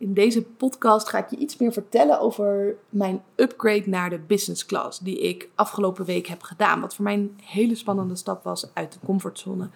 In 0.00 0.14
deze 0.14 0.42
podcast 0.42 1.08
ga 1.08 1.18
ik 1.18 1.30
je 1.30 1.36
iets 1.36 1.56
meer 1.56 1.72
vertellen 1.72 2.20
over 2.20 2.76
mijn 2.88 3.22
upgrade 3.36 3.88
naar 3.88 4.10
de 4.10 4.18
business 4.18 4.66
class, 4.66 4.98
die 4.98 5.20
ik 5.20 5.50
afgelopen 5.54 6.04
week 6.04 6.26
heb 6.26 6.42
gedaan. 6.42 6.80
Wat 6.80 6.94
voor 6.94 7.04
mij 7.04 7.14
een 7.14 7.38
hele 7.42 7.74
spannende 7.74 8.16
stap 8.16 8.44
was 8.44 8.74
uit 8.74 8.92
de 8.92 8.98
comfortzone. 9.04 9.70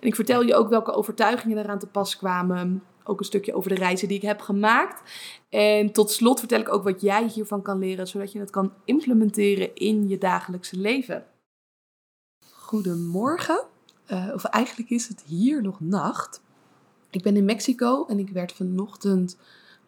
En 0.00 0.06
ik 0.06 0.14
vertel 0.14 0.42
je 0.42 0.54
ook 0.54 0.68
welke 0.68 0.92
overtuigingen 0.92 1.58
eraan 1.58 1.78
te 1.78 1.86
pas 1.86 2.16
kwamen. 2.16 2.82
Ook 3.04 3.18
een 3.18 3.24
stukje 3.24 3.54
over 3.54 3.68
de 3.68 3.76
reizen 3.76 4.08
die 4.08 4.16
ik 4.16 4.22
heb 4.22 4.40
gemaakt. 4.40 5.10
En 5.48 5.92
tot 5.92 6.10
slot 6.10 6.38
vertel 6.38 6.60
ik 6.60 6.72
ook 6.72 6.84
wat 6.84 7.00
jij 7.00 7.26
hiervan 7.26 7.62
kan 7.62 7.78
leren, 7.78 8.08
zodat 8.08 8.32
je 8.32 8.38
het 8.38 8.50
kan 8.50 8.72
implementeren 8.84 9.74
in 9.74 10.08
je 10.08 10.18
dagelijkse 10.18 10.76
leven. 10.76 11.26
Goedemorgen, 12.52 13.64
uh, 14.12 14.30
of 14.34 14.44
eigenlijk 14.44 14.90
is 14.90 15.08
het 15.08 15.22
hier 15.26 15.62
nog 15.62 15.80
nacht. 15.80 16.42
Ik 17.10 17.22
ben 17.22 17.36
in 17.36 17.44
Mexico 17.44 18.06
en 18.06 18.18
ik 18.18 18.28
werd 18.28 18.52
vanochtend 18.52 19.36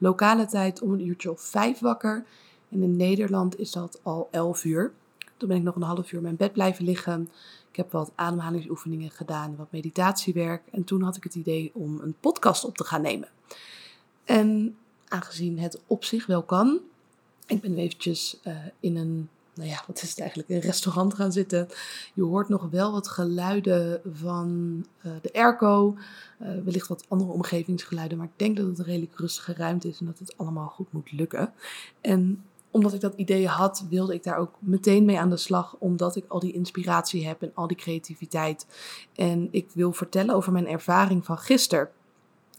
lokale 0.03 0.47
tijd 0.47 0.83
om 0.83 0.93
een 0.93 1.07
uurtje 1.07 1.31
of 1.31 1.41
vijf 1.41 1.79
wakker. 1.79 2.25
En 2.69 2.83
in 2.83 2.97
Nederland 2.97 3.59
is 3.59 3.71
dat 3.71 4.01
al 4.03 4.29
elf 4.31 4.65
uur. 4.65 4.93
Toen 5.37 5.49
ben 5.49 5.57
ik 5.57 5.63
nog 5.63 5.77
een 5.77 5.83
half 5.83 6.13
uur 6.13 6.17
in 6.17 6.23
mijn 6.23 6.37
bed 6.37 6.53
blijven 6.53 6.85
liggen. 6.85 7.29
Ik 7.71 7.77
heb 7.77 7.93
wat 7.93 8.13
ademhalingsoefeningen 8.15 9.11
gedaan, 9.11 9.57
wat 9.57 9.73
meditatiewerk. 9.73 10.63
En 10.71 10.85
toen 10.85 11.03
had 11.03 11.17
ik 11.17 11.23
het 11.23 11.35
idee 11.35 11.71
om 11.75 12.01
een 12.01 12.15
podcast 12.21 12.65
op 12.65 12.77
te 12.77 12.85
gaan 12.85 13.03
nemen. 13.03 13.29
En 14.25 14.77
aangezien 15.09 15.59
het 15.59 15.81
op 15.87 16.05
zich 16.05 16.27
wel 16.27 16.43
kan, 16.43 16.81
ik 17.47 17.61
ben 17.61 17.77
eventjes 17.77 18.41
uh, 18.45 18.57
in 18.81 18.97
een 18.97 19.29
nou 19.55 19.69
ja, 19.69 19.83
wat 19.87 20.03
is 20.03 20.11
het 20.11 20.21
eigenlijk, 20.21 20.49
een 20.49 20.61
restaurant 20.61 21.15
gaan 21.15 21.33
zitten. 21.33 21.69
Je 22.15 22.23
hoort 22.23 22.49
nog 22.49 22.69
wel 22.71 22.93
wat 22.93 23.09
geluiden 23.09 24.01
van 24.13 24.49
uh, 25.07 25.13
de 25.23 25.33
airco, 25.33 25.97
uh, 26.43 26.49
wellicht 26.65 26.89
wat 26.89 27.05
andere 27.09 27.31
omgevingsgeluiden, 27.31 28.19
maar 28.19 28.27
ik 28.27 28.39
denk 28.39 28.57
dat 28.57 28.67
het 28.67 28.79
een 28.79 28.85
redelijk 28.85 29.19
rustige 29.19 29.55
ruimte 29.55 29.89
is 29.89 30.01
en 30.01 30.07
dat 30.07 30.19
het 30.19 30.39
allemaal 30.39 30.69
goed 30.69 30.93
moet 30.93 31.13
lukken. 31.13 31.53
En 32.01 32.45
omdat 32.71 32.95
ik 32.95 33.01
dat 33.01 33.15
idee 33.17 33.47
had, 33.47 33.85
wilde 33.89 34.15
ik 34.15 34.23
daar 34.23 34.37
ook 34.37 34.55
meteen 34.59 35.05
mee 35.05 35.19
aan 35.19 35.31
de 35.31 35.37
slag, 35.37 35.77
omdat 35.79 36.17
ik 36.17 36.25
al 36.29 36.41
die 36.41 36.53
inspiratie 36.53 37.27
heb 37.27 37.43
en 37.43 37.51
al 37.55 37.67
die 37.67 37.77
creativiteit. 37.77 38.67
En 39.15 39.49
ik 39.51 39.71
wil 39.73 39.93
vertellen 39.93 40.35
over 40.35 40.53
mijn 40.53 40.69
ervaring 40.69 41.25
van 41.25 41.39
gisteren. 41.39 41.91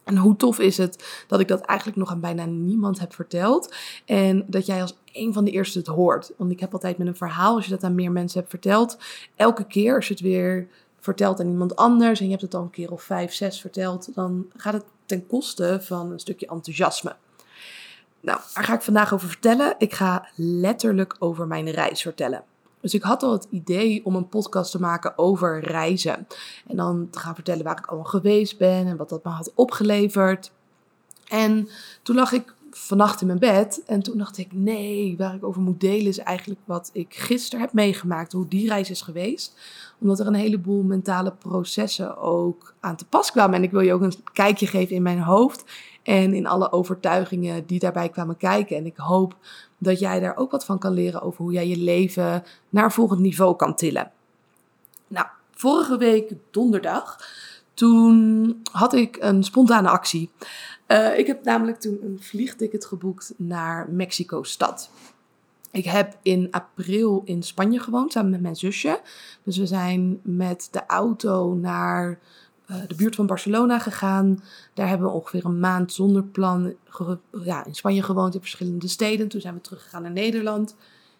En 0.03 0.17
hoe 0.17 0.35
tof 0.35 0.59
is 0.59 0.77
het 0.77 1.23
dat 1.27 1.39
ik 1.39 1.47
dat 1.47 1.61
eigenlijk 1.61 1.99
nog 1.99 2.11
aan 2.11 2.19
bijna 2.19 2.45
niemand 2.45 2.99
heb 2.99 3.13
verteld. 3.13 3.75
En 4.05 4.45
dat 4.47 4.65
jij 4.65 4.81
als 4.81 4.97
een 5.11 5.33
van 5.33 5.43
de 5.43 5.51
eerste 5.51 5.77
het 5.77 5.87
hoort. 5.87 6.31
Want 6.37 6.51
ik 6.51 6.59
heb 6.59 6.73
altijd 6.73 6.97
met 6.97 7.07
een 7.07 7.15
verhaal, 7.15 7.55
als 7.55 7.65
je 7.65 7.71
dat 7.71 7.83
aan 7.83 7.95
meer 7.95 8.11
mensen 8.11 8.39
hebt 8.39 8.51
verteld, 8.51 8.97
elke 9.35 9.67
keer 9.67 9.95
als 9.95 10.07
je 10.07 10.13
het 10.13 10.23
weer 10.23 10.67
vertelt 10.99 11.39
aan 11.39 11.49
iemand 11.49 11.75
anders 11.75 12.19
en 12.19 12.25
je 12.25 12.31
hebt 12.31 12.43
het 12.43 12.53
al 12.53 12.61
een 12.61 12.69
keer 12.69 12.91
of 12.91 13.03
vijf, 13.03 13.33
zes 13.33 13.61
verteld, 13.61 14.09
dan 14.15 14.45
gaat 14.55 14.73
het 14.73 14.85
ten 15.05 15.27
koste 15.27 15.79
van 15.81 16.11
een 16.11 16.19
stukje 16.19 16.47
enthousiasme. 16.47 17.15
Nou, 18.19 18.39
daar 18.53 18.63
ga 18.63 18.73
ik 18.73 18.81
vandaag 18.81 19.13
over 19.13 19.27
vertellen. 19.27 19.75
Ik 19.77 19.93
ga 19.93 20.27
letterlijk 20.35 21.15
over 21.19 21.47
mijn 21.47 21.69
reis 21.69 22.01
vertellen. 22.01 22.43
Dus 22.83 22.93
ik 22.93 23.03
had 23.03 23.23
al 23.23 23.31
het 23.31 23.47
idee 23.49 24.05
om 24.05 24.15
een 24.15 24.27
podcast 24.27 24.71
te 24.71 24.79
maken 24.79 25.17
over 25.17 25.59
reizen. 25.59 26.27
En 26.67 26.75
dan 26.75 27.07
te 27.09 27.19
gaan 27.19 27.35
vertellen 27.35 27.63
waar 27.63 27.77
ik 27.77 27.85
allemaal 27.85 28.09
geweest 28.09 28.57
ben 28.57 28.87
en 28.87 28.97
wat 28.97 29.09
dat 29.09 29.23
me 29.23 29.31
had 29.31 29.51
opgeleverd. 29.55 30.51
En 31.27 31.69
toen 32.01 32.15
lag 32.15 32.31
ik 32.31 32.55
vannacht 32.69 33.21
in 33.21 33.27
mijn 33.27 33.39
bed 33.39 33.83
en 33.85 34.03
toen 34.03 34.17
dacht 34.17 34.37
ik, 34.37 34.53
nee, 34.53 35.17
waar 35.17 35.35
ik 35.35 35.43
over 35.43 35.61
moet 35.61 35.79
delen 35.79 36.07
is 36.07 36.17
eigenlijk 36.17 36.59
wat 36.65 36.89
ik 36.93 37.15
gisteren 37.15 37.59
heb 37.59 37.73
meegemaakt, 37.73 38.31
hoe 38.31 38.47
die 38.47 38.67
reis 38.67 38.89
is 38.89 39.01
geweest. 39.01 39.59
Omdat 39.99 40.19
er 40.19 40.27
een 40.27 40.33
heleboel 40.33 40.83
mentale 40.83 41.31
processen 41.31 42.17
ook 42.17 42.73
aan 42.79 42.95
te 42.95 43.05
pas 43.05 43.31
kwamen. 43.31 43.55
En 43.55 43.63
ik 43.63 43.71
wil 43.71 43.81
je 43.81 43.93
ook 43.93 44.01
een 44.01 44.23
kijkje 44.33 44.67
geven 44.67 44.95
in 44.95 45.01
mijn 45.01 45.21
hoofd 45.21 45.63
en 46.03 46.33
in 46.33 46.47
alle 46.47 46.71
overtuigingen 46.71 47.65
die 47.65 47.79
daarbij 47.79 48.09
kwamen 48.09 48.37
kijken. 48.37 48.77
En 48.77 48.85
ik 48.85 48.97
hoop 48.97 49.35
dat 49.83 49.99
jij 49.99 50.19
daar 50.19 50.37
ook 50.37 50.51
wat 50.51 50.65
van 50.65 50.79
kan 50.79 50.93
leren 50.93 51.21
over 51.21 51.43
hoe 51.43 51.53
jij 51.53 51.67
je 51.67 51.77
leven 51.77 52.43
naar 52.69 52.91
volgend 52.91 53.19
niveau 53.19 53.55
kan 53.55 53.75
tillen. 53.75 54.11
Nou, 55.07 55.27
vorige 55.51 55.97
week 55.97 56.33
donderdag, 56.51 57.27
toen 57.73 58.61
had 58.71 58.93
ik 58.93 59.17
een 59.19 59.43
spontane 59.43 59.89
actie. 59.89 60.29
Uh, 60.87 61.17
ik 61.17 61.27
heb 61.27 61.43
namelijk 61.43 61.79
toen 61.79 61.99
een 62.03 62.17
vliegticket 62.21 62.85
geboekt 62.85 63.33
naar 63.37 63.89
Mexico-stad. 63.89 64.89
Ik 65.71 65.85
heb 65.85 66.17
in 66.21 66.47
april 66.51 67.21
in 67.25 67.43
Spanje 67.43 67.79
gewoond 67.79 68.11
samen 68.11 68.31
met 68.31 68.41
mijn 68.41 68.55
zusje. 68.55 69.01
Dus 69.43 69.57
we 69.57 69.65
zijn 69.65 70.19
met 70.23 70.67
de 70.71 70.85
auto 70.85 71.53
naar 71.53 72.19
de 72.65 72.95
buurt 72.95 73.15
van 73.15 73.25
Barcelona 73.25 73.79
gegaan. 73.79 74.43
Daar 74.73 74.87
hebben 74.87 75.07
we 75.07 75.13
ongeveer 75.13 75.45
een 75.45 75.59
maand 75.59 75.93
zonder 75.93 76.23
plan 76.23 76.73
ja, 77.43 77.65
in 77.65 77.75
Spanje 77.75 78.03
gewoond 78.03 78.33
in 78.33 78.39
verschillende 78.39 78.87
steden. 78.87 79.27
Toen 79.27 79.41
zijn 79.41 79.53
we 79.53 79.61
teruggegaan 79.61 80.01
naar 80.01 80.11
Nederland. 80.11 80.75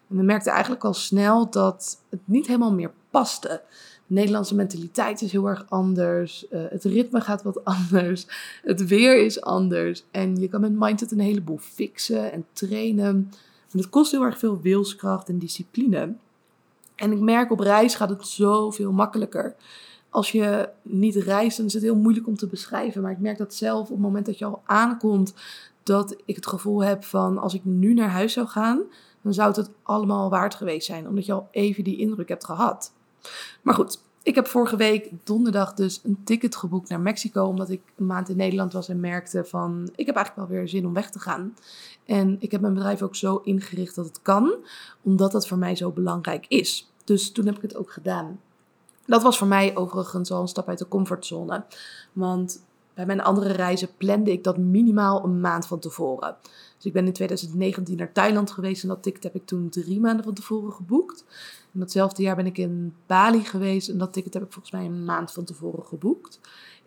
En 0.08 0.16
we 0.16 0.22
merkten 0.22 0.52
eigenlijk 0.52 0.84
al 0.84 0.94
snel 0.94 1.50
dat 1.50 1.98
het 2.10 2.20
niet 2.24 2.46
helemaal 2.46 2.72
meer 2.72 2.92
paste. 3.10 3.62
De 4.06 4.14
Nederlandse 4.14 4.54
mentaliteit 4.54 5.22
is 5.22 5.32
heel 5.32 5.46
erg 5.46 5.64
anders. 5.68 6.46
Uh, 6.50 6.62
het 6.68 6.84
ritme 6.84 7.20
gaat 7.20 7.42
wat 7.42 7.64
anders. 7.64 8.26
Het 8.62 8.86
weer 8.86 9.24
is 9.24 9.40
anders. 9.40 10.04
En 10.10 10.36
je 10.36 10.48
kan 10.48 10.60
met 10.60 10.78
mindset 10.78 11.12
een 11.12 11.20
heleboel 11.20 11.58
fixen 11.58 12.32
en 12.32 12.46
trainen. 12.52 13.30
En 13.70 13.78
het 13.78 13.88
kost 13.88 14.10
heel 14.10 14.22
erg 14.22 14.38
veel 14.38 14.60
wilskracht 14.60 15.28
en 15.28 15.38
discipline. 15.38 16.14
En 16.94 17.12
ik 17.12 17.20
merk 17.20 17.50
op 17.50 17.60
reis 17.60 17.94
gaat 17.94 18.08
het 18.08 18.26
zoveel 18.26 18.92
makkelijker 18.92 19.54
als 20.14 20.32
je 20.32 20.68
niet 20.82 21.14
reist, 21.14 21.56
dan 21.56 21.66
is 21.66 21.72
het 21.72 21.82
heel 21.82 21.96
moeilijk 21.96 22.26
om 22.26 22.36
te 22.36 22.46
beschrijven. 22.46 23.02
Maar 23.02 23.10
ik 23.10 23.18
merk 23.18 23.38
dat 23.38 23.54
zelf 23.54 23.80
op 23.80 23.88
het 23.88 23.98
moment 23.98 24.26
dat 24.26 24.38
je 24.38 24.44
al 24.44 24.62
aankomt, 24.64 25.34
dat 25.82 26.16
ik 26.24 26.36
het 26.36 26.46
gevoel 26.46 26.84
heb 26.84 27.04
van 27.04 27.38
als 27.38 27.54
ik 27.54 27.64
nu 27.64 27.94
naar 27.94 28.08
huis 28.08 28.32
zou 28.32 28.46
gaan, 28.46 28.82
dan 29.22 29.34
zou 29.34 29.48
het 29.48 29.56
het 29.56 29.70
allemaal 29.82 30.30
waard 30.30 30.54
geweest 30.54 30.86
zijn. 30.86 31.08
Omdat 31.08 31.26
je 31.26 31.32
al 31.32 31.48
even 31.50 31.84
die 31.84 31.96
indruk 31.96 32.28
hebt 32.28 32.44
gehad. 32.44 32.92
Maar 33.62 33.74
goed, 33.74 34.02
ik 34.22 34.34
heb 34.34 34.46
vorige 34.46 34.76
week 34.76 35.10
donderdag 35.24 35.74
dus 35.74 36.00
een 36.04 36.20
ticket 36.24 36.56
geboekt 36.56 36.88
naar 36.88 37.00
Mexico. 37.00 37.44
Omdat 37.44 37.70
ik 37.70 37.82
een 37.96 38.06
maand 38.06 38.28
in 38.28 38.36
Nederland 38.36 38.72
was 38.72 38.88
en 38.88 39.00
merkte 39.00 39.44
van 39.44 39.90
ik 39.94 40.06
heb 40.06 40.16
eigenlijk 40.16 40.48
wel 40.48 40.58
weer 40.58 40.68
zin 40.68 40.86
om 40.86 40.94
weg 40.94 41.10
te 41.10 41.20
gaan. 41.20 41.56
En 42.06 42.36
ik 42.40 42.50
heb 42.50 42.60
mijn 42.60 42.74
bedrijf 42.74 43.02
ook 43.02 43.16
zo 43.16 43.40
ingericht 43.44 43.94
dat 43.94 44.06
het 44.06 44.22
kan. 44.22 44.54
Omdat 45.02 45.32
dat 45.32 45.46
voor 45.48 45.58
mij 45.58 45.76
zo 45.76 45.90
belangrijk 45.90 46.46
is. 46.48 46.90
Dus 47.04 47.32
toen 47.32 47.46
heb 47.46 47.56
ik 47.56 47.62
het 47.62 47.76
ook 47.76 47.90
gedaan. 47.90 48.38
Dat 49.06 49.22
was 49.22 49.38
voor 49.38 49.46
mij 49.46 49.76
overigens 49.76 50.30
al 50.30 50.40
een 50.40 50.48
stap 50.48 50.68
uit 50.68 50.78
de 50.78 50.88
comfortzone. 50.88 51.64
Want 52.12 52.64
bij 52.94 53.06
mijn 53.06 53.22
andere 53.22 53.52
reizen 53.52 53.88
plande 53.96 54.32
ik 54.32 54.44
dat 54.44 54.58
minimaal 54.58 55.24
een 55.24 55.40
maand 55.40 55.66
van 55.66 55.78
tevoren. 55.78 56.36
Dus 56.76 56.84
ik 56.84 56.92
ben 56.92 57.06
in 57.06 57.12
2019 57.12 57.96
naar 57.96 58.12
Thailand 58.12 58.50
geweest 58.50 58.82
en 58.82 58.88
dat 58.88 59.02
ticket 59.02 59.22
heb 59.22 59.34
ik 59.34 59.46
toen 59.46 59.68
drie 59.68 60.00
maanden 60.00 60.24
van 60.24 60.34
tevoren 60.34 60.72
geboekt. 60.72 61.24
En 61.72 61.80
datzelfde 61.80 62.22
jaar 62.22 62.36
ben 62.36 62.46
ik 62.46 62.58
in 62.58 62.94
Bali 63.06 63.44
geweest 63.44 63.88
en 63.88 63.98
dat 63.98 64.12
ticket 64.12 64.34
heb 64.34 64.42
ik 64.42 64.52
volgens 64.52 64.74
mij 64.74 64.84
een 64.84 65.04
maand 65.04 65.32
van 65.32 65.44
tevoren 65.44 65.84
geboekt. 65.84 66.40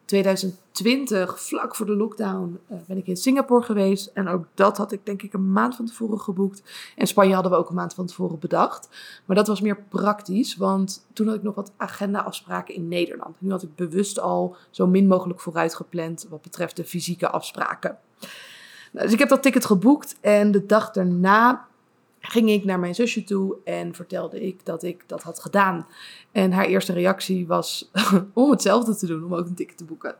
2020, 0.08 1.42
vlak 1.42 1.76
voor 1.76 1.86
de 1.86 1.96
lockdown, 1.96 2.60
uh, 2.72 2.78
ben 2.88 2.98
ik 2.98 3.08
in 3.08 3.18
Singapore 3.18 3.64
geweest. 3.64 4.10
En 4.14 4.28
ook 4.28 4.46
dat 4.54 4.78
had 4.78 4.92
ik 4.92 5.06
denk 5.06 5.22
ik 5.22 5.34
een 5.34 5.52
maand 5.52 5.76
van 5.76 5.86
tevoren 5.86 6.20
geboekt. 6.20 6.64
En 6.96 7.08
Spanje 7.08 7.34
hadden 7.34 7.52
we 7.52 7.58
ook 7.58 7.70
een 7.70 7.76
maand 7.76 7.94
van 7.94 8.06
tevoren 8.06 8.40
bedacht. 8.40 8.90
Maar 9.26 9.36
dat 9.36 9.48
was 9.48 9.62
meer 9.62 9.84
praktisch, 9.90 10.56
want 10.56 11.06
toen 11.14 11.28
had 11.28 11.36
ik 11.36 11.44
nog 11.44 11.56
wat 11.56 11.72
agenda-afspraken 11.78 12.76
in 12.76 12.88
Nederland. 12.88 13.36
Nu 13.40 13.52
had 13.52 13.64
ik 13.64 13.76
bewust 13.76 14.20
al 14.20 14.56
zo 14.70 14.88
min 14.88 15.08
mogelijk 15.08 15.40
vooruit 15.40 15.76
gepland 15.76 16.26
wat 16.30 16.42
betreft 16.42 16.76
de 16.76 16.86
fysieke 16.86 17.30
afspraken. 17.30 17.98
Nou, 18.92 19.06
dus 19.06 19.14
ik 19.14 19.20
heb 19.20 19.30
dat 19.30 19.42
ticket 19.42 19.66
geboekt 19.66 20.18
en 20.22 20.52
de 20.52 20.66
dag 20.66 20.92
daarna 20.92 21.68
ging 22.28 22.50
ik 22.50 22.64
naar 22.64 22.80
mijn 22.80 22.96
zusje 22.96 23.24
toe 23.24 23.58
en 23.64 23.96
vertelde 23.96 24.42
ik 24.42 24.66
dat 24.66 24.84
ik 24.84 25.04
dat 25.06 25.24
had 25.24 25.40
gedaan. 25.40 25.88
En 26.32 26.52
haar 26.52 26.66
eerste 26.66 26.94
reactie 26.94 27.48
was 27.48 27.92
om 28.34 28.52
hetzelfde 28.52 28.96
te 28.96 29.06
doen, 29.06 29.24
om 29.24 29.36
ook 29.36 29.48
een 29.48 29.56
ticket 29.56 29.78
te 29.78 29.86
boeken. 29.86 30.16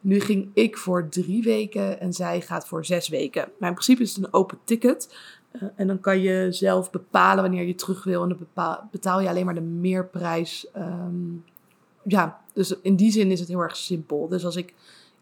Nu 0.00 0.20
ging 0.20 0.50
ik 0.54 0.76
voor 0.76 1.08
drie 1.08 1.42
weken 1.42 2.00
en 2.00 2.12
zij 2.12 2.40
gaat 2.40 2.68
voor 2.68 2.84
zes 2.84 3.08
weken. 3.08 3.48
Maar 3.58 3.68
in 3.68 3.74
principe 3.74 4.02
is 4.02 4.16
het 4.16 4.24
een 4.24 4.32
open 4.32 4.58
ticket. 4.64 5.16
Uh, 5.52 5.62
en 5.74 5.86
dan 5.86 6.00
kan 6.00 6.20
je 6.20 6.46
zelf 6.50 6.90
bepalen 6.90 7.42
wanneer 7.42 7.66
je 7.66 7.74
terug 7.74 8.04
wil. 8.04 8.22
En 8.22 8.28
dan 8.28 8.78
betaal 8.90 9.20
je 9.20 9.28
alleen 9.28 9.44
maar 9.44 9.54
de 9.54 9.60
meerprijs. 9.60 10.66
Um, 10.76 11.44
ja, 12.02 12.40
dus 12.52 12.80
in 12.82 12.96
die 12.96 13.10
zin 13.10 13.30
is 13.30 13.40
het 13.40 13.48
heel 13.48 13.60
erg 13.60 13.76
simpel. 13.76 14.28
Dus 14.28 14.44
als 14.44 14.56
ik 14.56 14.74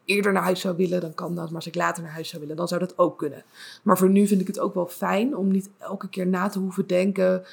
eerder 0.06 0.32
naar 0.32 0.42
huis 0.42 0.60
zou 0.60 0.76
willen, 0.76 1.00
dan 1.00 1.14
kan 1.14 1.34
dat. 1.34 1.46
Maar 1.46 1.54
als 1.54 1.66
ik 1.66 1.74
later 1.74 2.02
naar 2.02 2.12
huis 2.12 2.28
zou 2.28 2.40
willen, 2.42 2.56
dan 2.56 2.68
zou 2.68 2.80
dat 2.80 2.98
ook 2.98 3.18
kunnen. 3.18 3.44
Maar 3.82 3.98
voor 3.98 4.10
nu 4.10 4.26
vind 4.26 4.40
ik 4.40 4.46
het 4.46 4.58
ook 4.58 4.74
wel 4.74 4.86
fijn 4.86 5.36
om 5.36 5.50
niet 5.50 5.70
elke 5.78 6.08
keer 6.08 6.26
na 6.26 6.48
te 6.48 6.58
hoeven 6.58 6.86
denken: 6.86 7.44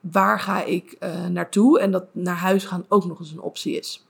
waar 0.00 0.40
ga 0.40 0.64
ik 0.64 0.96
uh, 1.00 1.26
naartoe? 1.26 1.80
En 1.80 1.90
dat 1.90 2.04
naar 2.12 2.36
huis 2.36 2.64
gaan 2.64 2.84
ook 2.88 3.04
nog 3.04 3.18
eens 3.18 3.30
een 3.30 3.40
optie 3.40 3.76
is. 3.76 4.06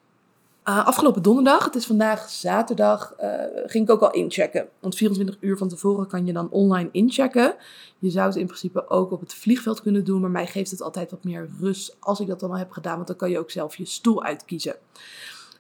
Uh, 0.69 0.87
afgelopen 0.87 1.23
donderdag, 1.23 1.65
het 1.65 1.75
is 1.75 1.87
vandaag 1.87 2.31
zaterdag, 2.31 3.15
uh, 3.21 3.31
ging 3.67 3.85
ik 3.85 3.91
ook 3.91 4.01
al 4.01 4.11
inchecken. 4.11 4.69
Want 4.81 4.97
24 4.97 5.37
uur 5.41 5.57
van 5.57 5.69
tevoren 5.69 6.07
kan 6.07 6.27
je 6.27 6.33
dan 6.33 6.51
online 6.51 6.89
inchecken. 6.93 7.55
Je 7.99 8.11
zou 8.11 8.27
het 8.27 8.37
in 8.37 8.47
principe 8.47 8.89
ook 8.89 9.11
op 9.11 9.21
het 9.21 9.35
vliegveld 9.35 9.83
kunnen 9.83 10.05
doen, 10.05 10.21
maar 10.21 10.31
mij 10.31 10.47
geeft 10.47 10.71
het 10.71 10.83
altijd 10.83 11.11
wat 11.11 11.25
meer 11.25 11.49
rust 11.61 11.97
als 12.01 12.21
ik 12.21 12.27
dat 12.27 12.41
dan 12.41 12.51
al 12.51 12.57
heb 12.57 12.71
gedaan, 12.71 12.95
want 12.95 13.07
dan 13.07 13.17
kan 13.17 13.31
je 13.31 13.39
ook 13.39 13.51
zelf 13.51 13.77
je 13.77 13.85
stoel 13.85 14.25
uitkiezen. 14.25 14.77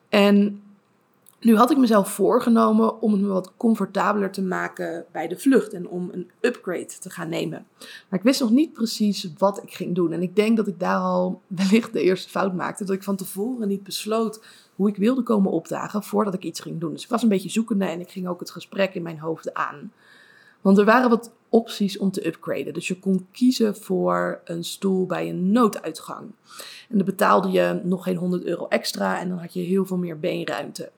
En 0.09 0.63
Nu 1.41 1.57
had 1.57 1.71
ik 1.71 1.77
mezelf 1.77 2.11
voorgenomen 2.11 3.01
om 3.01 3.13
het 3.13 3.21
me 3.21 3.27
wat 3.27 3.53
comfortabeler 3.57 4.31
te 4.31 4.43
maken 4.43 5.05
bij 5.13 5.29
de 5.29 5.39
vlucht 5.39 5.73
en 5.73 5.89
om 5.89 6.09
een 6.13 6.31
upgrade 6.41 6.99
te 7.01 7.11
gaan 7.11 7.29
nemen. 7.29 7.67
Maar 7.79 8.19
ik 8.19 8.25
wist 8.25 8.41
nog 8.41 8.51
niet 8.51 8.73
precies 8.73 9.33
wat 9.39 9.63
ik 9.63 9.73
ging 9.73 9.95
doen. 9.95 10.13
En 10.13 10.23
ik 10.23 10.37
denk 10.37 10.57
dat 10.57 10.67
ik 10.67 10.81
daar 10.81 10.99
al 10.99 11.41
wellicht 11.47 11.93
de 11.93 12.03
eerste 12.03 12.29
fout 12.29 12.55
maakte. 12.55 12.85
Dat 12.85 12.95
ik 12.95 13.03
van 13.03 13.17
tevoren 13.17 13.69
niet 13.69 13.83
besloot 13.83 14.45
hoe 14.75 14.89
ik 14.89 14.97
wilde 14.97 15.23
komen 15.23 15.51
opdagen 15.51 16.03
voordat 16.03 16.35
ik 16.35 16.43
iets 16.43 16.61
ging 16.61 16.81
doen. 16.81 16.93
Dus 16.93 17.05
ik 17.05 17.11
was 17.11 17.23
een 17.23 17.29
beetje 17.29 17.51
zoekende 17.51 17.85
en 17.85 18.01
ik 18.01 18.11
ging 18.11 18.29
ook 18.29 18.41
het 18.41 18.51
gesprek 18.51 18.95
in 18.95 19.03
mijn 19.03 19.19
hoofd 19.19 19.55
aan. 19.55 19.93
Want 20.61 20.79
er 20.79 20.85
waren 20.85 21.11
wat 21.11 21.33
opties 21.49 21.99
om 21.99 22.11
te 22.11 22.27
upgraden. 22.27 22.75
Dus 22.75 22.89
je 22.89 22.99
kon 22.99 23.27
kiezen 23.33 23.77
voor 23.77 24.41
een 24.45 24.65
stoel 24.65 25.07
bij 25.07 25.29
een 25.29 25.53
nooduitgang. 25.53 26.31
En 26.89 26.97
dan 26.97 27.05
betaalde 27.05 27.51
je 27.51 27.81
nog 27.85 28.03
geen 28.03 28.17
100 28.17 28.45
euro 28.45 28.67
extra 28.69 29.21
en 29.21 29.29
dan 29.29 29.39
had 29.39 29.53
je 29.53 29.61
heel 29.61 29.87
veel 29.87 29.97
meer 29.97 30.19
beenruimte. 30.19 30.91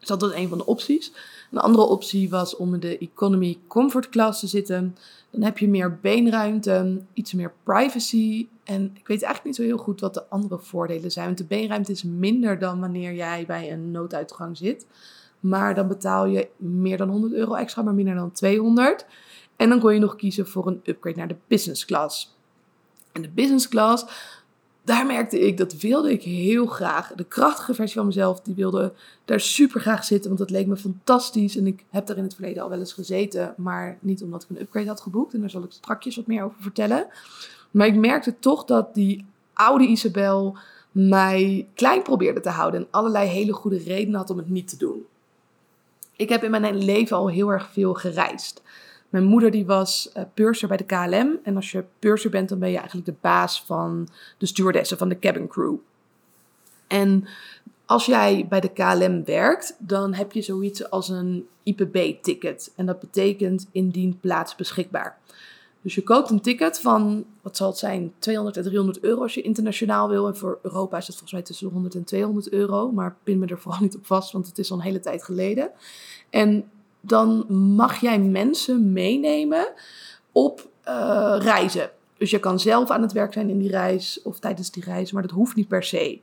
Dus 0.00 0.08
dat 0.08 0.20
was 0.20 0.32
een 0.32 0.48
van 0.48 0.58
de 0.58 0.66
opties. 0.66 1.12
Een 1.50 1.58
andere 1.58 1.84
optie 1.84 2.30
was 2.30 2.56
om 2.56 2.74
in 2.74 2.80
de 2.80 2.98
economy 2.98 3.58
comfort 3.66 4.08
class 4.08 4.40
te 4.40 4.46
zitten. 4.46 4.96
Dan 5.30 5.42
heb 5.42 5.58
je 5.58 5.68
meer 5.68 5.98
beenruimte, 6.02 7.00
iets 7.12 7.32
meer 7.32 7.52
privacy. 7.62 8.48
En 8.64 8.84
ik 8.84 9.06
weet 9.06 9.22
eigenlijk 9.22 9.44
niet 9.44 9.56
zo 9.56 9.62
heel 9.62 9.84
goed 9.84 10.00
wat 10.00 10.14
de 10.14 10.28
andere 10.28 10.58
voordelen 10.58 11.10
zijn. 11.10 11.26
Want 11.26 11.38
de 11.38 11.44
beenruimte 11.44 11.92
is 11.92 12.02
minder 12.02 12.58
dan 12.58 12.80
wanneer 12.80 13.14
jij 13.14 13.44
bij 13.46 13.72
een 13.72 13.90
nooduitgang 13.90 14.56
zit. 14.56 14.86
Maar 15.40 15.74
dan 15.74 15.88
betaal 15.88 16.26
je 16.26 16.48
meer 16.56 16.96
dan 16.96 17.08
100 17.08 17.32
euro 17.32 17.54
extra, 17.54 17.82
maar 17.82 17.94
minder 17.94 18.14
dan 18.14 18.32
200. 18.32 19.06
En 19.56 19.68
dan 19.68 19.80
kon 19.80 19.94
je 19.94 20.00
nog 20.00 20.16
kiezen 20.16 20.46
voor 20.46 20.66
een 20.66 20.80
upgrade 20.84 21.16
naar 21.16 21.28
de 21.28 21.36
business 21.46 21.84
class. 21.84 22.36
En 23.12 23.22
de 23.22 23.28
business 23.28 23.68
class, 23.68 24.04
daar 24.84 25.06
merkte 25.06 25.40
ik, 25.40 25.56
dat 25.56 25.72
wilde 25.72 26.12
ik 26.12 26.22
heel 26.22 26.66
graag. 26.66 27.12
De 27.16 27.24
krachtige 27.24 27.74
versie 27.74 27.96
van 27.96 28.06
mezelf, 28.06 28.40
die 28.40 28.54
wilde 28.54 28.92
daar 29.24 29.40
super 29.40 29.80
graag 29.80 30.04
zitten, 30.04 30.26
want 30.26 30.38
dat 30.40 30.50
leek 30.50 30.66
me 30.66 30.76
fantastisch. 30.76 31.56
En 31.56 31.66
ik 31.66 31.84
heb 31.90 32.06
daar 32.06 32.16
in 32.16 32.22
het 32.22 32.34
verleden 32.34 32.62
al 32.62 32.68
wel 32.68 32.78
eens 32.78 32.92
gezeten, 32.92 33.54
maar 33.56 33.98
niet 34.00 34.22
omdat 34.22 34.42
ik 34.42 34.48
een 34.50 34.60
upgrade 34.60 34.88
had 34.88 35.00
geboekt. 35.00 35.34
En 35.34 35.40
daar 35.40 35.50
zal 35.50 35.62
ik 35.62 35.72
straks 35.72 36.16
wat 36.16 36.26
meer 36.26 36.44
over 36.44 36.56
vertellen. 36.60 37.06
Maar 37.70 37.86
ik 37.86 37.96
merkte 37.96 38.38
toch 38.38 38.64
dat 38.64 38.94
die 38.94 39.26
oude 39.52 39.86
Isabel 39.86 40.56
mij 40.92 41.68
klein 41.74 42.02
probeerde 42.02 42.40
te 42.40 42.48
houden 42.48 42.80
en 42.80 42.86
allerlei 42.90 43.28
hele 43.28 43.52
goede 43.52 43.78
redenen 43.78 44.18
had 44.18 44.30
om 44.30 44.36
het 44.36 44.50
niet 44.50 44.68
te 44.68 44.76
doen. 44.76 45.04
Ik 46.16 46.28
heb 46.28 46.44
in 46.44 46.50
mijn 46.50 46.84
leven 46.84 47.16
al 47.16 47.28
heel 47.28 47.48
erg 47.48 47.70
veel 47.72 47.94
gereisd. 47.94 48.62
Mijn 49.10 49.24
moeder 49.24 49.50
die 49.50 49.66
was 49.66 50.10
uh, 50.16 50.22
purser 50.34 50.68
bij 50.68 50.76
de 50.76 50.84
KLM. 50.84 51.38
En 51.42 51.56
als 51.56 51.70
je 51.70 51.84
purser 51.98 52.30
bent, 52.30 52.48
dan 52.48 52.58
ben 52.58 52.70
je 52.70 52.76
eigenlijk 52.76 53.06
de 53.06 53.14
baas 53.20 53.62
van 53.62 54.08
de 54.38 54.46
stewardessen, 54.46 54.98
van 54.98 55.08
de 55.08 55.18
cabin 55.18 55.48
crew. 55.48 55.74
En 56.86 57.28
als 57.86 58.06
jij 58.06 58.46
bij 58.48 58.60
de 58.60 58.72
KLM 58.72 59.24
werkt, 59.24 59.76
dan 59.78 60.14
heb 60.14 60.32
je 60.32 60.42
zoiets 60.42 60.90
als 60.90 61.08
een 61.08 61.46
IPB-ticket. 61.62 62.72
En 62.76 62.86
dat 62.86 63.00
betekent 63.00 63.68
indien 63.72 64.18
plaats 64.20 64.56
beschikbaar. 64.56 65.18
Dus 65.82 65.94
je 65.94 66.02
koopt 66.02 66.30
een 66.30 66.40
ticket 66.40 66.80
van, 66.80 67.24
wat 67.42 67.56
zal 67.56 67.68
het 67.68 67.78
zijn, 67.78 68.12
200 68.18 68.56
en 68.56 68.62
300 68.62 69.00
euro 69.00 69.22
als 69.22 69.34
je 69.34 69.42
internationaal 69.42 70.08
wil. 70.08 70.26
En 70.26 70.36
voor 70.36 70.58
Europa 70.62 70.96
is 70.96 71.06
het 71.06 71.16
volgens 71.16 71.32
mij 71.32 71.42
tussen 71.42 71.66
de 71.66 71.72
100 71.72 71.94
en 71.94 72.04
200 72.04 72.50
euro. 72.52 72.92
Maar 72.92 73.16
pin 73.22 73.38
me 73.38 73.46
er 73.46 73.58
vooral 73.58 73.80
niet 73.80 73.96
op 73.96 74.06
vast, 74.06 74.32
want 74.32 74.46
het 74.46 74.58
is 74.58 74.70
al 74.70 74.76
een 74.76 74.82
hele 74.82 75.00
tijd 75.00 75.22
geleden. 75.22 75.70
En 76.30 76.70
dan 77.00 77.44
mag 77.74 78.00
jij 78.00 78.18
mensen 78.18 78.92
meenemen 78.92 79.72
op 80.32 80.68
uh, 80.88 81.36
reizen. 81.38 81.90
Dus 82.18 82.30
je 82.30 82.38
kan 82.38 82.60
zelf 82.60 82.90
aan 82.90 83.02
het 83.02 83.12
werk 83.12 83.32
zijn 83.32 83.48
in 83.48 83.58
die 83.58 83.70
reis 83.70 84.22
of 84.22 84.38
tijdens 84.38 84.70
die 84.70 84.84
reis, 84.84 85.12
maar 85.12 85.22
dat 85.22 85.30
hoeft 85.30 85.56
niet 85.56 85.68
per 85.68 85.82
se. 85.82 86.20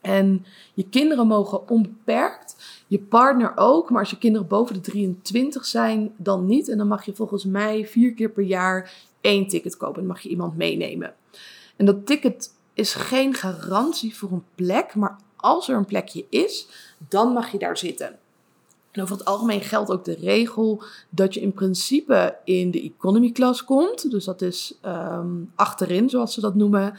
En 0.00 0.44
je 0.74 0.88
kinderen 0.88 1.26
mogen 1.26 1.68
onbeperkt, 1.68 2.56
je 2.86 2.98
partner 2.98 3.52
ook, 3.56 3.90
maar 3.90 4.00
als 4.00 4.10
je 4.10 4.18
kinderen 4.18 4.46
boven 4.46 4.74
de 4.74 4.80
23 4.80 5.64
zijn, 5.64 6.12
dan 6.16 6.44
niet. 6.44 6.68
En 6.68 6.78
dan 6.78 6.88
mag 6.88 7.04
je 7.04 7.14
volgens 7.14 7.44
mij 7.44 7.86
vier 7.86 8.14
keer 8.14 8.30
per 8.30 8.44
jaar 8.44 8.92
één 9.20 9.48
ticket 9.48 9.76
kopen. 9.76 9.94
Dan 9.94 10.06
mag 10.06 10.20
je 10.20 10.28
iemand 10.28 10.56
meenemen. 10.56 11.14
En 11.76 11.86
dat 11.86 12.06
ticket 12.06 12.54
is 12.74 12.94
geen 12.94 13.34
garantie 13.34 14.16
voor 14.16 14.30
een 14.32 14.44
plek, 14.54 14.94
maar 14.94 15.16
als 15.36 15.68
er 15.68 15.76
een 15.76 15.84
plekje 15.84 16.24
is, 16.28 16.68
dan 17.08 17.32
mag 17.32 17.52
je 17.52 17.58
daar 17.58 17.76
zitten. 17.78 18.18
En 18.92 19.02
over 19.02 19.16
het 19.16 19.24
algemeen 19.24 19.60
geldt 19.60 19.90
ook 19.90 20.04
de 20.04 20.14
regel 20.14 20.82
dat 21.10 21.34
je 21.34 21.40
in 21.40 21.52
principe 21.52 22.36
in 22.44 22.70
de 22.70 22.82
economy 22.82 23.32
class 23.32 23.64
komt. 23.64 24.10
Dus 24.10 24.24
dat 24.24 24.42
is 24.42 24.78
um, 24.86 25.52
achterin, 25.54 26.10
zoals 26.10 26.34
ze 26.34 26.40
dat 26.40 26.54
noemen. 26.54 26.98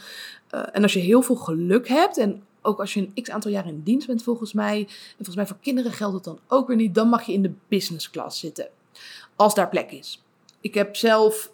Uh, 0.56 0.63
en 0.72 0.84
als 0.84 0.94
je 0.94 1.00
heel 1.00 1.22
veel 1.22 1.36
geluk 1.36 1.88
hebt 1.88 2.18
en 2.18 2.44
ook 2.62 2.80
als 2.80 2.94
je 2.94 3.00
een 3.00 3.24
x 3.24 3.30
aantal 3.30 3.51
jaar 3.51 3.68
in 3.68 3.81
dienst 3.84 4.07
bent 4.07 4.24
volgens 4.24 4.54
mij, 4.54 4.80
en 4.80 5.16
volgens 5.16 5.36
mij 5.36 5.48
voor 5.48 5.57
kinderen 5.62 5.92
geldt 5.92 6.16
het 6.16 6.24
dan 6.24 6.40
ook 6.48 6.68
weer 6.68 6.75
niet, 6.75 6.95
dan 6.95 7.10
mag 7.10 7.24
je 7.24 7.34
in 7.34 7.42
de 7.42 7.54
business 7.68 8.10
class 8.10 8.39
zitten. 8.39 8.68
Als 9.36 9.56
daar 9.56 9.69
plek 9.69 9.92
is. 9.92 10.24
Ik 10.62 10.74
heb 10.74 10.96
zelf 10.96 11.51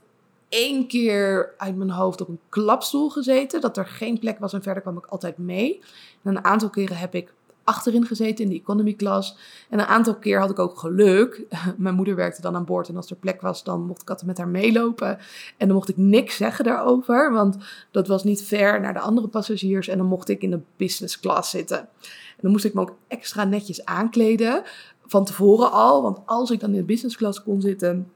één 0.49 0.87
keer 0.87 1.53
uit 1.57 1.75
mijn 1.75 1.89
hoofd 1.89 2.21
op 2.21 2.27
een 2.27 2.39
klapstoel 2.49 3.09
gezeten, 3.09 3.61
dat 3.61 3.77
er 3.77 3.85
geen 3.85 4.19
plek 4.19 4.39
was 4.39 4.53
en 4.53 4.61
verder 4.61 4.81
kwam 4.81 4.97
ik 4.97 5.05
altijd 5.05 5.37
mee. 5.37 5.79
En 6.23 6.35
een 6.35 6.43
aantal 6.43 6.69
keren 6.69 6.97
heb 6.97 7.15
ik 7.15 7.33
achterin 7.69 8.05
gezeten 8.05 8.43
in 8.43 8.49
de 8.49 8.59
economy 8.59 8.93
class. 8.93 9.37
En 9.69 9.79
een 9.79 9.85
aantal 9.85 10.15
keer 10.15 10.39
had 10.39 10.49
ik 10.49 10.59
ook 10.59 10.79
geluk. 10.79 11.41
Mijn 11.77 11.95
moeder 11.95 12.15
werkte 12.15 12.41
dan 12.41 12.55
aan 12.55 12.65
boord 12.65 12.89
en 12.89 12.95
als 12.95 13.09
er 13.09 13.15
plek 13.15 13.41
was, 13.41 13.63
dan 13.63 13.85
mocht 13.85 14.01
ik 14.01 14.09
altijd 14.09 14.27
met 14.27 14.37
haar 14.37 14.47
meelopen. 14.47 15.17
En 15.57 15.67
dan 15.67 15.75
mocht 15.75 15.89
ik 15.89 15.97
niks 15.97 16.35
zeggen 16.35 16.65
daarover, 16.65 17.33
want 17.33 17.57
dat 17.91 18.07
was 18.07 18.23
niet 18.23 18.43
fair 18.43 18.81
naar 18.81 18.93
de 18.93 18.99
andere 18.99 19.27
passagiers. 19.27 19.87
En 19.87 19.97
dan 19.97 20.07
mocht 20.07 20.29
ik 20.29 20.41
in 20.41 20.49
de 20.49 20.59
business 20.77 21.19
class 21.19 21.49
zitten. 21.49 21.79
En 21.79 22.41
dan 22.41 22.51
moest 22.51 22.65
ik 22.65 22.73
me 22.73 22.81
ook 22.81 22.95
extra 23.07 23.43
netjes 23.43 23.85
aankleden, 23.85 24.63
van 25.05 25.25
tevoren 25.25 25.71
al. 25.71 26.01
Want 26.01 26.17
als 26.25 26.51
ik 26.51 26.59
dan 26.59 26.69
in 26.69 26.75
de 26.75 26.83
business 26.83 27.17
class 27.17 27.43
kon 27.43 27.61
zitten, 27.61 28.11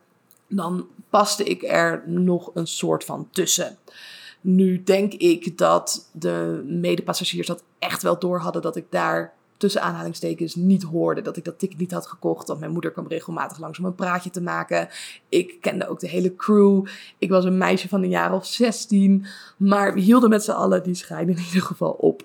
dan 0.48 0.88
paste 1.10 1.44
ik 1.44 1.64
er 1.64 2.04
nog 2.06 2.52
een 2.54 2.68
soort 2.68 3.04
van 3.04 3.28
tussen. 3.32 3.78
Nu 4.42 4.84
denk 4.84 5.14
ik 5.14 5.58
dat 5.58 6.10
de 6.12 6.64
medepassagiers 6.66 7.48
dat 7.48 7.64
echt 7.80 8.04
wel 8.04 8.20
door 8.20 8.40
hadden 8.40 8.62
dat 8.62 8.76
ik 8.76 8.86
daar 8.90 9.34
tussen 9.64 9.82
aanhalingstekens 9.82 10.56
niet 10.56 10.84
hoorde. 10.84 11.22
Dat 11.22 11.38
ik 11.38 11.44
dat 11.44 11.60
ticket 11.60 11.78
niet 11.78 11.92
had 11.92 12.08
gekocht. 12.08 12.48
Want 12.48 12.60
mijn 12.60 12.72
moeder 12.72 12.92
kwam 12.92 13.08
regelmatig 13.08 13.60
langs 13.60 13.80
om 13.80 13.86
een 13.86 13.96
praatje 13.96 14.30
te 14.30 14.42
maken. 14.42 14.90
Ik 15.30 15.58
kende 15.62 15.88
ook 15.88 16.00
de 16.00 16.08
hele 16.08 16.36
crew. 16.36 16.86
Ik 17.18 17.30
was 17.30 17.46
een 17.46 17.58
meisje 17.58 17.88
van 17.88 18.04
een 18.04 18.10
jaar 18.10 18.34
of 18.34 18.46
16. 18.46 19.26
Maar 19.58 19.94
we 19.94 20.00
hielden 20.00 20.30
met 20.30 20.44
z'n 20.44 20.52
allen 20.52 20.84
die 20.84 20.96
schijn 20.96 21.30
in 21.30 21.38
ieder 21.38 21.62
geval 21.62 21.92
op. 21.92 22.24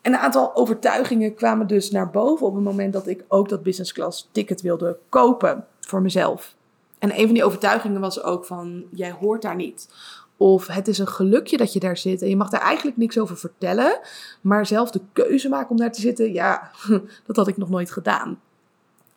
En 0.00 0.12
een 0.12 0.18
aantal 0.18 0.56
overtuigingen 0.56 1.34
kwamen 1.34 1.66
dus 1.66 1.90
naar 1.90 2.10
boven 2.10 2.46
op 2.46 2.54
het 2.54 2.64
moment 2.64 2.92
dat 2.92 3.06
ik 3.06 3.24
ook 3.28 3.48
dat 3.48 3.62
business 3.62 3.92
class 3.92 4.28
ticket 4.32 4.60
wilde 4.60 4.98
kopen 5.08 5.66
voor 5.80 6.02
mezelf. 6.02 6.54
En 6.98 7.18
een 7.18 7.24
van 7.24 7.34
die 7.34 7.44
overtuigingen 7.44 8.00
was 8.00 8.22
ook 8.22 8.44
van, 8.44 8.84
jij 8.90 9.10
hoort 9.10 9.42
daar 9.42 9.56
niet. 9.56 9.88
Of 10.36 10.66
het 10.66 10.88
is 10.88 10.98
een 10.98 11.08
gelukje 11.08 11.56
dat 11.56 11.72
je 11.72 11.80
daar 11.80 11.96
zit 11.96 12.22
en 12.22 12.28
je 12.28 12.36
mag 12.36 12.50
daar 12.50 12.60
eigenlijk 12.60 12.96
niks 12.96 13.18
over 13.18 13.36
vertellen. 13.36 14.00
Maar 14.40 14.66
zelf 14.66 14.90
de 14.90 15.00
keuze 15.12 15.48
maken 15.48 15.70
om 15.70 15.76
daar 15.76 15.92
te 15.92 16.00
zitten, 16.00 16.32
ja, 16.32 16.70
dat 17.26 17.36
had 17.36 17.48
ik 17.48 17.56
nog 17.56 17.70
nooit 17.70 17.90
gedaan. 17.90 18.40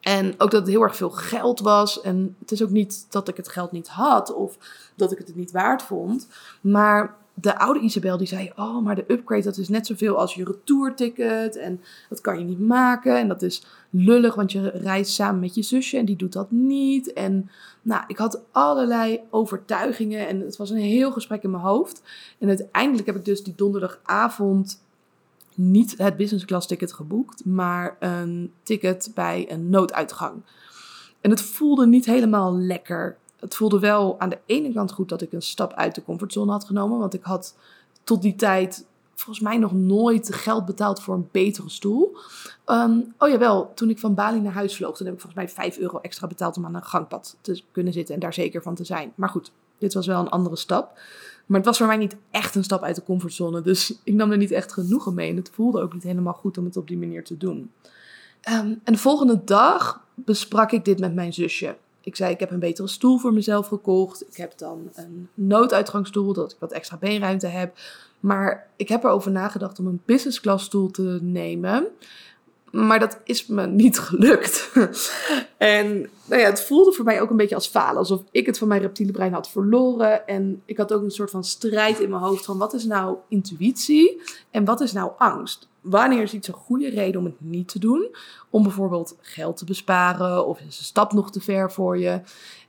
En 0.06 0.34
ook 0.38 0.52
dat 0.52 0.62
het 0.62 0.70
heel 0.70 0.82
erg 0.82 0.96
veel 0.96 1.10
geld 1.10 1.60
was. 1.60 2.02
En 2.02 2.36
het 2.40 2.52
is 2.52 2.64
ook 2.64 2.70
niet 2.70 3.06
dat 3.10 3.28
ik 3.28 3.38
het 3.38 3.48
geld 3.48 3.72
niet 3.72 3.88
had 3.88 4.34
of 4.34 4.58
dat 4.96 5.12
ik 5.12 5.18
het 5.18 5.36
niet 5.36 5.52
waard 5.52 5.82
vond. 5.82 6.28
Maar 6.62 7.16
de 7.34 7.60
oude 7.60 7.80
Isabel 7.80 8.18
die 8.18 8.28
zei: 8.28 8.52
Oh, 8.56 8.84
maar 8.84 8.96
de 8.96 9.06
upgrade 9.08 9.44
dat 9.44 9.58
is 9.58 9.70
net 9.70 9.86
zoveel 9.86 10.18
als 10.18 10.34
je 10.34 10.44
retourticket. 10.44 11.58
En 11.58 11.82
dat 12.10 12.22
kan 12.22 12.40
je 12.40 12.46
niet 12.46 12.60
maken. 12.60 13.18
En 13.18 13.28
dat 13.28 13.42
is 13.42 13.66
lullig, 13.98 14.36
want 14.36 14.52
je 14.52 14.70
reist 14.70 15.14
samen 15.14 15.40
met 15.40 15.56
je 15.56 15.62
zusje 15.62 15.98
en 15.98 16.06
die 16.06 16.16
doet 16.16 16.34
dat 16.34 16.52
niet. 16.52 17.14
En 17.14 17.50
nou, 17.82 18.04
ik 18.08 18.18
had 18.18 18.42
allerlei 18.52 19.20
overtuigingen 19.30 20.28
en 20.28 20.40
het 20.40 20.58
was 20.58 20.70
een 20.70 20.78
heel 20.78 21.12
gesprek 21.12 21.44
in 21.44 21.52
mijn 21.52 21.64
hoofd. 21.64 22.02
En 22.40 22.48
uiteindelijk 22.48 23.08
heb 23.08 23.16
ik 23.16 23.26
dus 23.26 23.44
die 23.44 23.56
donderdagavond 23.56 24.84
niet 25.56 25.98
het 25.98 26.18
business 26.18 26.46
class 26.46 26.68
ticket 26.68 26.94
geboekt, 26.94 27.46
maar 27.46 27.96
een 28.00 28.52
ticket 28.64 29.12
bij 29.14 29.52
een 29.52 29.70
nooduitgang. 29.70 30.42
En 31.22 31.30
het 31.30 31.42
voelde 31.42 31.88
niet 31.88 32.06
helemaal 32.06 32.58
lekker 32.58 33.18
het 33.40 33.56
voelde 33.56 33.80
wel 33.80 34.20
aan 34.20 34.30
de 34.30 34.40
ene 34.46 34.74
kant 34.74 34.92
goed 34.92 35.10
dat 35.10 35.22
ik 35.22 35.32
een 35.32 35.42
stap 35.42 35.74
uit 35.74 35.96
de 35.96 36.04
comfortzone 36.04 36.52
had 36.52 36.66
genomen. 36.66 37.00
Want 37.00 37.14
ik 37.14 37.24
had 37.24 37.56
tot 38.04 38.22
die 38.22 38.36
tijd 38.36 38.86
volgens 39.16 39.46
mij 39.46 39.58
nog 39.58 39.74
nooit 39.74 40.34
geld 40.34 40.66
betaald 40.66 41.02
voor 41.02 41.16
een 41.16 41.30
betere 41.32 41.70
stoel. 41.70 42.18
Um, 42.66 43.14
oh 43.18 43.30
jawel, 43.30 43.72
toen 43.74 43.90
ik 43.90 44.00
van 44.00 44.14
Bali 44.14 44.40
naar 44.40 44.54
huis 44.54 44.76
vloog, 44.76 44.98
toen 44.98 45.06
heb 45.06 45.16
ik 45.16 45.22
volgens 45.22 45.44
mij 45.44 45.54
5 45.54 45.78
euro 45.78 46.00
extra 46.00 46.28
betaald 46.28 46.58
om 46.58 46.66
aan 46.66 46.76
een 46.76 46.84
gangpad 46.84 47.38
te 47.42 47.62
kunnen 47.72 47.94
zitten 47.94 48.14
en 48.14 48.20
daar 48.20 48.34
zeker 48.34 48.62
van 48.62 48.76
te 48.76 48.84
zijn. 48.84 49.14
Maar 49.16 49.30
goed, 49.30 49.52
dit 49.78 49.94
was 49.94 50.08
wel 50.08 50.20
een 50.20 50.30
andere 50.30 50.56
stap. 50.56 51.00
Maar 51.46 51.58
het 51.58 51.66
was 51.66 51.78
voor 51.78 51.88
mij 51.88 51.98
niet 51.98 52.16
echt 52.32 52.56
een 52.56 52.64
stap 52.64 52.84
uit 52.84 52.96
de 52.96 53.04
comfortzone. 53.04 53.62
Dus 53.62 53.94
ik 54.04 54.14
nam 54.14 54.32
er 54.32 54.38
niet 54.38 54.52
echt 54.52 54.74
genoegen 54.74 55.14
mee. 55.14 55.30
En 55.30 55.36
het 55.36 55.50
voelde 55.54 55.82
ook 55.82 55.94
niet 55.94 56.04
helemaal 56.04 56.34
goed 56.34 56.58
om 56.58 56.66
het 56.66 56.78
op 56.78 56.88
die 56.88 56.98
manier 56.98 57.24
te 57.24 57.38
doen. 57.38 57.72
Um, 58.50 58.82
en 58.84 58.94
de 58.94 58.98
volgende 58.98 59.42
dag 59.44 60.04
besprak 60.14 60.72
ik 60.72 60.86
dit 60.86 61.00
met 61.00 61.14
mijn 61.14 61.34
zusje 61.34 61.76
ik 62.06 62.16
zei, 62.16 62.34
ik 62.34 62.40
heb 62.40 62.52
een 62.52 62.60
betere 62.60 62.88
stoel 62.88 63.18
voor 63.18 63.34
mezelf 63.34 63.68
gekocht. 63.68 64.28
Ik 64.28 64.36
heb 64.36 64.58
dan 64.58 64.90
een 64.94 65.30
nooduitgangsstoel, 65.34 66.34
dat 66.34 66.52
ik 66.52 66.58
wat 66.60 66.72
extra 66.72 66.98
beenruimte 66.98 67.48
heb. 67.48 67.78
Maar 68.20 68.68
ik 68.76 68.90
heb 68.90 69.04
erover 69.04 69.32
nagedacht 69.32 69.80
om 69.80 69.88
een 69.88 70.02
business 70.06 70.42
class 70.42 70.66
stoel 70.66 70.92
te 70.92 71.20
nemen. 71.22 71.88
Maar 72.76 73.00
dat 73.00 73.20
is 73.24 73.48
me 73.48 73.68
niet 73.68 74.00
gelukt. 74.00 74.72
en 75.58 76.10
nou 76.26 76.42
ja, 76.42 76.48
het 76.48 76.64
voelde 76.64 76.92
voor 76.92 77.06
mij 77.06 77.22
ook 77.22 77.30
een 77.30 77.38
beetje 77.38 77.56
als 77.56 77.68
falen. 77.68 77.98
Alsof 77.98 78.24
ik 78.32 78.46
het 78.46 78.58
van 78.58 78.68
mijn 78.68 78.82
reptiele 78.82 79.12
brein 79.12 79.34
had 79.34 79.50
verloren. 79.50 80.28
En 80.28 80.62
ik 80.66 80.78
had 80.78 80.94
ook 80.94 81.04
een 81.04 81.12
soort 81.12 81.30
van 81.30 81.44
strijd 81.44 82.00
in 82.00 82.10
mijn 82.10 82.22
hoofd 82.22 82.46
van 82.46 82.58
wat 82.58 82.74
is 82.74 82.86
nou 82.86 83.18
intuïtie 83.28 84.22
en 84.52 84.66
wat 84.66 84.82
is 84.82 84.92
nou 84.92 85.12
angst? 85.18 85.68
Wanneer 85.82 86.22
is 86.22 86.34
iets 86.34 86.48
een 86.48 86.54
goede 86.54 86.90
reden 86.90 87.20
om 87.20 87.26
het 87.26 87.36
niet 87.38 87.68
te 87.68 87.80
doen? 87.80 88.16
Om 88.50 88.64
bijvoorbeeld 88.64 89.18
geld 89.22 89.58
te 89.58 89.66
besparen 89.66 90.48
of 90.48 90.60
is 90.60 90.78
een 90.78 90.84
stap 90.84 91.14
nog 91.14 91.32
te 91.32 91.42
ver 91.42 91.72
voor 91.72 91.98
je? 91.98 92.22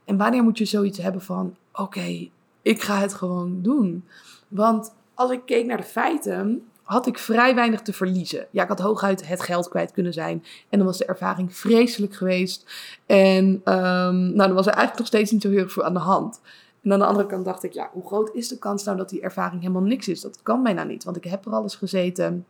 En 0.05 0.17
wanneer 0.17 0.43
moet 0.43 0.59
je 0.59 0.65
zoiets 0.65 0.99
hebben 0.99 1.23
van 1.23 1.57
oké, 1.73 2.29
ik 2.63 2.83
ga 2.83 2.99
het 2.99 3.15
gewoon 3.15 3.59
doen? 3.63 4.05
Want 4.49 4.95
als 5.15 5.31
ik 5.31 5.41
keek 5.45 5.67
naar 5.67 5.77
de 5.77 5.83
feiten, 5.83 6.67
had 6.87 7.07
ik 7.07 7.19
vrij 7.19 7.55
weinig 7.55 7.83
te 7.83 7.93
verliezen. 7.93 8.47
Ja, 8.51 8.63
ik 8.63 8.69
had 8.69 8.79
hooguit 8.79 9.29
het 9.29 9.43
geld 9.43 9.69
kwijt 9.69 9.93
kunnen 9.93 10.13
zijn. 10.13 10.45
En 10.69 10.79
dan 10.79 10.87
was 10.87 10.99
de 10.99 11.05
ervaring 11.05 11.57
vreselijk 11.57 12.15
geweest. 12.15 12.67
En 13.07 13.45
um, 13.45 14.35
nou, 14.35 14.37
dan 14.37 14.55
was 14.55 14.67
er 14.67 14.73
eigenlijk 14.73 14.99
nog 14.99 15.07
steeds 15.07 15.31
niet 15.31 15.43
zo 15.43 15.51
heel 15.51 15.69
veel 15.69 15.85
aan 15.85 15.95
de 15.95 15.99
hand. 15.99 16.41
En 16.83 16.93
aan 16.93 16.99
de 16.99 17.05
andere 17.05 17.27
kant 17.27 17.45
dacht 17.45 17.63
ik, 17.63 17.73
ja, 17.73 17.91
hoe 17.93 18.07
groot 18.07 18.31
is 18.35 18.49
de 18.49 18.59
kans 18.59 18.85
nou 18.85 18.97
dat 18.97 19.09
die 19.09 19.21
ervaring 19.21 19.61
helemaal 19.61 19.83
niks 19.83 20.09
is? 20.09 20.21
Dat 20.21 20.43
kan 20.43 20.63
bijna 20.63 20.85
niet, 20.85 21.05
want 21.05 21.17
ik 21.17 21.25
heb 21.25 21.47
er 21.47 21.53
alles 21.53 21.75
gezeten. 21.75 22.47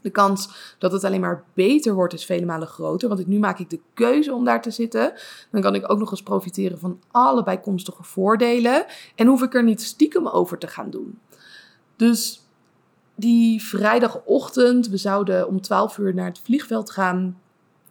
De 0.00 0.10
kans 0.10 0.74
dat 0.78 0.92
het 0.92 1.04
alleen 1.04 1.20
maar 1.20 1.44
beter 1.54 1.94
wordt 1.94 2.14
is 2.14 2.24
vele 2.24 2.46
malen 2.46 2.68
groter. 2.68 3.08
Want 3.08 3.26
nu 3.26 3.38
maak 3.38 3.58
ik 3.58 3.70
de 3.70 3.80
keuze 3.94 4.32
om 4.32 4.44
daar 4.44 4.62
te 4.62 4.70
zitten. 4.70 5.12
Dan 5.50 5.60
kan 5.60 5.74
ik 5.74 5.90
ook 5.90 5.98
nog 5.98 6.10
eens 6.10 6.22
profiteren 6.22 6.78
van 6.78 7.00
alle 7.10 7.42
bijkomstige 7.42 8.02
voordelen. 8.02 8.84
En 9.14 9.26
hoef 9.26 9.42
ik 9.42 9.54
er 9.54 9.62
niet 9.62 9.82
stiekem 9.82 10.28
over 10.28 10.58
te 10.58 10.66
gaan 10.66 10.90
doen. 10.90 11.18
Dus 11.96 12.41
die 13.14 13.62
vrijdagochtend, 13.62 14.88
we 14.88 14.96
zouden 14.96 15.48
om 15.48 15.60
12 15.60 15.98
uur 15.98 16.14
naar 16.14 16.26
het 16.26 16.40
vliegveld 16.44 16.90
gaan. 16.90 17.40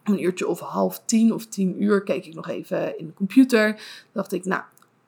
Een 0.04 0.24
uurtje 0.24 0.48
of 0.48 0.60
half 0.60 1.02
tien 1.06 1.34
of 1.34 1.46
tien 1.46 1.84
uur 1.84 2.04
keek 2.04 2.26
ik 2.26 2.34
nog 2.34 2.48
even 2.48 3.00
in 3.00 3.06
de 3.06 3.14
computer. 3.14 3.82
dacht 4.12 4.32
ik, 4.32 4.46
nou, 4.46 4.62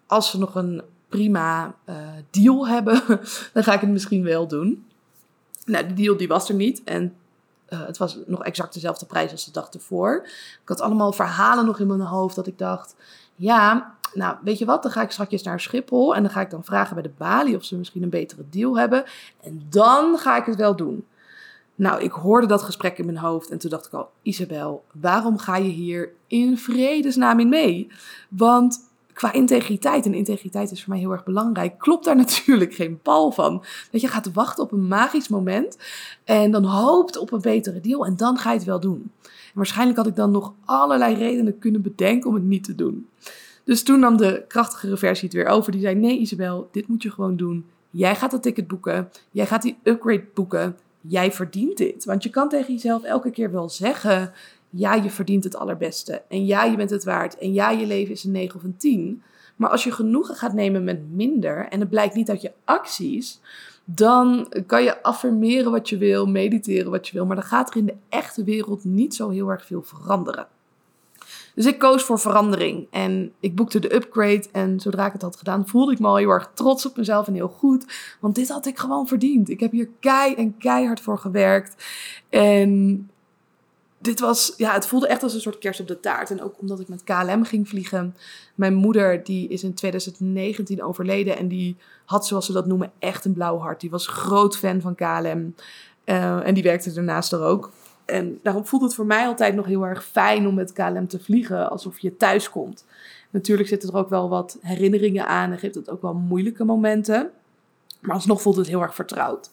als 0.07 0.31
we 0.31 0.37
nog 0.37 0.55
een 0.55 0.81
prima 1.09 1.75
uh, 1.89 1.95
deal 2.29 2.67
hebben, 2.67 3.01
dan 3.53 3.63
ga 3.63 3.73
ik 3.73 3.81
het 3.81 3.89
misschien 3.89 4.23
wel 4.23 4.47
doen. 4.47 4.85
Nou, 5.65 5.85
die 5.85 5.95
deal 5.95 6.17
die 6.17 6.27
was 6.27 6.49
er 6.49 6.55
niet. 6.55 6.83
En 6.83 7.15
uh, 7.69 7.85
het 7.85 7.97
was 7.97 8.17
nog 8.25 8.43
exact 8.43 8.73
dezelfde 8.73 9.05
prijs 9.05 9.31
als 9.31 9.45
de 9.45 9.51
dag 9.51 9.69
ervoor. 9.69 10.21
Ik 10.61 10.67
had 10.69 10.81
allemaal 10.81 11.11
verhalen 11.11 11.65
nog 11.65 11.79
in 11.79 11.87
mijn 11.87 11.99
hoofd 11.99 12.35
dat 12.35 12.47
ik 12.47 12.57
dacht, 12.57 12.95
ja, 13.35 13.92
nou, 14.13 14.37
weet 14.43 14.57
je 14.57 14.65
wat, 14.65 14.83
dan 14.83 14.91
ga 14.91 15.01
ik 15.01 15.11
straks 15.11 15.43
naar 15.43 15.59
Schiphol 15.59 16.15
en 16.15 16.21
dan 16.23 16.31
ga 16.31 16.41
ik 16.41 16.49
dan 16.49 16.63
vragen 16.63 16.93
bij 16.93 17.03
de 17.03 17.11
balie 17.17 17.55
of 17.55 17.63
ze 17.63 17.77
misschien 17.77 18.03
een 18.03 18.09
betere 18.09 18.43
deal 18.49 18.77
hebben. 18.77 19.03
En 19.41 19.65
dan 19.69 20.17
ga 20.17 20.37
ik 20.37 20.45
het 20.45 20.55
wel 20.55 20.75
doen. 20.75 21.05
Nou, 21.75 22.01
ik 22.01 22.11
hoorde 22.11 22.47
dat 22.47 22.61
gesprek 22.61 22.97
in 22.97 23.05
mijn 23.05 23.17
hoofd 23.17 23.49
en 23.49 23.57
toen 23.57 23.69
dacht 23.69 23.85
ik 23.85 23.93
al, 23.93 24.09
Isabel, 24.21 24.83
waarom 24.91 25.37
ga 25.37 25.57
je 25.57 25.69
hier 25.69 26.11
in 26.27 26.57
vredesnaam 26.57 27.39
in 27.39 27.49
mee? 27.49 27.87
Want 28.29 28.79
qua 29.13 29.33
integriteit, 29.33 30.05
en 30.05 30.13
integriteit 30.13 30.71
is 30.71 30.83
voor 30.83 30.93
mij 30.93 30.99
heel 31.01 31.11
erg 31.11 31.23
belangrijk, 31.23 31.77
klopt 31.77 32.05
daar 32.05 32.15
natuurlijk 32.25 32.73
geen 32.73 32.99
pal 33.01 33.31
van. 33.31 33.63
Dat 33.91 34.01
je 34.01 34.07
gaat 34.07 34.33
wachten 34.33 34.63
op 34.63 34.71
een 34.71 34.87
magisch 34.87 35.27
moment 35.27 35.77
en 36.23 36.51
dan 36.51 36.63
hoopt 36.63 37.17
op 37.17 37.31
een 37.31 37.41
betere 37.41 37.81
deal 37.81 38.05
en 38.05 38.15
dan 38.15 38.37
ga 38.37 38.51
je 38.51 38.57
het 38.57 38.65
wel 38.65 38.79
doen. 38.79 39.11
En 39.23 39.59
waarschijnlijk 39.59 39.97
had 39.97 40.07
ik 40.07 40.15
dan 40.15 40.31
nog 40.31 40.53
allerlei 40.65 41.15
redenen 41.15 41.59
kunnen 41.59 41.81
bedenken 41.81 42.29
om 42.29 42.35
het 42.35 42.43
niet 42.43 42.63
te 42.63 42.75
doen. 42.75 43.07
Dus 43.63 43.83
toen 43.83 43.99
nam 43.99 44.17
de 44.17 44.45
krachtigere 44.47 44.97
versie 44.97 45.27
het 45.27 45.37
weer 45.37 45.45
over. 45.45 45.71
Die 45.71 45.81
zei: 45.81 45.95
Nee, 45.95 46.17
Isabel, 46.17 46.69
dit 46.71 46.87
moet 46.87 47.03
je 47.03 47.11
gewoon 47.11 47.35
doen. 47.35 47.65
Jij 47.89 48.15
gaat 48.15 48.31
dat 48.31 48.43
ticket 48.43 48.67
boeken. 48.67 49.09
Jij 49.31 49.45
gaat 49.45 49.61
die 49.61 49.77
upgrade 49.83 50.25
boeken. 50.33 50.77
Jij 51.01 51.31
verdient 51.31 51.77
dit. 51.77 52.05
Want 52.05 52.23
je 52.23 52.29
kan 52.29 52.49
tegen 52.49 52.73
jezelf 52.73 53.03
elke 53.03 53.31
keer 53.31 53.51
wel 53.51 53.69
zeggen: 53.69 54.31
Ja, 54.69 54.93
je 54.93 55.09
verdient 55.09 55.43
het 55.43 55.55
allerbeste. 55.55 56.21
En 56.27 56.45
ja, 56.45 56.63
je 56.63 56.75
bent 56.75 56.89
het 56.89 57.03
waard. 57.03 57.37
En 57.37 57.53
ja, 57.53 57.69
je 57.69 57.85
leven 57.85 58.13
is 58.13 58.23
een 58.23 58.31
9 58.31 58.55
of 58.55 58.63
een 58.63 58.77
10. 58.77 59.21
Maar 59.55 59.69
als 59.69 59.83
je 59.83 59.91
genoegen 59.91 60.35
gaat 60.35 60.53
nemen 60.53 60.83
met 60.83 61.11
minder 61.11 61.67
en 61.67 61.79
het 61.79 61.89
blijkt 61.89 62.15
niet 62.15 62.29
uit 62.29 62.41
je 62.41 62.51
acties, 62.63 63.39
dan 63.85 64.53
kan 64.65 64.83
je 64.83 65.03
affirmeren 65.03 65.71
wat 65.71 65.89
je 65.89 65.97
wil, 65.97 66.25
mediteren 66.25 66.91
wat 66.91 67.07
je 67.07 67.13
wil, 67.13 67.25
maar 67.25 67.35
dan 67.35 67.45
gaat 67.45 67.69
er 67.69 67.77
in 67.77 67.85
de 67.85 67.95
echte 68.09 68.43
wereld 68.43 68.83
niet 68.83 69.15
zo 69.15 69.29
heel 69.29 69.49
erg 69.49 69.65
veel 69.65 69.81
veranderen. 69.81 70.47
Dus 71.55 71.65
ik 71.65 71.79
koos 71.79 72.03
voor 72.03 72.19
verandering 72.19 72.87
en 72.91 73.33
ik 73.39 73.55
boekte 73.55 73.79
de 73.79 73.95
upgrade. 73.95 74.43
En 74.51 74.79
zodra 74.79 75.05
ik 75.05 75.13
het 75.13 75.21
had 75.21 75.35
gedaan, 75.35 75.67
voelde 75.67 75.91
ik 75.91 75.99
me 75.99 76.07
al 76.07 76.15
heel 76.15 76.29
erg 76.29 76.51
trots 76.53 76.85
op 76.85 76.97
mezelf 76.97 77.27
en 77.27 77.33
heel 77.33 77.47
goed. 77.47 77.85
Want 78.19 78.35
dit 78.35 78.49
had 78.49 78.65
ik 78.65 78.77
gewoon 78.77 79.07
verdiend. 79.07 79.49
Ik 79.49 79.59
heb 79.59 79.71
hier 79.71 79.89
kei 79.99 80.33
en 80.33 80.57
keihard 80.57 80.99
voor 80.99 81.17
gewerkt. 81.17 81.83
En 82.29 83.09
dit 84.03 84.19
was, 84.19 84.53
ja, 84.57 84.73
het 84.73 84.85
voelde 84.85 85.07
echt 85.07 85.23
als 85.23 85.33
een 85.33 85.41
soort 85.41 85.57
kerst 85.57 85.79
op 85.79 85.87
de 85.87 85.99
taart. 85.99 86.31
En 86.31 86.41
ook 86.41 86.55
omdat 86.59 86.79
ik 86.79 86.87
met 86.87 87.03
KLM 87.03 87.43
ging 87.43 87.69
vliegen. 87.69 88.15
Mijn 88.55 88.73
moeder, 88.73 89.23
die 89.23 89.47
is 89.47 89.63
in 89.63 89.73
2019 89.73 90.83
overleden. 90.83 91.37
En 91.37 91.47
die 91.47 91.77
had, 92.05 92.27
zoals 92.27 92.45
ze 92.45 92.51
dat 92.51 92.65
noemen, 92.65 92.91
echt 92.99 93.25
een 93.25 93.33
blauw 93.33 93.57
hart. 93.57 93.81
Die 93.81 93.89
was 93.89 94.07
groot 94.07 94.57
fan 94.57 94.81
van 94.81 94.95
KLM. 94.95 95.55
Uh, 96.05 96.47
en 96.47 96.53
die 96.53 96.63
werkte 96.63 96.93
daarnaast 96.93 97.31
er 97.31 97.41
ook. 97.41 97.71
En 98.05 98.39
daarom 98.43 98.65
voelt 98.65 98.81
het 98.81 98.95
voor 98.95 99.05
mij 99.05 99.25
altijd 99.25 99.55
nog 99.55 99.65
heel 99.65 99.85
erg 99.85 100.05
fijn 100.05 100.47
om 100.47 100.53
met 100.53 100.73
KLM 100.73 101.07
te 101.07 101.19
vliegen, 101.19 101.69
alsof 101.69 101.99
je 101.99 102.17
thuis 102.17 102.49
komt. 102.49 102.85
Natuurlijk 103.29 103.69
zitten 103.69 103.89
er 103.89 103.95
ook 103.95 104.09
wel 104.09 104.29
wat 104.29 104.57
herinneringen 104.61 105.27
aan 105.27 105.51
en 105.51 105.59
geeft 105.59 105.75
het 105.75 105.89
ook 105.89 106.01
wel 106.01 106.13
moeilijke 106.13 106.63
momenten. 106.63 107.31
Maar 107.99 108.15
alsnog 108.15 108.41
voelt 108.41 108.55
het 108.55 108.67
heel 108.67 108.81
erg 108.81 108.95
vertrouwd. 108.95 109.49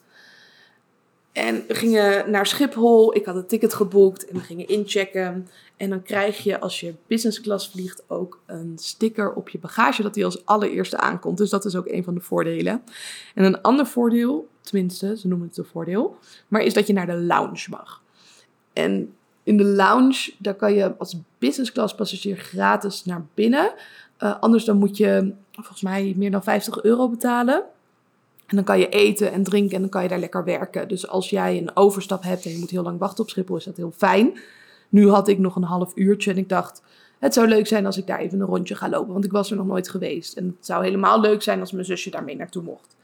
En 1.31 1.63
we 1.67 1.75
gingen 1.75 2.31
naar 2.31 2.45
Schiphol. 2.45 3.15
Ik 3.15 3.25
had 3.25 3.35
een 3.35 3.45
ticket 3.45 3.73
geboekt 3.73 4.25
en 4.25 4.35
we 4.35 4.41
gingen 4.41 4.67
inchecken. 4.67 5.47
En 5.77 5.89
dan 5.89 6.03
krijg 6.03 6.43
je 6.43 6.59
als 6.59 6.79
je 6.79 6.93
business 7.07 7.41
class 7.41 7.69
vliegt 7.69 8.03
ook 8.07 8.39
een 8.45 8.73
sticker 8.75 9.33
op 9.33 9.49
je 9.49 9.59
bagage 9.59 10.01
dat 10.01 10.13
die 10.13 10.25
als 10.25 10.45
allereerste 10.45 10.97
aankomt. 10.97 11.37
Dus 11.37 11.49
dat 11.49 11.65
is 11.65 11.75
ook 11.75 11.87
een 11.87 12.03
van 12.03 12.13
de 12.13 12.19
voordelen. 12.19 12.83
En 13.35 13.43
een 13.43 13.61
ander 13.61 13.85
voordeel, 13.85 14.47
tenminste, 14.61 15.17
ze 15.17 15.27
noemen 15.27 15.47
het 15.47 15.57
een 15.57 15.65
voordeel, 15.65 16.17
maar 16.47 16.61
is 16.61 16.73
dat 16.73 16.87
je 16.87 16.93
naar 16.93 17.05
de 17.05 17.17
lounge 17.17 17.65
mag. 17.69 18.00
En 18.73 19.13
in 19.43 19.57
de 19.57 19.63
lounge, 19.63 20.33
daar 20.37 20.55
kan 20.55 20.73
je 20.73 20.97
als 20.97 21.17
business 21.37 21.71
class 21.71 21.95
passagier 21.95 22.37
gratis 22.37 23.05
naar 23.05 23.25
binnen. 23.33 23.73
Uh, 24.19 24.39
anders 24.39 24.65
dan 24.65 24.77
moet 24.77 24.97
je 24.97 25.33
volgens 25.51 25.81
mij 25.81 26.13
meer 26.17 26.31
dan 26.31 26.43
50 26.43 26.83
euro 26.83 27.09
betalen. 27.09 27.63
En 28.45 28.55
dan 28.55 28.65
kan 28.65 28.79
je 28.79 28.89
eten 28.89 29.31
en 29.31 29.43
drinken 29.43 29.75
en 29.75 29.81
dan 29.81 29.89
kan 29.89 30.03
je 30.03 30.09
daar 30.09 30.19
lekker 30.19 30.43
werken. 30.43 30.87
Dus 30.87 31.07
als 31.07 31.29
jij 31.29 31.57
een 31.57 31.75
overstap 31.75 32.23
hebt 32.23 32.45
en 32.45 32.51
je 32.51 32.57
moet 32.57 32.69
heel 32.69 32.83
lang 32.83 32.99
wachten 32.99 33.23
op 33.23 33.29
Schiphol, 33.29 33.55
is 33.55 33.63
dat 33.63 33.77
heel 33.77 33.93
fijn. 33.97 34.39
Nu 34.89 35.09
had 35.09 35.27
ik 35.27 35.37
nog 35.37 35.55
een 35.55 35.63
half 35.63 35.91
uurtje 35.95 36.31
en 36.31 36.37
ik 36.37 36.49
dacht, 36.49 36.81
het 37.19 37.33
zou 37.33 37.47
leuk 37.47 37.67
zijn 37.67 37.85
als 37.85 37.97
ik 37.97 38.07
daar 38.07 38.19
even 38.19 38.39
een 38.39 38.45
rondje 38.45 38.75
ga 38.75 38.89
lopen, 38.89 39.13
want 39.13 39.25
ik 39.25 39.31
was 39.31 39.51
er 39.51 39.57
nog 39.57 39.65
nooit 39.65 39.89
geweest. 39.89 40.37
En 40.37 40.45
het 40.45 40.65
zou 40.65 40.83
helemaal 40.83 41.21
leuk 41.21 41.41
zijn 41.41 41.59
als 41.59 41.71
mijn 41.71 41.85
zusje 41.85 42.09
daarmee 42.09 42.35
naartoe 42.35 42.63
mocht. 42.63 42.95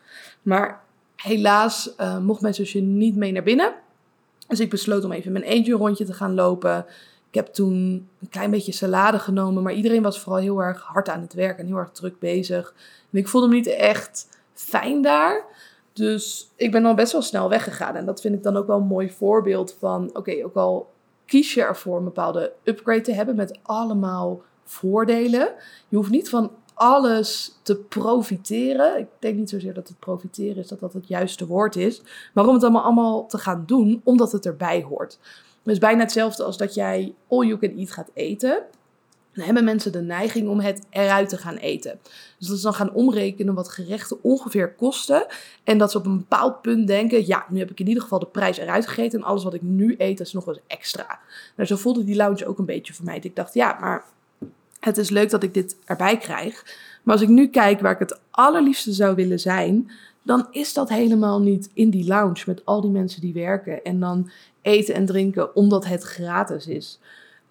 Maar 0.42 0.82
helaas 1.16 1.94
uh, 2.00 2.20
mocht 2.20 2.42
mijn 2.42 2.54
zusje 2.54 2.80
niet 2.80 3.16
mee 3.16 3.32
naar 3.32 3.44
binnen. 3.44 3.74
Dus 4.48 4.60
ik 4.60 4.70
besloot 4.70 5.04
om 5.04 5.12
even 5.12 5.32
mijn 5.32 5.44
eentje 5.44 5.72
een 5.72 5.78
rondje 5.80 6.06
te 6.06 6.14
gaan 6.14 6.34
lopen. 6.34 6.86
Ik 7.30 7.36
heb 7.36 7.48
toen 7.48 8.08
een 8.22 8.30
klein 8.30 8.52
beetje 8.52 8.72
salade 8.72 9.20
genomen, 9.20 9.64
maar 9.64 9.74
iedereen 9.74 10.02
was 10.02 10.20
vooral 10.20 10.42
heel 10.42 10.64
erg 10.64 10.82
hard 10.82 11.10
aan 11.10 11.22
het 11.22 11.34
werk 11.34 11.58
en 11.58 11.66
heel 11.66 11.78
erg 11.78 11.92
druk 11.92 12.20
bezig. 12.20 12.74
En 13.12 13.18
ik 13.20 13.28
voelde 13.28 13.48
me 13.48 13.56
niet 13.56 13.68
echt 13.68 14.28
fijn 14.54 15.02
daar. 15.02 15.44
Dus 15.94 16.52
ik 16.56 16.72
ben 16.72 16.84
dan 16.84 16.96
best 16.96 17.12
wel 17.12 17.22
snel 17.22 17.50
weggegaan. 17.50 17.96
En 17.96 18.06
dat 18.06 18.22
vind 18.22 18.36
ik 18.36 18.44
dan 18.44 18.58
ook 18.58 18.68
wel 18.68 18.78
een 18.78 18.88
mooi 18.88 19.10
voorbeeld 19.10 19.76
van: 19.80 20.10
oké, 20.14 20.46
ook 20.46 20.56
al 20.56 20.90
kies 21.26 21.54
je 21.54 21.62
ervoor 21.62 21.98
een 21.98 22.04
bepaalde 22.04 22.54
upgrade 22.64 23.02
te 23.02 23.14
hebben 23.14 23.36
met 23.36 23.60
allemaal 23.62 24.42
voordelen. 24.64 25.52
Je 25.88 25.96
hoeft 25.96 26.10
niet 26.10 26.30
van 26.30 26.52
alles 26.78 27.60
te 27.62 27.76
profiteren. 27.76 29.00
Ik 29.00 29.08
denk 29.20 29.38
niet 29.38 29.50
zozeer 29.50 29.74
dat 29.74 29.88
het 29.88 30.00
profiteren 30.00 30.58
is, 30.58 30.68
dat 30.68 30.80
dat 30.80 30.94
het 30.94 31.08
juiste 31.08 31.48
woord 31.48 31.76
is. 31.76 32.02
Maar 32.34 32.48
om 32.48 32.54
het 32.54 32.64
allemaal, 32.64 32.84
allemaal 32.84 33.28
te 33.28 33.38
gaan 33.38 33.64
doen, 33.66 34.02
omdat 34.04 34.32
het 34.32 34.46
erbij 34.46 34.82
hoort. 34.82 35.20
Dus 35.64 35.78
bijna 35.78 36.00
hetzelfde 36.00 36.44
als 36.44 36.58
dat 36.58 36.74
jij 36.74 37.14
all 37.28 37.46
you 37.46 37.60
can 37.60 37.78
eat 37.78 37.92
gaat 37.92 38.10
eten. 38.14 38.64
Dan 39.34 39.46
hebben 39.46 39.64
mensen 39.64 39.92
de 39.92 40.02
neiging 40.02 40.50
om 40.50 40.60
het 40.60 40.82
eruit 40.90 41.30
te 41.30 41.38
gaan 41.38 41.56
eten. 41.56 42.00
Dus 42.40 42.48
dat 42.48 42.58
ze 42.58 42.64
dan 42.64 42.74
gaan 42.74 42.94
omrekenen 42.94 43.54
wat 43.54 43.70
gerechten 43.70 44.24
ongeveer 44.24 44.74
kosten. 44.74 45.26
En 45.64 45.78
dat 45.78 45.92
ze 45.92 45.98
op 45.98 46.06
een 46.06 46.18
bepaald 46.18 46.62
punt 46.62 46.88
denken: 46.88 47.28
ja, 47.28 47.46
nu 47.50 47.60
heb 47.60 47.72
ik 47.72 47.80
in 47.80 47.88
ieder 47.88 48.04
geval 48.04 48.20
de 48.20 48.26
prijs 48.26 48.58
eruit 48.58 48.88
gegeten. 48.88 49.20
En 49.20 49.26
alles 49.26 49.44
wat 49.44 49.54
ik 49.54 49.62
nu 49.62 49.96
eet, 49.98 50.20
is 50.20 50.34
nog 50.34 50.48
eens 50.48 50.60
extra. 50.68 51.20
Nou, 51.56 51.68
zo 51.68 51.76
voelde 51.76 52.04
die 52.04 52.16
lounge 52.16 52.46
ook 52.46 52.58
een 52.58 52.66
beetje 52.66 52.94
voor 52.94 53.06
mij. 53.06 53.20
Ik 53.22 53.36
dacht: 53.36 53.54
ja, 53.54 53.78
maar 53.80 54.04
het 54.80 54.98
is 54.98 55.10
leuk 55.10 55.30
dat 55.30 55.44
ik 55.44 55.54
dit 55.54 55.76
erbij 55.86 56.18
krijg. 56.18 56.66
Maar 57.04 57.16
als 57.16 57.24
ik 57.24 57.30
nu 57.30 57.48
kijk 57.48 57.80
waar 57.80 57.94
ik 57.94 58.00
het 58.00 58.20
allerliefste 58.32 58.92
zou 58.92 59.16
willen 59.16 59.40
zijn, 59.40 59.92
dan 60.24 60.48
is 60.52 60.74
dat 60.74 60.90
helemaal 60.90 61.42
niet 61.42 61.70
in 61.74 61.90
die 61.90 62.08
lounge 62.08 62.44
met 62.46 62.66
al 62.66 62.82
die 62.82 62.92
mensen 62.92 63.22
die 63.22 63.34
werken 63.34 63.84
en 63.84 64.00
dan 64.00 64.30
eten 64.62 64.94
en 64.94 65.06
drinken 65.06 65.56
omdat 65.56 65.86
het 65.86 66.04
gratis 66.04 66.68
is. 66.68 67.00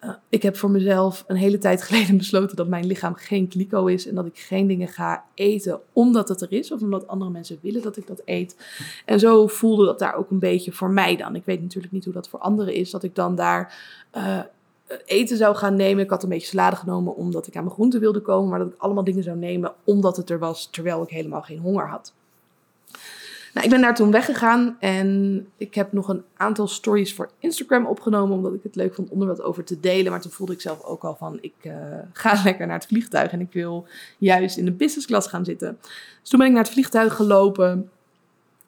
Uh, 0.03 0.09
ik 0.29 0.43
heb 0.43 0.57
voor 0.57 0.71
mezelf 0.71 1.23
een 1.27 1.35
hele 1.35 1.57
tijd 1.57 1.83
geleden 1.83 2.17
besloten 2.23 2.55
dat 2.55 2.67
mijn 2.67 2.85
lichaam 2.85 3.15
geen 3.15 3.47
kliko 3.47 3.85
is 3.85 4.07
en 4.07 4.15
dat 4.15 4.25
ik 4.25 4.37
geen 4.37 4.67
dingen 4.67 4.87
ga 4.87 5.23
eten 5.33 5.79
omdat 5.93 6.29
het 6.29 6.41
er 6.41 6.51
is 6.51 6.71
of 6.71 6.81
omdat 6.81 7.07
andere 7.07 7.31
mensen 7.31 7.59
willen 7.61 7.81
dat 7.81 7.97
ik 7.97 8.07
dat 8.07 8.21
eet. 8.25 8.55
En 9.05 9.19
zo 9.19 9.47
voelde 9.47 9.85
dat 9.85 9.99
daar 9.99 10.15
ook 10.15 10.31
een 10.31 10.39
beetje 10.39 10.71
voor 10.71 10.89
mij 10.89 11.15
dan. 11.15 11.35
Ik 11.35 11.45
weet 11.45 11.61
natuurlijk 11.61 11.93
niet 11.93 12.03
hoe 12.03 12.13
dat 12.13 12.29
voor 12.29 12.39
anderen 12.39 12.73
is, 12.73 12.91
dat 12.91 13.03
ik 13.03 13.15
dan 13.15 13.35
daar 13.35 13.77
uh, 14.15 14.39
eten 15.05 15.37
zou 15.37 15.55
gaan 15.55 15.75
nemen. 15.75 16.03
Ik 16.03 16.09
had 16.09 16.23
een 16.23 16.29
beetje 16.29 16.47
salade 16.47 16.75
genomen 16.75 17.15
omdat 17.15 17.47
ik 17.47 17.55
aan 17.55 17.63
mijn 17.63 17.75
groenten 17.75 17.99
wilde 17.99 18.21
komen, 18.21 18.49
maar 18.49 18.59
dat 18.59 18.67
ik 18.67 18.75
allemaal 18.77 19.03
dingen 19.03 19.23
zou 19.23 19.37
nemen 19.37 19.73
omdat 19.83 20.17
het 20.17 20.29
er 20.29 20.39
was 20.39 20.67
terwijl 20.71 21.03
ik 21.03 21.09
helemaal 21.09 21.41
geen 21.41 21.59
honger 21.59 21.87
had. 21.87 22.13
Nou, 23.53 23.69
ik 23.69 23.75
ben 23.75 23.81
daar 23.81 23.95
toen 23.95 24.11
weggegaan 24.11 24.77
en 24.79 25.47
ik 25.57 25.75
heb 25.75 25.91
nog 25.91 26.07
een 26.07 26.23
aantal 26.35 26.67
stories 26.67 27.13
voor 27.13 27.29
Instagram 27.39 27.85
opgenomen, 27.85 28.35
omdat 28.35 28.53
ik 28.53 28.63
het 28.63 28.75
leuk 28.75 28.93
vond 28.93 29.09
om 29.09 29.21
er 29.21 29.27
wat 29.27 29.41
over 29.41 29.63
te 29.63 29.79
delen. 29.79 30.11
Maar 30.11 30.21
toen 30.21 30.31
voelde 30.31 30.53
ik 30.53 30.61
zelf 30.61 30.83
ook 30.83 31.03
al 31.03 31.15
van, 31.15 31.37
ik 31.41 31.53
uh, 31.61 31.73
ga 32.13 32.41
lekker 32.43 32.67
naar 32.67 32.75
het 32.75 32.87
vliegtuig 32.87 33.31
en 33.31 33.39
ik 33.39 33.51
wil 33.51 33.85
juist 34.17 34.57
in 34.57 34.65
de 34.65 34.71
business 34.71 35.07
class 35.07 35.27
gaan 35.27 35.45
zitten. 35.45 35.77
Dus 36.21 36.29
toen 36.29 36.39
ben 36.39 36.47
ik 36.47 36.53
naar 36.53 36.63
het 36.63 36.73
vliegtuig 36.73 37.15
gelopen 37.15 37.89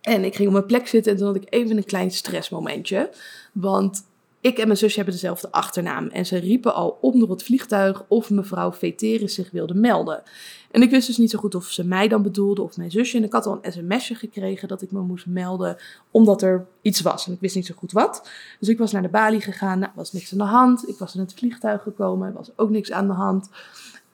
en 0.01 0.23
ik 0.23 0.35
ging 0.35 0.47
op 0.47 0.53
mijn 0.53 0.65
plek 0.65 0.88
zitten 0.88 1.11
en 1.11 1.17
toen 1.17 1.27
had 1.27 1.35
ik 1.35 1.53
even 1.53 1.77
een 1.77 1.85
klein 1.85 2.11
stressmomentje. 2.11 3.09
Want 3.51 4.03
ik 4.41 4.58
en 4.58 4.65
mijn 4.65 4.79
zusje 4.79 4.96
hebben 4.96 5.13
dezelfde 5.13 5.51
achternaam 5.51 6.08
en 6.08 6.25
ze 6.25 6.38
riepen 6.38 6.74
al 6.74 6.98
onder 7.01 7.29
het 7.29 7.43
vliegtuig 7.43 8.03
of 8.08 8.29
mevrouw 8.29 8.74
Veteris 8.74 9.34
zich 9.34 9.51
wilde 9.51 9.74
melden. 9.74 10.24
En 10.72 10.81
ik 10.81 10.89
wist 10.89 11.08
dus 11.08 11.17
niet 11.17 11.29
zo 11.29 11.39
goed 11.39 11.55
of 11.55 11.65
ze 11.65 11.86
mij 11.86 12.08
dan 12.08 12.22
bedoelde 12.22 12.62
of 12.62 12.77
mijn 12.77 12.91
zusje. 12.91 13.17
En 13.17 13.24
ik 13.24 13.34
had 13.34 13.46
al 13.46 13.60
een 13.62 13.72
sms'je 13.72 14.15
gekregen 14.15 14.67
dat 14.67 14.81
ik 14.81 14.91
me 14.91 15.00
moest 15.00 15.25
melden 15.25 15.77
omdat 16.12 16.41
er 16.41 16.65
iets 16.81 17.01
was. 17.01 17.27
En 17.27 17.34
ik 17.34 17.39
wist 17.39 17.55
niet 17.55 17.65
zo 17.65 17.74
goed 17.77 17.91
wat. 17.91 18.29
Dus 18.60 18.69
ik 18.69 18.77
was 18.77 18.91
naar 18.91 19.01
de 19.01 19.10
balie 19.10 19.41
gegaan. 19.41 19.79
Nou, 19.79 19.91
was 19.96 20.13
niks 20.13 20.31
aan 20.31 20.38
de 20.38 20.43
hand. 20.43 20.89
Ik 20.89 20.98
was 20.98 21.15
in 21.15 21.22
het 21.22 21.34
vliegtuig 21.34 21.81
gekomen. 21.81 22.34
Was 22.34 22.51
ook 22.55 22.69
niks 22.69 22.91
aan 22.91 23.08
de 23.08 23.13
hand. 23.13 23.50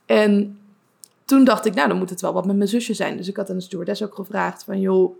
En 0.05 0.59
toen 1.25 1.43
dacht 1.43 1.65
ik, 1.65 1.73
nou, 1.73 1.87
dan 1.87 1.97
moet 1.97 2.09
het 2.09 2.21
wel 2.21 2.33
wat 2.33 2.45
met 2.45 2.55
mijn 2.55 2.69
zusje 2.69 2.93
zijn. 2.93 3.17
Dus 3.17 3.27
ik 3.27 3.35
had 3.35 3.49
aan 3.49 3.55
de 3.55 3.61
stewardess 3.61 4.03
ook 4.03 4.15
gevraagd 4.15 4.63
van, 4.63 4.79
joh, 4.79 5.15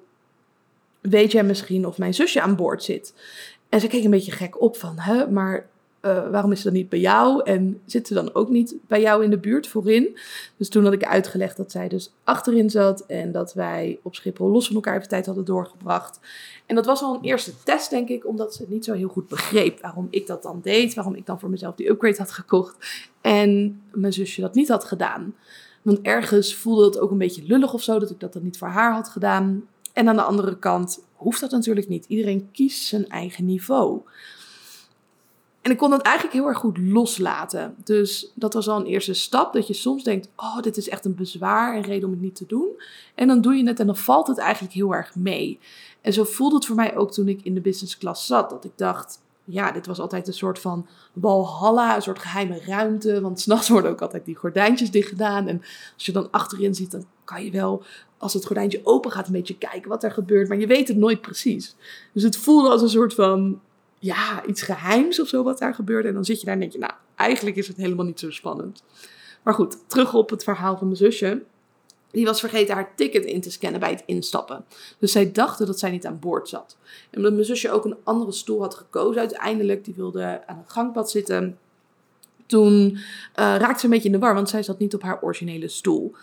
weet 1.02 1.32
jij 1.32 1.44
misschien 1.44 1.88
of 1.88 1.98
mijn 1.98 2.14
zusje 2.14 2.42
aan 2.42 2.56
boord 2.56 2.84
zit? 2.84 3.14
En 3.70 3.80
ze 3.80 3.88
keek 3.88 4.04
een 4.04 4.10
beetje 4.10 4.32
gek 4.32 4.62
op 4.62 4.78
van, 4.78 5.00
hè, 5.00 5.30
maar 5.30 5.68
uh, 6.06 6.30
waarom 6.30 6.52
is 6.52 6.58
ze 6.58 6.64
dan 6.64 6.74
niet 6.74 6.90
bij 6.90 7.00
jou? 7.00 7.44
En 7.44 7.82
zit 7.86 8.08
ze 8.08 8.14
dan 8.14 8.34
ook 8.34 8.50
niet 8.50 8.76
bij 8.88 9.02
jou 9.02 9.24
in 9.24 9.30
de 9.30 9.38
buurt 9.38 9.68
voorin? 9.68 10.18
Dus 10.58 10.70
toen 10.70 10.84
had 10.84 10.94
ik 10.94 11.06
uitgelegd 11.06 11.58
dat 11.58 11.72
zij 11.72 11.88
dus 11.88 12.14
achterin 12.24 12.70
zat 12.70 13.06
en 13.06 13.32
dat 13.32 13.54
wij 13.54 14.00
op 14.02 14.16
Schiphol 14.16 14.50
los 14.50 14.66
van 14.66 14.76
elkaar 14.76 14.96
even 14.96 15.08
tijd 15.08 15.26
hadden 15.26 15.46
doorgebracht. 15.46 16.20
En 16.66 16.76
dat 16.76 16.86
was 16.86 17.02
al 17.02 17.16
een 17.16 17.24
eerste 17.24 17.52
test, 17.64 17.90
denk 17.90 18.10
ik, 18.10 18.28
omdat 18.28 18.54
ze 18.54 18.66
niet 18.68 18.86
zo 18.86 18.94
heel 18.94 19.08
goed 19.08 19.28
begreep 19.28 19.82
waarom 19.82 20.08
ik 20.10 20.28
dat 20.28 20.44
dan 20.44 20.60
deed, 20.64 20.94
waarom 20.94 21.16
ik 21.16 21.26
dan 21.26 21.40
voor 21.40 21.50
mezelf 21.50 21.76
die 21.76 21.90
upgrade 21.90 22.18
had 22.18 22.32
gekocht 22.32 22.76
en 23.22 23.82
mijn 23.92 24.14
zusje 24.14 24.42
dat 24.42 24.56
niet 24.56 24.70
had 24.70 24.84
gedaan. 24.84 25.36
Want 25.82 26.02
ergens 26.02 26.56
voelde 26.56 26.86
het 26.86 27.00
ook 27.00 27.12
een 27.12 27.18
beetje 27.18 27.44
lullig 27.44 27.74
of 27.74 27.84
zo 27.84 28.00
dat 28.00 28.10
ik 28.10 28.20
dat 28.20 28.34
dan 28.34 28.44
niet 28.44 28.58
voor 28.58 28.68
haar 28.68 28.94
had 28.94 29.10
gedaan. 29.10 29.64
En 29.96 30.10
aan 30.10 30.16
de 30.16 30.22
andere 30.22 30.60
kant 30.60 31.06
hoeft 31.14 31.40
dat 31.40 31.52
natuurlijk 31.52 31.88
niet. 31.88 32.06
Iedereen 32.06 32.50
kiest 32.52 32.86
zijn 32.88 33.10
eigen 33.10 33.46
niveau. 33.46 34.02
En 35.62 35.72
ik 35.72 35.78
kon 35.78 35.90
dat 35.90 36.02
eigenlijk 36.02 36.36
heel 36.36 36.48
erg 36.48 36.58
goed 36.58 36.78
loslaten. 36.78 37.76
Dus 37.84 38.32
dat 38.34 38.54
was 38.54 38.68
al 38.68 38.80
een 38.80 38.86
eerste 38.86 39.14
stap. 39.14 39.54
Dat 39.54 39.68
je 39.68 39.74
soms 39.74 40.04
denkt: 40.04 40.30
oh, 40.36 40.62
dit 40.62 40.78
is 40.78 40.90
echt 40.90 41.06
een 41.06 41.16
bezwaar 41.16 41.76
en 41.76 41.82
reden 41.82 42.06
om 42.06 42.12
het 42.12 42.22
niet 42.22 42.36
te 42.36 42.46
doen. 42.46 42.68
En 43.16 43.28
dan 43.28 43.42
doe 43.42 43.56
je 43.56 43.68
het 43.68 43.80
en 43.80 43.86
dan 43.86 43.98
valt 43.98 44.28
het 44.28 44.38
eigenlijk 44.38 44.74
heel 44.74 44.94
erg 44.94 45.16
mee. 45.16 45.60
En 46.02 46.14
zo 46.14 46.24
voelde 46.24 46.56
het 46.56 46.66
voor 46.66 46.76
mij 46.76 46.96
ook 46.96 47.12
toen 47.12 47.28
ik 47.28 47.42
in 47.44 47.54
de 47.54 47.62
business 47.62 47.98
class 47.98 48.26
zat. 48.26 48.50
Dat 48.50 48.66
ik 48.66 48.72
dacht: 48.76 49.20
ja, 49.46 49.72
dit 49.72 49.86
was 49.86 50.00
altijd 50.00 50.28
een 50.28 50.34
soort 50.34 50.60
van 50.60 50.88
walhalla, 51.14 51.96
een 51.96 52.02
soort 52.02 52.20
geheime 52.20 52.62
ruimte. 52.66 53.22
Want 53.22 53.40
s'nachts 53.40 53.70
worden 53.70 53.92
ook 53.92 54.02
altijd 54.02 54.26
die 54.26 54.36
gordijntjes 54.36 54.92
dicht 54.92 55.10
gedaan. 55.10 55.48
En 55.48 55.62
als 55.94 56.06
je 56.06 56.12
dan 56.12 56.32
achterin 56.32 56.76
ziet, 56.76 56.92
dan 56.92 57.06
kan 57.24 57.46
je 57.46 57.52
wel, 57.52 57.84
als 58.18 58.34
het 58.34 58.46
gordijntje 58.46 58.82
open 58.84 59.12
gaat, 59.12 59.28
een 59.28 59.34
beetje 59.34 59.58
kijken 59.58 59.90
wat 59.90 60.04
er 60.04 60.12
gebeurt. 60.12 60.48
Maar 60.48 60.58
je 60.58 60.68
weet 60.68 60.88
het 60.88 60.98
nooit 60.98 61.22
precies. 61.22 61.76
Dus 62.12 62.24
het 62.24 62.38
voelde 62.38 62.70
als 62.70 62.82
een 62.82 62.90
soort 62.90 63.14
van 63.14 63.60
ja, 64.00 64.46
iets 64.46 64.62
geheims 64.62 65.22
of 65.22 65.28
zo 65.28 65.44
wat 65.44 65.60
daar 65.60 65.74
gebeurde. 65.74 66.08
En 66.08 66.14
dan 66.14 66.26
zit 66.26 66.40
je 66.40 66.46
daar 66.46 66.54
en 66.54 66.60
denk 66.60 66.72
je, 66.72 66.80
nou, 66.80 66.94
eigenlijk 67.16 67.56
is 67.56 67.68
het 67.68 67.78
helemaal 67.78 68.06
niet 68.06 68.20
zo 68.20 68.32
spannend. 68.32 68.84
Maar 69.44 69.54
goed, 69.54 69.78
terug 69.88 70.14
op 70.14 70.30
het 70.30 70.44
verhaal 70.44 70.78
van 70.78 70.88
mijn 70.88 71.00
zusje. 71.00 71.44
Die 72.16 72.26
was 72.26 72.40
vergeten 72.40 72.76
haar 72.76 72.96
ticket 72.96 73.26
in 73.26 73.42
te 73.42 73.52
scannen 73.52 73.80
bij 73.80 73.90
het 73.90 74.04
instappen. 74.06 74.66
Dus 75.00 75.12
zij 75.12 75.32
dachten 75.32 75.66
dat 75.66 75.80
zij 75.80 75.92
niet 75.92 76.06
aan 76.06 76.20
boord 76.20 76.50
zat. 76.50 76.78
En 77.10 77.18
omdat 77.18 77.34
mijn 77.34 77.46
zusje 77.46 77.72
ook 77.72 77.86
een 77.86 77.98
andere 78.04 78.32
stoel 78.32 78.62
had 78.62 78.76
gekozen 78.76 79.22
uiteindelijk, 79.22 79.86
die 79.86 79.94
wilde 79.94 80.44
aan 80.46 80.58
een 80.58 80.72
gangpad 80.72 81.12
zitten. 81.12 81.58
Toen 82.46 82.92
uh, 82.92 82.98
raakte 83.36 83.80
ze 83.80 83.86
een 83.86 83.92
beetje 83.92 84.08
in 84.08 84.12
de 84.12 84.20
war, 84.20 84.34
want 84.34 84.50
zij 84.50 84.64
zat 84.64 84.80
niet 84.80 84.94
op 84.94 85.02
haar 85.02 85.22
originele 85.22 85.68
stoel. 85.68 86.16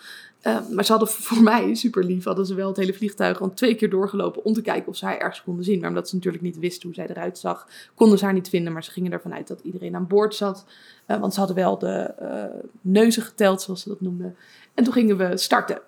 Uh, 0.43 0.59
maar 0.71 0.85
ze 0.85 0.91
hadden 0.91 1.09
voor 1.09 1.43
mij, 1.43 1.75
super 1.75 2.05
lief, 2.05 2.25
hadden 2.25 2.47
ze 2.47 2.55
wel 2.55 2.69
het 2.69 2.77
hele 2.77 2.95
vliegtuig 2.95 3.41
al 3.41 3.55
twee 3.55 3.75
keer 3.75 3.91
doorgelopen 3.91 4.45
om 4.45 4.53
te 4.53 4.63
kijken 4.63 4.89
of 4.89 4.97
ze 4.97 5.05
haar 5.05 5.19
ergens 5.19 5.43
konden 5.43 5.65
zien. 5.65 5.81
Maar 5.81 5.89
omdat 5.89 6.09
ze 6.09 6.15
natuurlijk 6.15 6.43
niet 6.43 6.59
wisten 6.59 6.83
hoe 6.83 6.95
zij 6.95 7.07
eruit 7.07 7.39
zag, 7.39 7.69
konden 7.95 8.19
ze 8.19 8.25
haar 8.25 8.35
niet 8.35 8.49
vinden. 8.49 8.73
Maar 8.73 8.85
ze 8.85 8.91
gingen 8.91 9.13
ervan 9.13 9.35
uit 9.35 9.49
dat 9.49 9.61
iedereen 9.63 9.95
aan 9.95 10.07
boord 10.07 10.35
zat. 10.35 10.65
Uh, 11.07 11.21
want 11.21 11.33
ze 11.33 11.39
hadden 11.39 11.57
wel 11.57 11.79
de 11.79 12.15
uh, 12.23 12.63
neuzen 12.81 13.23
geteld, 13.23 13.63
zoals 13.63 13.83
ze 13.83 13.89
dat 13.89 14.01
noemden. 14.01 14.37
En 14.75 14.85
toen 14.85 14.93
gingen 14.93 15.17
we 15.17 15.37
starten. 15.37 15.81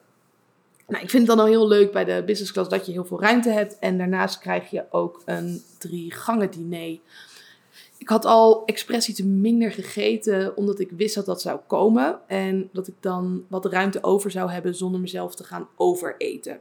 Nou, 0.87 1.03
ik 1.03 1.11
vind 1.11 1.27
het 1.29 1.37
dan 1.37 1.47
al 1.47 1.51
heel 1.51 1.69
leuk 1.69 1.93
bij 1.93 2.05
de 2.05 2.23
business 2.27 2.53
class 2.53 2.69
dat 2.69 2.87
je 2.87 2.93
heel 2.93 3.05
veel 3.05 3.21
ruimte 3.21 3.51
hebt. 3.51 3.79
En 3.79 3.99
daarnaast 3.99 4.39
krijg 4.39 4.71
je 4.71 4.85
ook 4.91 5.23
een 5.25 5.63
drie 5.79 6.13
gangen 6.13 6.51
diner. 6.51 6.99
Ik 8.05 8.11
had 8.11 8.25
al 8.25 8.65
expres 8.65 9.09
iets 9.09 9.23
minder 9.23 9.73
gegeten, 9.73 10.57
omdat 10.57 10.81
ik 10.81 10.91
wist 10.91 11.15
dat 11.15 11.27
dat 11.27 11.41
zou 11.41 11.61
komen. 11.67 12.19
En 12.27 12.69
dat 12.73 12.87
ik 12.87 12.95
dan 13.01 13.45
wat 13.49 13.65
ruimte 13.65 14.03
over 14.03 14.31
zou 14.31 14.51
hebben 14.51 14.75
zonder 14.75 15.01
mezelf 15.01 15.35
te 15.35 15.45
gaan 15.45 15.69
overeten. 15.77 16.61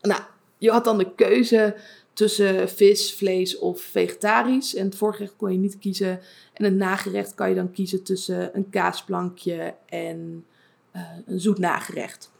Nou, 0.00 0.20
je 0.58 0.70
had 0.70 0.84
dan 0.84 0.98
de 0.98 1.14
keuze 1.14 1.76
tussen 2.12 2.68
vis, 2.68 3.14
vlees 3.14 3.58
of 3.58 3.80
vegetarisch. 3.80 4.74
En 4.74 4.84
het 4.84 4.96
voorgerecht 4.96 5.36
kon 5.36 5.52
je 5.52 5.58
niet 5.58 5.78
kiezen. 5.78 6.20
En 6.52 6.64
het 6.64 6.74
nagerecht 6.74 7.34
kan 7.34 7.48
je 7.48 7.54
dan 7.54 7.72
kiezen 7.72 8.02
tussen 8.02 8.56
een 8.56 8.70
kaasplankje 8.70 9.74
en 9.86 10.44
uh, 10.96 11.02
een 11.26 11.40
zoet 11.40 11.58
nagerecht. 11.58 12.30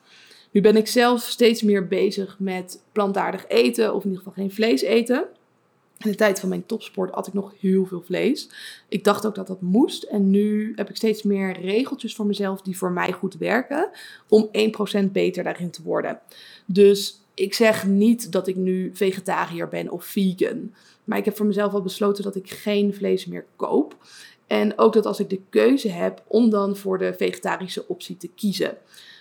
Nu 0.51 0.61
ben 0.61 0.77
ik 0.77 0.87
zelf 0.87 1.23
steeds 1.23 1.63
meer 1.63 1.89
bezig 1.89 2.37
met 2.39 2.83
plantaardig 2.93 3.49
eten, 3.49 3.95
of 3.95 4.05
in 4.05 4.11
ieder 4.11 4.25
geval 4.25 4.43
geen 4.43 4.53
vlees 4.53 4.83
eten. 4.83 5.29
In 6.05 6.11
de 6.11 6.17
tijd 6.17 6.41
van 6.41 6.49
mijn 6.49 6.67
topsport 6.67 7.15
had 7.15 7.27
ik 7.27 7.33
nog 7.33 7.53
heel 7.61 7.87
veel 7.87 8.03
vlees. 8.03 8.49
Ik 8.89 9.05
dacht 9.05 9.27
ook 9.27 9.35
dat 9.35 9.47
dat 9.47 9.61
moest. 9.61 10.03
En 10.03 10.31
nu 10.31 10.73
heb 10.77 10.89
ik 10.89 10.97
steeds 10.97 11.23
meer 11.23 11.61
regeltjes 11.61 12.15
voor 12.15 12.27
mezelf 12.27 12.63
die 12.63 12.79
voor 12.79 12.93
mij 12.93 13.13
goed 13.13 13.37
werken. 13.37 13.91
Om 14.29 14.51
1% 15.07 15.13
beter 15.13 15.45
daarin 15.45 15.71
te 15.71 15.83
worden. 15.83 16.21
Dus 16.67 17.21
ik 17.35 17.55
zeg 17.55 17.87
niet 17.87 18.33
dat 18.33 18.47
ik 18.47 18.57
nu 18.57 18.91
vegetariër 18.95 19.69
ben 19.69 19.91
of 19.91 20.05
vegan. 20.05 20.75
Maar 21.05 21.19
ik 21.19 21.25
heb 21.25 21.37
voor 21.37 21.47
mezelf 21.47 21.73
al 21.73 21.83
besloten 21.83 22.25
dat 22.25 22.37
ik 22.37 22.51
geen 22.51 22.95
vlees 22.95 23.27
meer 23.27 23.45
koop. 23.57 23.97
En 24.47 24.79
ook 24.79 24.93
dat 24.93 25.07
als 25.07 25.21
ik 25.21 25.31
de 25.31 25.41
keuze 25.51 25.89
heb 25.89 26.23
om 26.27 26.51
dan 26.51 26.77
voor 26.77 26.99
de 26.99 27.15
vegetarische 27.15 27.89
optie 27.89 28.17
te 28.17 28.29
kiezen. 28.35 28.77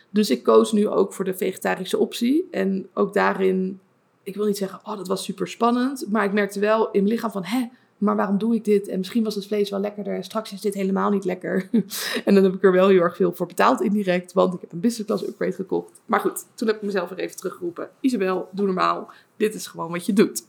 Dus 0.10 0.30
ik 0.30 0.44
koos 0.44 0.72
nu 0.72 0.88
ook 0.88 1.14
voor 1.14 1.26
de 1.26 1.34
vegetarische 1.38 1.98
optie. 1.98 2.48
En 2.52 2.88
ook 2.94 3.14
daarin, 3.14 3.80
ik 4.24 4.36
wil 4.36 4.46
niet 4.46 4.58
zeggen, 4.58 4.80
oh 4.84 4.98
dat 4.98 5.08
was 5.08 5.24
super 5.24 5.48
spannend. 5.48 6.06
Maar 6.10 6.26
ik 6.26 6.34
merkte 6.34 6.60
wel 6.60 6.92
in 6.92 7.04
mijn 7.04 7.14
lichaam 7.14 7.32
van, 7.32 7.44
hè, 7.44 7.68
maar 7.98 8.16
waarom 8.16 8.38
doe 8.38 8.56
ik 8.56 8.66
dit? 8.66 8.88
En 8.88 8.98
misschien 8.98 9.24
was 9.24 9.36
het 9.36 9.48
vlees 9.48 9.70
wel 9.70 9.80
lekkerder 9.80 10.16
en 10.16 10.24
straks 10.24 10.52
is 10.52 10.62
dit 10.62 10.74
helemaal 10.74 11.10
niet 11.10 11.26
lekker. 11.26 11.70
en 12.26 12.34
dan 12.34 12.44
heb 12.44 12.54
ik 12.54 12.64
er 12.64 12.72
wel 12.72 12.88
heel 12.88 13.02
erg 13.02 13.16
veel 13.16 13.34
voor 13.34 13.48
betaald 13.48 13.82
indirect, 13.82 14.34
want 14.34 14.54
ik 14.54 14.62
heb 14.62 14.72
een 14.72 14.80
business 14.80 15.08
class 15.08 15.28
upgrade 15.28 15.52
gekocht. 15.52 16.02
Maar 16.06 16.20
goed, 16.20 16.46
toen 16.56 16.68
heb 16.68 16.78
ik 16.78 16.82
mezelf 16.82 17.10
weer 17.10 17.20
even 17.20 17.36
teruggeroepen. 17.36 17.90
Isabel, 18.00 18.50
doe 18.52 18.66
normaal. 18.66 19.12
Dit 19.38 19.54
is 19.54 19.68
gewoon 19.68 19.92
wat 19.92 20.06
je 20.06 20.14
doet. 20.14 20.46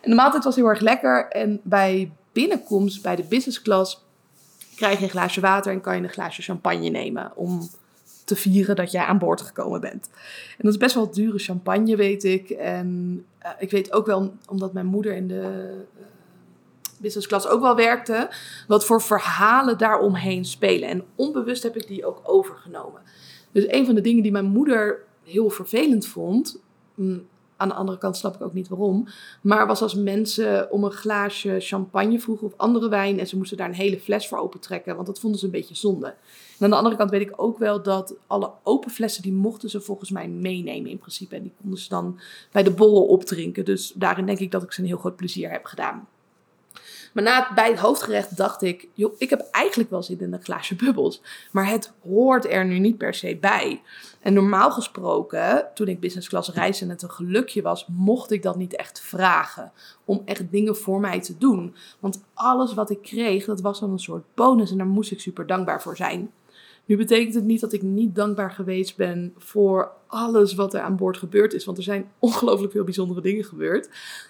En 0.00 0.10
de 0.10 0.16
maaltijd 0.16 0.44
was 0.44 0.56
heel 0.56 0.66
erg 0.66 0.80
lekker. 0.80 1.28
En 1.28 1.60
bij 1.62 2.12
binnenkomst 2.32 3.02
bij 3.02 3.16
de 3.16 3.24
business 3.24 3.62
class 3.62 4.04
krijg 4.76 4.98
je 4.98 5.04
een 5.04 5.10
glaasje 5.10 5.40
water 5.40 5.72
en 5.72 5.80
kan 5.80 5.96
je 5.96 6.02
een 6.02 6.08
glaasje 6.08 6.42
champagne 6.42 6.88
nemen 6.88 7.32
om 7.36 7.68
te 8.24 8.36
vieren 8.36 8.76
dat 8.76 8.90
jij 8.90 9.04
aan 9.04 9.18
boord 9.18 9.40
gekomen 9.40 9.80
bent. 9.80 10.10
En 10.50 10.58
dat 10.58 10.72
is 10.72 10.78
best 10.78 10.94
wel 10.94 11.10
dure 11.10 11.38
champagne, 11.38 11.96
weet 11.96 12.24
ik. 12.24 12.50
En 12.50 13.18
uh, 13.42 13.50
ik 13.58 13.70
weet 13.70 13.92
ook 13.92 14.06
wel, 14.06 14.34
omdat 14.48 14.72
mijn 14.72 14.86
moeder 14.86 15.14
in 15.14 15.28
de 15.28 15.74
uh, 15.98 16.04
business 16.98 17.26
class 17.26 17.46
ook 17.46 17.60
wel 17.60 17.76
werkte, 17.76 18.30
wat 18.66 18.84
voor 18.84 19.02
verhalen 19.02 19.78
daaromheen 19.78 20.44
spelen. 20.44 20.88
En 20.88 21.04
onbewust 21.14 21.62
heb 21.62 21.76
ik 21.76 21.86
die 21.86 22.06
ook 22.06 22.20
overgenomen. 22.22 23.00
Dus 23.52 23.64
een 23.66 23.86
van 23.86 23.94
de 23.94 24.00
dingen 24.00 24.22
die 24.22 24.32
mijn 24.32 24.44
moeder 24.44 24.98
heel 25.22 25.50
vervelend 25.50 26.06
vond, 26.06 26.62
mm, 26.94 27.26
aan 27.56 27.68
de 27.68 27.74
andere 27.74 27.98
kant 27.98 28.16
snap 28.16 28.34
ik 28.34 28.42
ook 28.42 28.52
niet 28.52 28.68
waarom. 28.68 29.08
Maar 29.40 29.66
was 29.66 29.82
als 29.82 29.94
mensen 29.94 30.70
om 30.70 30.84
een 30.84 30.90
glaasje 30.90 31.56
champagne 31.58 32.20
vroegen 32.20 32.46
of 32.46 32.52
andere 32.56 32.88
wijn. 32.88 33.18
En 33.18 33.26
ze 33.26 33.36
moesten 33.36 33.56
daar 33.56 33.68
een 33.68 33.74
hele 33.74 34.00
fles 34.00 34.28
voor 34.28 34.38
opentrekken. 34.38 34.94
Want 34.94 35.06
dat 35.06 35.20
vonden 35.20 35.38
ze 35.38 35.44
een 35.44 35.52
beetje 35.52 35.74
zonde. 35.74 36.14
Aan 36.58 36.70
de 36.70 36.76
andere 36.76 36.96
kant 36.96 37.10
weet 37.10 37.20
ik 37.20 37.32
ook 37.36 37.58
wel 37.58 37.82
dat 37.82 38.14
alle 38.26 38.50
open 38.62 38.90
flessen. 38.90 39.22
die 39.22 39.32
mochten 39.32 39.70
ze 39.70 39.80
volgens 39.80 40.10
mij 40.10 40.28
meenemen 40.28 40.90
in 40.90 40.98
principe. 40.98 41.36
En 41.36 41.42
die 41.42 41.54
konden 41.60 41.78
ze 41.78 41.88
dan 41.88 42.20
bij 42.52 42.62
de 42.62 42.70
borrel 42.70 43.06
opdrinken. 43.06 43.64
Dus 43.64 43.92
daarin 43.96 44.26
denk 44.26 44.38
ik 44.38 44.50
dat 44.50 44.62
ik 44.62 44.72
ze 44.72 44.80
een 44.80 44.86
heel 44.86 44.96
groot 44.96 45.16
plezier 45.16 45.50
heb 45.50 45.64
gedaan. 45.64 46.08
Maar 47.14 47.22
na 47.22 47.54
bij 47.54 47.70
het 47.70 47.78
hoofdgerecht 47.78 48.36
dacht 48.36 48.62
ik, 48.62 48.88
joh, 48.92 49.14
ik 49.18 49.30
heb 49.30 49.40
eigenlijk 49.50 49.90
wel 49.90 50.02
zin 50.02 50.20
in 50.20 50.32
een 50.32 50.42
glaasje 50.42 50.74
bubbels. 50.74 51.22
Maar 51.52 51.68
het 51.68 51.92
hoort 52.02 52.46
er 52.50 52.64
nu 52.64 52.78
niet 52.78 52.98
per 52.98 53.14
se 53.14 53.36
bij. 53.36 53.82
En 54.20 54.32
normaal 54.32 54.70
gesproken, 54.70 55.66
toen 55.74 55.88
ik 55.88 56.00
business 56.00 56.28
class 56.28 56.50
reisde 56.50 56.84
en 56.84 56.90
het 56.90 57.02
een 57.02 57.10
gelukje 57.10 57.62
was, 57.62 57.86
mocht 57.88 58.30
ik 58.30 58.42
dat 58.42 58.56
niet 58.56 58.76
echt 58.76 59.00
vragen. 59.00 59.72
Om 60.04 60.22
echt 60.24 60.50
dingen 60.50 60.76
voor 60.76 61.00
mij 61.00 61.20
te 61.20 61.38
doen. 61.38 61.74
Want 62.00 62.24
alles 62.34 62.74
wat 62.74 62.90
ik 62.90 63.02
kreeg, 63.02 63.44
dat 63.44 63.60
was 63.60 63.80
dan 63.80 63.90
een 63.90 63.98
soort 63.98 64.24
bonus 64.34 64.70
en 64.70 64.78
daar 64.78 64.86
moest 64.86 65.10
ik 65.10 65.20
super 65.20 65.46
dankbaar 65.46 65.82
voor 65.82 65.96
zijn. 65.96 66.30
Nu 66.84 66.96
betekent 66.96 67.34
het 67.34 67.44
niet 67.44 67.60
dat 67.60 67.72
ik 67.72 67.82
niet 67.82 68.14
dankbaar 68.14 68.50
geweest 68.50 68.96
ben 68.96 69.34
voor 69.38 69.92
alles 70.06 70.54
wat 70.54 70.74
er 70.74 70.80
aan 70.80 70.96
boord 70.96 71.16
gebeurd 71.16 71.52
is. 71.52 71.64
Want 71.64 71.78
er 71.78 71.84
zijn 71.84 72.10
ongelooflijk 72.18 72.72
veel 72.72 72.84
bijzondere 72.84 73.20
dingen 73.20 73.44
gebeurd. 73.44 73.88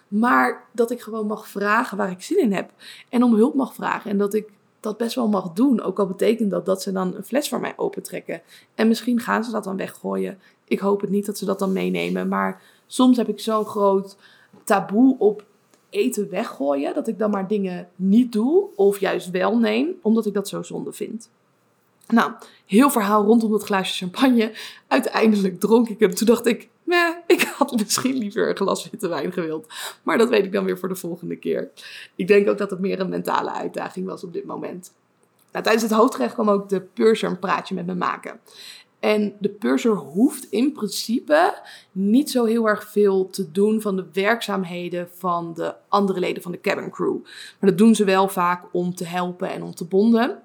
Maar 0.08 0.64
dat 0.72 0.90
ik 0.90 1.00
gewoon 1.00 1.26
mag 1.26 1.48
vragen 1.48 1.96
waar 1.96 2.10
ik 2.10 2.22
zin 2.22 2.40
in 2.40 2.52
heb. 2.52 2.70
En 3.08 3.22
om 3.22 3.34
hulp 3.34 3.54
mag 3.54 3.74
vragen. 3.74 4.10
En 4.10 4.18
dat 4.18 4.34
ik 4.34 4.48
dat 4.80 4.96
best 4.96 5.14
wel 5.14 5.28
mag 5.28 5.52
doen. 5.52 5.80
Ook 5.80 5.98
al 5.98 6.06
betekent 6.06 6.50
dat 6.50 6.66
dat 6.66 6.82
ze 6.82 6.92
dan 6.92 7.14
een 7.14 7.24
fles 7.24 7.48
voor 7.48 7.60
mij 7.60 7.72
opentrekken. 7.76 8.42
En 8.74 8.88
misschien 8.88 9.20
gaan 9.20 9.44
ze 9.44 9.50
dat 9.50 9.64
dan 9.64 9.76
weggooien. 9.76 10.38
Ik 10.64 10.78
hoop 10.78 11.00
het 11.00 11.10
niet 11.10 11.26
dat 11.26 11.38
ze 11.38 11.44
dat 11.44 11.58
dan 11.58 11.72
meenemen. 11.72 12.28
Maar 12.28 12.62
soms 12.86 13.16
heb 13.16 13.28
ik 13.28 13.40
zo'n 13.40 13.64
groot 13.64 14.16
taboe 14.64 15.16
op 15.18 15.44
eten 15.90 16.30
weggooien. 16.30 16.94
Dat 16.94 17.08
ik 17.08 17.18
dan 17.18 17.30
maar 17.30 17.48
dingen 17.48 17.88
niet 17.96 18.32
doe. 18.32 18.66
Of 18.74 19.00
juist 19.00 19.30
wel 19.30 19.58
neem. 19.58 19.88
Omdat 20.02 20.26
ik 20.26 20.34
dat 20.34 20.48
zo 20.48 20.62
zonde 20.62 20.92
vind. 20.92 21.30
Nou, 22.06 22.32
heel 22.66 22.90
verhaal 22.90 23.24
rondom 23.24 23.50
dat 23.50 23.64
glaasje 23.64 23.94
champagne. 23.94 24.52
Uiteindelijk 24.88 25.60
dronk 25.60 25.88
ik 25.88 26.00
hem. 26.00 26.14
Toen 26.14 26.26
dacht 26.26 26.46
ik, 26.46 26.68
meh, 26.82 27.08
ik 27.26 27.42
had 27.56 27.72
misschien 27.72 28.16
liever 28.16 28.48
een 28.48 28.56
glas 28.56 28.90
witte 28.90 29.08
wijn 29.08 29.32
gewild. 29.32 29.66
Maar 30.02 30.18
dat 30.18 30.28
weet 30.28 30.44
ik 30.44 30.52
dan 30.52 30.64
weer 30.64 30.78
voor 30.78 30.88
de 30.88 30.94
volgende 30.94 31.36
keer. 31.36 31.70
Ik 32.14 32.26
denk 32.26 32.48
ook 32.48 32.58
dat 32.58 32.70
het 32.70 32.80
meer 32.80 33.00
een 33.00 33.08
mentale 33.08 33.52
uitdaging 33.52 34.06
was 34.06 34.24
op 34.24 34.32
dit 34.32 34.44
moment. 34.44 34.92
Nou, 35.52 35.64
tijdens 35.64 35.84
het 35.84 35.92
hoofdgerecht 35.92 36.34
kwam 36.34 36.50
ook 36.50 36.68
de 36.68 36.80
purser 36.80 37.30
een 37.30 37.38
praatje 37.38 37.74
met 37.74 37.86
me 37.86 37.94
maken. 37.94 38.40
En 39.00 39.34
de 39.38 39.48
purser 39.48 39.94
hoeft 39.94 40.46
in 40.50 40.72
principe 40.72 41.58
niet 41.92 42.30
zo 42.30 42.44
heel 42.44 42.68
erg 42.68 42.90
veel 42.90 43.30
te 43.30 43.50
doen 43.50 43.80
van 43.80 43.96
de 43.96 44.06
werkzaamheden 44.12 45.08
van 45.14 45.54
de 45.54 45.74
andere 45.88 46.20
leden 46.20 46.42
van 46.42 46.52
de 46.52 46.60
cabin 46.60 46.90
crew. 46.90 47.16
Maar 47.60 47.70
dat 47.70 47.78
doen 47.78 47.94
ze 47.94 48.04
wel 48.04 48.28
vaak 48.28 48.64
om 48.72 48.94
te 48.94 49.04
helpen 49.04 49.50
en 49.50 49.62
om 49.62 49.74
te 49.74 49.84
bonden. 49.84 50.42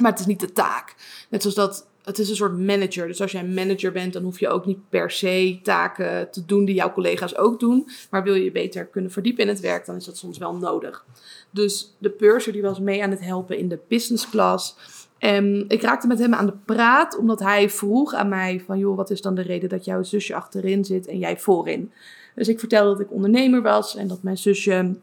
Maar 0.00 0.10
het 0.10 0.20
is 0.20 0.26
niet 0.26 0.40
de 0.40 0.52
taak. 0.52 0.94
Net 1.28 1.40
zoals 1.42 1.56
dat, 1.56 1.86
het 2.04 2.18
is 2.18 2.28
een 2.28 2.36
soort 2.36 2.58
manager. 2.58 3.06
Dus 3.06 3.20
als 3.20 3.32
jij 3.32 3.44
manager 3.44 3.92
bent, 3.92 4.12
dan 4.12 4.22
hoef 4.22 4.40
je 4.40 4.48
ook 4.48 4.66
niet 4.66 4.88
per 4.88 5.10
se 5.10 5.58
taken 5.62 6.30
te 6.30 6.44
doen 6.44 6.64
die 6.64 6.74
jouw 6.74 6.92
collega's 6.92 7.36
ook 7.36 7.60
doen. 7.60 7.88
Maar 8.10 8.22
wil 8.22 8.34
je 8.34 8.44
je 8.44 8.52
beter 8.52 8.86
kunnen 8.86 9.10
verdiepen 9.10 9.42
in 9.42 9.48
het 9.48 9.60
werk, 9.60 9.86
dan 9.86 9.96
is 9.96 10.04
dat 10.04 10.16
soms 10.16 10.38
wel 10.38 10.54
nodig. 10.54 11.04
Dus 11.50 11.96
de 11.98 12.10
purser 12.10 12.52
die 12.52 12.62
was 12.62 12.80
mee 12.80 13.02
aan 13.02 13.10
het 13.10 13.24
helpen 13.24 13.58
in 13.58 13.68
de 13.68 13.78
business 13.88 14.30
class. 14.30 14.76
En 15.18 15.64
ik 15.68 15.82
raakte 15.82 16.06
met 16.06 16.18
hem 16.18 16.34
aan 16.34 16.46
de 16.46 16.56
praat, 16.64 17.16
omdat 17.18 17.40
hij 17.40 17.70
vroeg 17.70 18.14
aan 18.14 18.28
mij 18.28 18.62
van... 18.66 18.78
joh, 18.78 18.96
wat 18.96 19.10
is 19.10 19.20
dan 19.20 19.34
de 19.34 19.42
reden 19.42 19.68
dat 19.68 19.84
jouw 19.84 20.02
zusje 20.02 20.34
achterin 20.34 20.84
zit 20.84 21.06
en 21.06 21.18
jij 21.18 21.38
voorin? 21.38 21.92
Dus 22.34 22.48
ik 22.48 22.58
vertelde 22.58 22.90
dat 22.90 23.00
ik 23.00 23.12
ondernemer 23.12 23.62
was 23.62 23.96
en 23.96 24.08
dat 24.08 24.22
mijn 24.22 24.38
zusje 24.38 24.96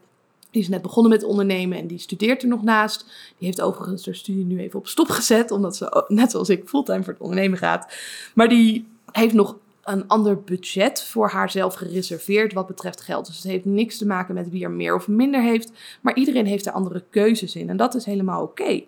die 0.50 0.62
is 0.62 0.68
net 0.68 0.82
begonnen 0.82 1.12
met 1.12 1.24
ondernemen 1.24 1.78
en 1.78 1.86
die 1.86 1.98
studeert 1.98 2.42
er 2.42 2.48
nog 2.48 2.62
naast. 2.62 3.04
Die 3.38 3.46
heeft 3.46 3.60
overigens 3.60 4.06
haar 4.06 4.14
studie 4.14 4.44
nu 4.44 4.60
even 4.60 4.78
op 4.78 4.86
stop 4.86 5.08
gezet, 5.08 5.50
omdat 5.50 5.76
ze, 5.76 6.04
net 6.08 6.30
zoals 6.30 6.48
ik, 6.48 6.68
fulltime 6.68 7.02
voor 7.02 7.12
het 7.12 7.22
ondernemen 7.22 7.58
gaat. 7.58 7.94
Maar 8.34 8.48
die 8.48 8.86
heeft 9.12 9.34
nog 9.34 9.56
een 9.84 10.08
ander 10.08 10.42
budget 10.42 11.02
voor 11.02 11.28
haarzelf 11.28 11.74
gereserveerd 11.74 12.52
wat 12.52 12.66
betreft 12.66 13.00
geld. 13.00 13.26
Dus 13.26 13.36
het 13.36 13.44
heeft 13.44 13.64
niks 13.64 13.98
te 13.98 14.06
maken 14.06 14.34
met 14.34 14.50
wie 14.50 14.64
er 14.64 14.70
meer 14.70 14.94
of 14.94 15.08
minder 15.08 15.42
heeft. 15.42 15.72
Maar 16.00 16.16
iedereen 16.16 16.46
heeft 16.46 16.66
er 16.66 16.72
andere 16.72 17.04
keuzes 17.10 17.56
in. 17.56 17.68
En 17.68 17.76
dat 17.76 17.94
is 17.94 18.04
helemaal 18.04 18.42
oké. 18.42 18.82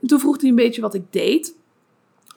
En 0.00 0.06
toen 0.06 0.20
vroeg 0.20 0.40
hij 0.40 0.50
een 0.50 0.54
beetje 0.54 0.80
wat 0.80 0.94
ik 0.94 1.02
deed. 1.10 1.54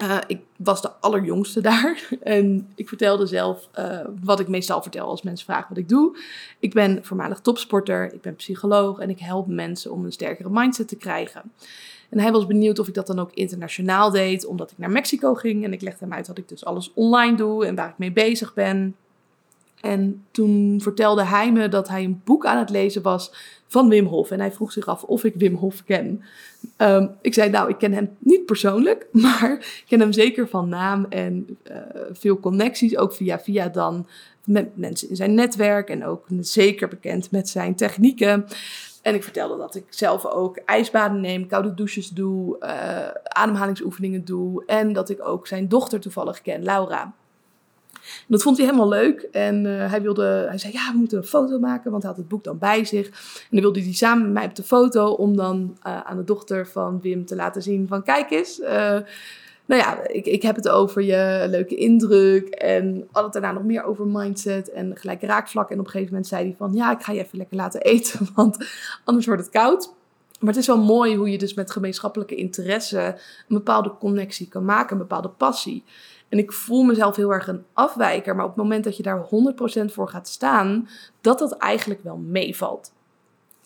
Uh, 0.04 0.18
ik 0.28 0.40
was 0.56 0.82
de 0.82 0.92
allerjongste 0.92 1.62
daar 1.62 2.10
en 2.24 2.68
ik 2.76 2.88
vertelde 2.88 3.26
zelf 3.26 3.70
uh, 3.80 4.00
wat 4.24 4.40
ik 4.40 4.48
meestal 4.48 4.82
vertel 4.82 5.08
als 5.08 5.22
mensen 5.22 5.46
vragen 5.46 5.70
wat 5.70 5.78
ik 5.78 5.90
doe. 5.90 6.18
Ik 6.60 6.74
ben 6.74 7.06
voormalig 7.06 7.40
topsporter, 7.40 8.14
ik 8.14 8.22
ben 8.22 8.36
psycholoog 8.36 9.00
en 9.00 9.10
ik 9.10 9.20
help 9.20 9.48
mensen 9.48 9.92
om 9.92 10.06
een 10.06 10.12
sterkere 10.12 10.50
mindset 10.50 10.88
te 10.88 10.96
krijgen. 10.96 11.52
En 12.10 12.20
hij 12.20 12.32
was 12.32 12.46
benieuwd 12.46 12.80
of 12.80 12.88
ik 12.88 12.94
dat 12.94 13.08
dan 13.08 13.20
ook 13.20 13.34
internationaal 13.34 14.12
deed, 14.12 14.46
omdat 14.46 14.72
ik 14.72 14.78
naar 14.78 14.92
Mexico 14.92 15.34
ging. 15.34 15.64
En 15.64 15.74
ik 15.74 15.82
legde 15.82 16.06
hem 16.06 16.14
uit 16.14 16.26
dat 16.26 16.38
ik 16.38 16.50
dus 16.50 16.66
alles 16.66 16.92
online 16.94 17.38
doe 17.38 17.66
en 17.66 17.76
waar 17.76 17.90
ik 17.90 17.98
mee 17.98 18.12
bezig 18.12 18.54
ben. 18.54 18.96
En 19.82 20.26
toen 20.32 20.80
vertelde 20.82 21.24
hij 21.24 21.52
me 21.52 21.68
dat 21.68 21.88
hij 21.88 22.04
een 22.04 22.22
boek 22.24 22.46
aan 22.46 22.58
het 22.58 22.70
lezen 22.70 23.02
was 23.02 23.32
van 23.72 23.90
Wim 23.90 24.06
Hof. 24.06 24.32
En 24.32 24.40
hij 24.40 24.52
vroeg 24.52 24.72
zich 24.72 24.88
af 24.88 25.04
of 25.04 25.24
ik 25.24 25.34
Wim 25.36 25.56
Hof 25.56 25.84
ken. 25.84 26.24
Um, 26.78 27.12
ik 27.22 27.34
zei, 27.34 27.50
nou, 27.50 27.70
ik 27.70 27.78
ken 27.78 27.94
hem 27.94 28.10
niet 28.20 28.46
persoonlijk, 28.46 29.08
maar 29.24 29.52
ik 29.52 29.84
ken 29.88 30.00
hem 30.00 30.12
zeker 30.12 30.48
van 30.48 30.70
naam 30.70 31.06
en 31.10 31.58
uh, 31.72 31.78
veel 32.12 32.40
connecties, 32.40 32.98
ook 32.98 33.14
via 33.14 33.40
via 33.40 33.68
dan 33.70 34.08
met 34.44 34.78
mensen 34.78 35.10
in 35.10 35.16
zijn 35.16 35.34
netwerk 35.34 35.90
en 35.90 36.06
ook 36.06 36.26
zeker 36.40 36.88
bekend 36.88 37.32
met 37.32 37.50
zijn 37.50 37.76
technieken. 37.76 38.46
En 39.02 39.16
ik 39.16 39.24
vertelde 39.24 39.58
dat 39.58 39.76
ik 39.76 39.86
zelf 39.90 40.26
ook 40.26 40.58
ijsbaden 40.58 41.22
neem, 41.22 41.48
koude 41.48 41.74
douches 41.74 42.10
doe, 42.10 42.58
uh, 42.60 43.08
ademhalingsoefeningen 43.24 44.26
doe 44.26 44.66
en 44.66 44.94
dat 44.94 45.10
ik 45.10 45.28
ook 45.28 45.48
zijn 45.48 45.68
dochter 45.68 46.00
toevallig 46.00 46.42
ken, 46.42 46.64
Laura 46.64 47.14
dat 48.28 48.42
vond 48.42 48.58
hij 48.58 48.66
helemaal 48.66 48.90
leuk. 48.90 49.28
En 49.32 49.66
uh, 49.66 49.90
hij, 49.90 50.02
wilde, 50.02 50.46
hij 50.48 50.58
zei, 50.58 50.74
ja, 50.74 50.92
we 50.92 50.98
moeten 50.98 51.18
een 51.18 51.24
foto 51.24 51.60
maken, 51.60 51.92
want 51.92 52.04
hij 52.04 52.12
had 52.12 52.22
het 52.22 52.30
boek 52.30 52.44
dan 52.44 52.58
bij 52.58 52.86
zich. 52.86 53.08
En 53.08 53.48
dan 53.50 53.62
wilde 53.62 53.82
hij 53.82 53.94
samen 53.94 54.24
met 54.24 54.34
mij 54.34 54.46
op 54.46 54.56
de 54.56 54.64
foto 54.64 55.08
om 55.08 55.36
dan 55.36 55.78
uh, 55.88 56.02
aan 56.02 56.18
de 56.18 56.24
dochter 56.24 56.68
van 56.68 57.02
Wim 57.02 57.26
te 57.26 57.36
laten 57.36 57.62
zien 57.62 57.88
van, 57.88 58.04
kijk 58.04 58.32
eens... 58.32 58.60
Uh, 58.60 58.98
nou 59.66 59.84
ja, 59.84 60.08
ik, 60.08 60.26
ik 60.26 60.42
heb 60.42 60.56
het 60.56 60.70
over 60.70 61.02
je 61.02 61.46
leuke 61.50 61.76
indruk. 61.76 62.48
En 62.48 63.08
het 63.12 63.34
daarna 63.34 63.52
nog 63.52 63.64
meer 63.64 63.84
over 63.84 64.08
mindset 64.08 64.70
en 64.72 64.98
gelijk 64.98 65.22
raakvlak. 65.22 65.70
En 65.70 65.80
op 65.80 65.86
een 65.86 65.92
gegeven 65.92 66.14
moment 66.14 66.30
zei 66.30 66.44
hij 66.44 66.56
van, 66.58 66.74
ja, 66.74 66.92
ik 66.92 67.02
ga 67.02 67.12
je 67.12 67.24
even 67.24 67.38
lekker 67.38 67.58
laten 67.58 67.82
eten, 67.82 68.28
want 68.36 68.58
anders 69.04 69.26
wordt 69.26 69.42
het 69.42 69.52
koud. 69.52 69.94
Maar 70.40 70.50
het 70.50 70.60
is 70.60 70.68
wel 70.68 70.84
mooi 70.84 71.16
hoe 71.16 71.32
je 71.32 71.38
dus 71.38 71.54
met 71.54 71.72
gemeenschappelijke 71.72 72.36
interesse 72.36 73.00
een 73.48 73.56
bepaalde 73.56 73.98
connectie 74.00 74.48
kan 74.48 74.66
maken, 74.66 74.92
een 74.92 75.02
bepaalde 75.02 75.30
passie. 75.30 75.84
En 76.32 76.38
ik 76.38 76.52
voel 76.52 76.84
mezelf 76.84 77.16
heel 77.16 77.34
erg 77.34 77.48
een 77.48 77.64
afwijker. 77.74 78.36
Maar 78.36 78.46
op 78.46 78.52
het 78.52 78.64
moment 78.64 78.84
dat 78.84 78.98
je 78.98 79.04
daar 79.04 79.26
100% 79.26 79.86
voor 79.86 80.10
gaat 80.10 80.28
staan, 80.28 80.88
dat 81.22 81.40
dat 81.40 81.58
eigenlijk 81.58 82.04
wel 82.04 82.18
meevalt. 82.18 82.94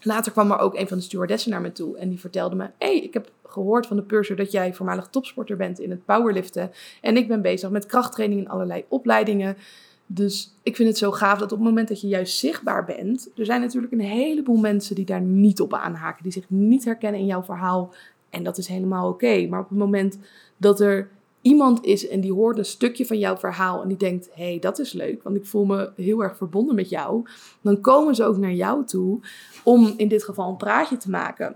Later 0.02 0.32
kwam 0.32 0.52
er 0.52 0.58
ook 0.58 0.76
een 0.76 0.88
van 0.88 0.98
de 0.98 1.04
stewardessen 1.04 1.52
naar 1.52 1.62
me 1.62 1.72
toe 1.72 1.98
en 1.98 2.10
die 2.10 2.20
vertelde 2.20 2.56
me: 2.56 2.64
Hé, 2.64 2.88
hey, 2.88 3.00
ik 3.00 3.14
heb 3.14 3.32
gehoord 3.46 3.88
van 3.88 3.98
de 3.98 4.04
purser 4.04 4.36
dat 4.36 4.52
jij 4.52 4.74
voormalig 4.74 5.08
topsporter 5.08 5.58
bent 5.58 5.80
in 5.80 5.90
het 5.90 6.06
powerliften. 6.06 6.72
En 7.02 7.18
ik 7.18 7.28
ben 7.28 7.42
bezig 7.42 7.70
met 7.70 7.86
krachttraining 7.86 8.42
en 8.42 8.52
allerlei 8.52 8.86
opleidingen. 8.88 9.58
Dus 10.06 10.56
ik 10.64 10.76
vind 10.76 10.90
het 10.90 10.98
zo 10.98 11.12
gaaf 11.12 11.40
dat 11.40 11.52
op 11.52 11.58
het 11.58 11.68
moment 11.68 11.88
dat 11.88 12.02
je 12.02 12.08
juist 12.08 12.38
zichtbaar 12.38 12.86
bent, 12.86 13.30
er 13.36 13.46
zijn 13.46 13.62
natuurlijk 13.62 13.94
een 13.94 14.00
heleboel 14.00 14.58
mensen 14.58 14.96
die 14.96 15.06
daar 15.06 15.22
niet 15.22 15.62
op 15.62 15.74
aanhaken, 15.74 16.24
die 16.24 16.32
zich 16.32 16.46
niet 16.48 16.86
herkennen 16.86 17.20
in 17.20 17.26
jouw 17.26 17.44
verhaal. 17.44 17.94
En 18.30 18.44
dat 18.44 18.58
is 18.58 18.68
helemaal 18.68 19.10
oké. 19.10 19.48
Maar 19.48 19.60
op 19.60 19.70
het 19.70 19.78
moment 19.78 20.18
dat 20.58 20.80
er 20.80 21.10
iemand 21.46 21.84
is 21.84 22.08
en 22.08 22.22
die 22.22 22.34
hoort 22.34 22.58
een 22.58 22.66
stukje 22.66 23.06
van 23.06 23.20
jouw 23.20 23.38
verhaal 23.38 23.82
en 23.82 23.88
die 23.88 23.98
denkt: 23.98 24.30
hé, 24.34 24.50
hey, 24.50 24.60
dat 24.60 24.80
is 24.80 24.94
leuk, 24.94 25.24
want 25.24 25.36
ik 25.36 25.46
voel 25.46 25.66
me 25.66 25.92
heel 25.96 26.24
erg 26.24 26.38
verbonden 26.38 26.76
met 26.76 26.90
jou, 26.90 27.26
dan 27.62 27.82
komen 27.82 28.16
ze 28.16 28.24
ook 28.24 28.38
naar 28.38 28.54
jou 28.54 28.86
toe 28.86 29.20
om 29.64 29.94
in 29.98 30.08
dit 30.08 30.24
geval 30.24 30.50
een 30.50 30.58
praatje 30.58 30.98
te 30.98 31.10
maken. 31.10 31.56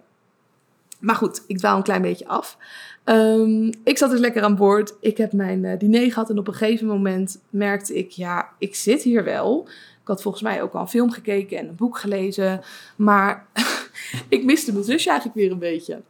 Maar 1.00 1.16
goed, 1.16 1.44
ik 1.48 1.58
dwaal 1.58 1.78
een 1.78 1.84
klein 1.84 2.02
beetje 2.02 2.28
af. 2.28 2.58
Um, 3.06 3.70
ik 3.84 3.98
zat 3.98 4.10
dus 4.10 4.20
lekker 4.20 4.42
aan 4.42 4.56
boord. 4.56 4.96
Ik 5.00 5.18
heb 5.18 5.34
mijn 5.34 5.64
uh, 5.64 5.78
diner 5.78 6.12
gehad 6.12 6.30
en 6.30 6.38
op 6.38 6.48
een 6.48 6.54
gegeven 6.54 6.88
moment 6.88 7.42
merkte 7.50 7.98
ik: 7.98 8.12
ja, 8.12 8.50
ik 8.58 8.76
zit 8.76 9.04
hier 9.04 9.24
wel. 9.24 9.68
Ik 10.02 10.08
had 10.08 10.22
volgens 10.22 10.44
mij 10.44 10.62
ook 10.62 10.74
al 10.74 10.82
een 10.82 10.88
film 10.88 11.12
gekeken 11.12 11.58
en 11.58 11.68
een 11.68 11.76
boek 11.76 11.98
gelezen, 11.98 12.62
maar 12.96 13.48
ik 14.30 14.44
miste 14.44 14.72
mijn 14.72 14.84
zusje 14.84 15.10
eigenlijk 15.10 15.40
weer 15.40 15.52
een 15.52 15.60
beetje. 15.60 16.02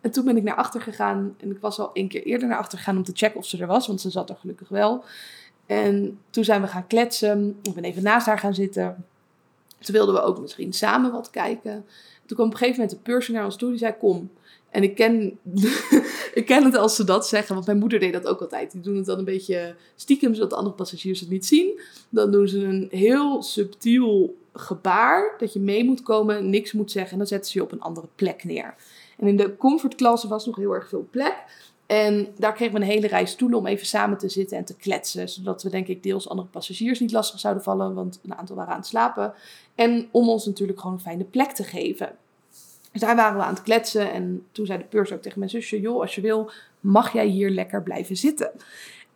En 0.00 0.10
toen 0.10 0.24
ben 0.24 0.36
ik 0.36 0.42
naar 0.42 0.54
achter 0.54 0.80
gegaan. 0.80 1.34
En 1.40 1.50
ik 1.50 1.60
was 1.60 1.78
al 1.78 1.90
een 1.92 2.08
keer 2.08 2.22
eerder 2.22 2.48
naar 2.48 2.58
achter 2.58 2.78
gegaan 2.78 2.96
om 2.96 3.04
te 3.04 3.12
checken 3.14 3.38
of 3.38 3.46
ze 3.46 3.58
er 3.58 3.66
was. 3.66 3.86
Want 3.86 4.00
ze 4.00 4.10
zat 4.10 4.30
er 4.30 4.36
gelukkig 4.36 4.68
wel. 4.68 5.04
En 5.66 6.18
toen 6.30 6.44
zijn 6.44 6.60
we 6.60 6.66
gaan 6.66 6.86
kletsen. 6.86 7.58
Ik 7.62 7.74
ben 7.74 7.84
even 7.84 8.02
naast 8.02 8.26
haar 8.26 8.38
gaan 8.38 8.54
zitten. 8.54 9.06
Toen 9.80 9.94
wilden 9.94 10.14
we 10.14 10.20
ook 10.20 10.40
misschien 10.40 10.72
samen 10.72 11.12
wat 11.12 11.30
kijken. 11.30 11.84
Toen 12.26 12.36
kwam 12.36 12.46
op 12.46 12.52
een 12.52 12.58
gegeven 12.58 12.80
moment 12.80 12.98
de 12.98 13.10
purser 13.10 13.34
naar 13.34 13.44
ons 13.44 13.56
toe. 13.56 13.68
Die 13.68 13.78
zei, 13.78 13.94
kom. 13.98 14.30
En 14.70 14.82
ik 14.82 14.94
ken, 14.94 15.38
ik 16.40 16.42
ken 16.46 16.64
het 16.64 16.76
als 16.76 16.96
ze 16.96 17.04
dat 17.04 17.28
zeggen. 17.28 17.54
Want 17.54 17.66
mijn 17.66 17.78
moeder 17.78 17.98
deed 17.98 18.12
dat 18.12 18.26
ook 18.26 18.40
altijd. 18.40 18.72
Die 18.72 18.80
doen 18.80 18.96
het 18.96 19.06
dan 19.06 19.18
een 19.18 19.24
beetje 19.24 19.74
stiekem, 19.96 20.34
zodat 20.34 20.50
de 20.50 20.56
andere 20.56 20.74
passagiers 20.74 21.20
het 21.20 21.30
niet 21.30 21.46
zien. 21.46 21.80
Dan 22.08 22.30
doen 22.30 22.48
ze 22.48 22.58
een 22.58 22.88
heel 22.90 23.42
subtiel 23.42 24.36
gebaar. 24.52 25.34
Dat 25.38 25.52
je 25.52 25.60
mee 25.60 25.84
moet 25.84 26.02
komen, 26.02 26.50
niks 26.50 26.72
moet 26.72 26.90
zeggen. 26.90 27.12
En 27.12 27.18
dan 27.18 27.26
zetten 27.26 27.50
ze 27.50 27.58
je 27.58 27.64
op 27.64 27.72
een 27.72 27.80
andere 27.80 28.08
plek 28.14 28.44
neer. 28.44 28.74
En 29.18 29.26
in 29.26 29.36
de 29.36 29.56
comfortklasse 29.56 30.28
was 30.28 30.46
nog 30.46 30.56
heel 30.56 30.72
erg 30.72 30.88
veel 30.88 31.08
plek. 31.10 31.44
En 31.86 32.28
daar 32.36 32.52
kregen 32.52 32.74
we 32.74 32.80
een 32.80 32.86
hele 32.86 33.06
rij 33.06 33.26
stoelen 33.26 33.58
om 33.58 33.66
even 33.66 33.86
samen 33.86 34.18
te 34.18 34.28
zitten 34.28 34.56
en 34.56 34.64
te 34.64 34.76
kletsen. 34.76 35.28
Zodat 35.28 35.62
we 35.62 35.70
denk 35.70 35.86
ik 35.86 36.02
deels 36.02 36.28
andere 36.28 36.48
passagiers 36.48 37.00
niet 37.00 37.12
lastig 37.12 37.40
zouden 37.40 37.62
vallen, 37.62 37.94
want 37.94 38.20
een 38.22 38.34
aantal 38.34 38.56
waren 38.56 38.72
aan 38.72 38.78
het 38.78 38.86
slapen. 38.86 39.32
En 39.74 40.08
om 40.10 40.28
ons 40.28 40.46
natuurlijk 40.46 40.80
gewoon 40.80 40.96
een 40.96 41.02
fijne 41.02 41.24
plek 41.24 41.50
te 41.50 41.64
geven. 41.64 42.16
Dus 42.92 43.00
daar 43.00 43.16
waren 43.16 43.38
we 43.38 43.44
aan 43.44 43.54
het 43.54 43.62
kletsen. 43.62 44.12
En 44.12 44.46
toen 44.52 44.66
zei 44.66 44.78
de 44.78 44.84
purser 44.84 45.16
ook 45.16 45.22
tegen 45.22 45.38
mijn 45.38 45.50
zusje: 45.50 45.80
Joh, 45.80 46.00
als 46.00 46.14
je 46.14 46.20
wil, 46.20 46.50
mag 46.80 47.12
jij 47.12 47.26
hier 47.26 47.50
lekker 47.50 47.82
blijven 47.82 48.16
zitten. 48.16 48.50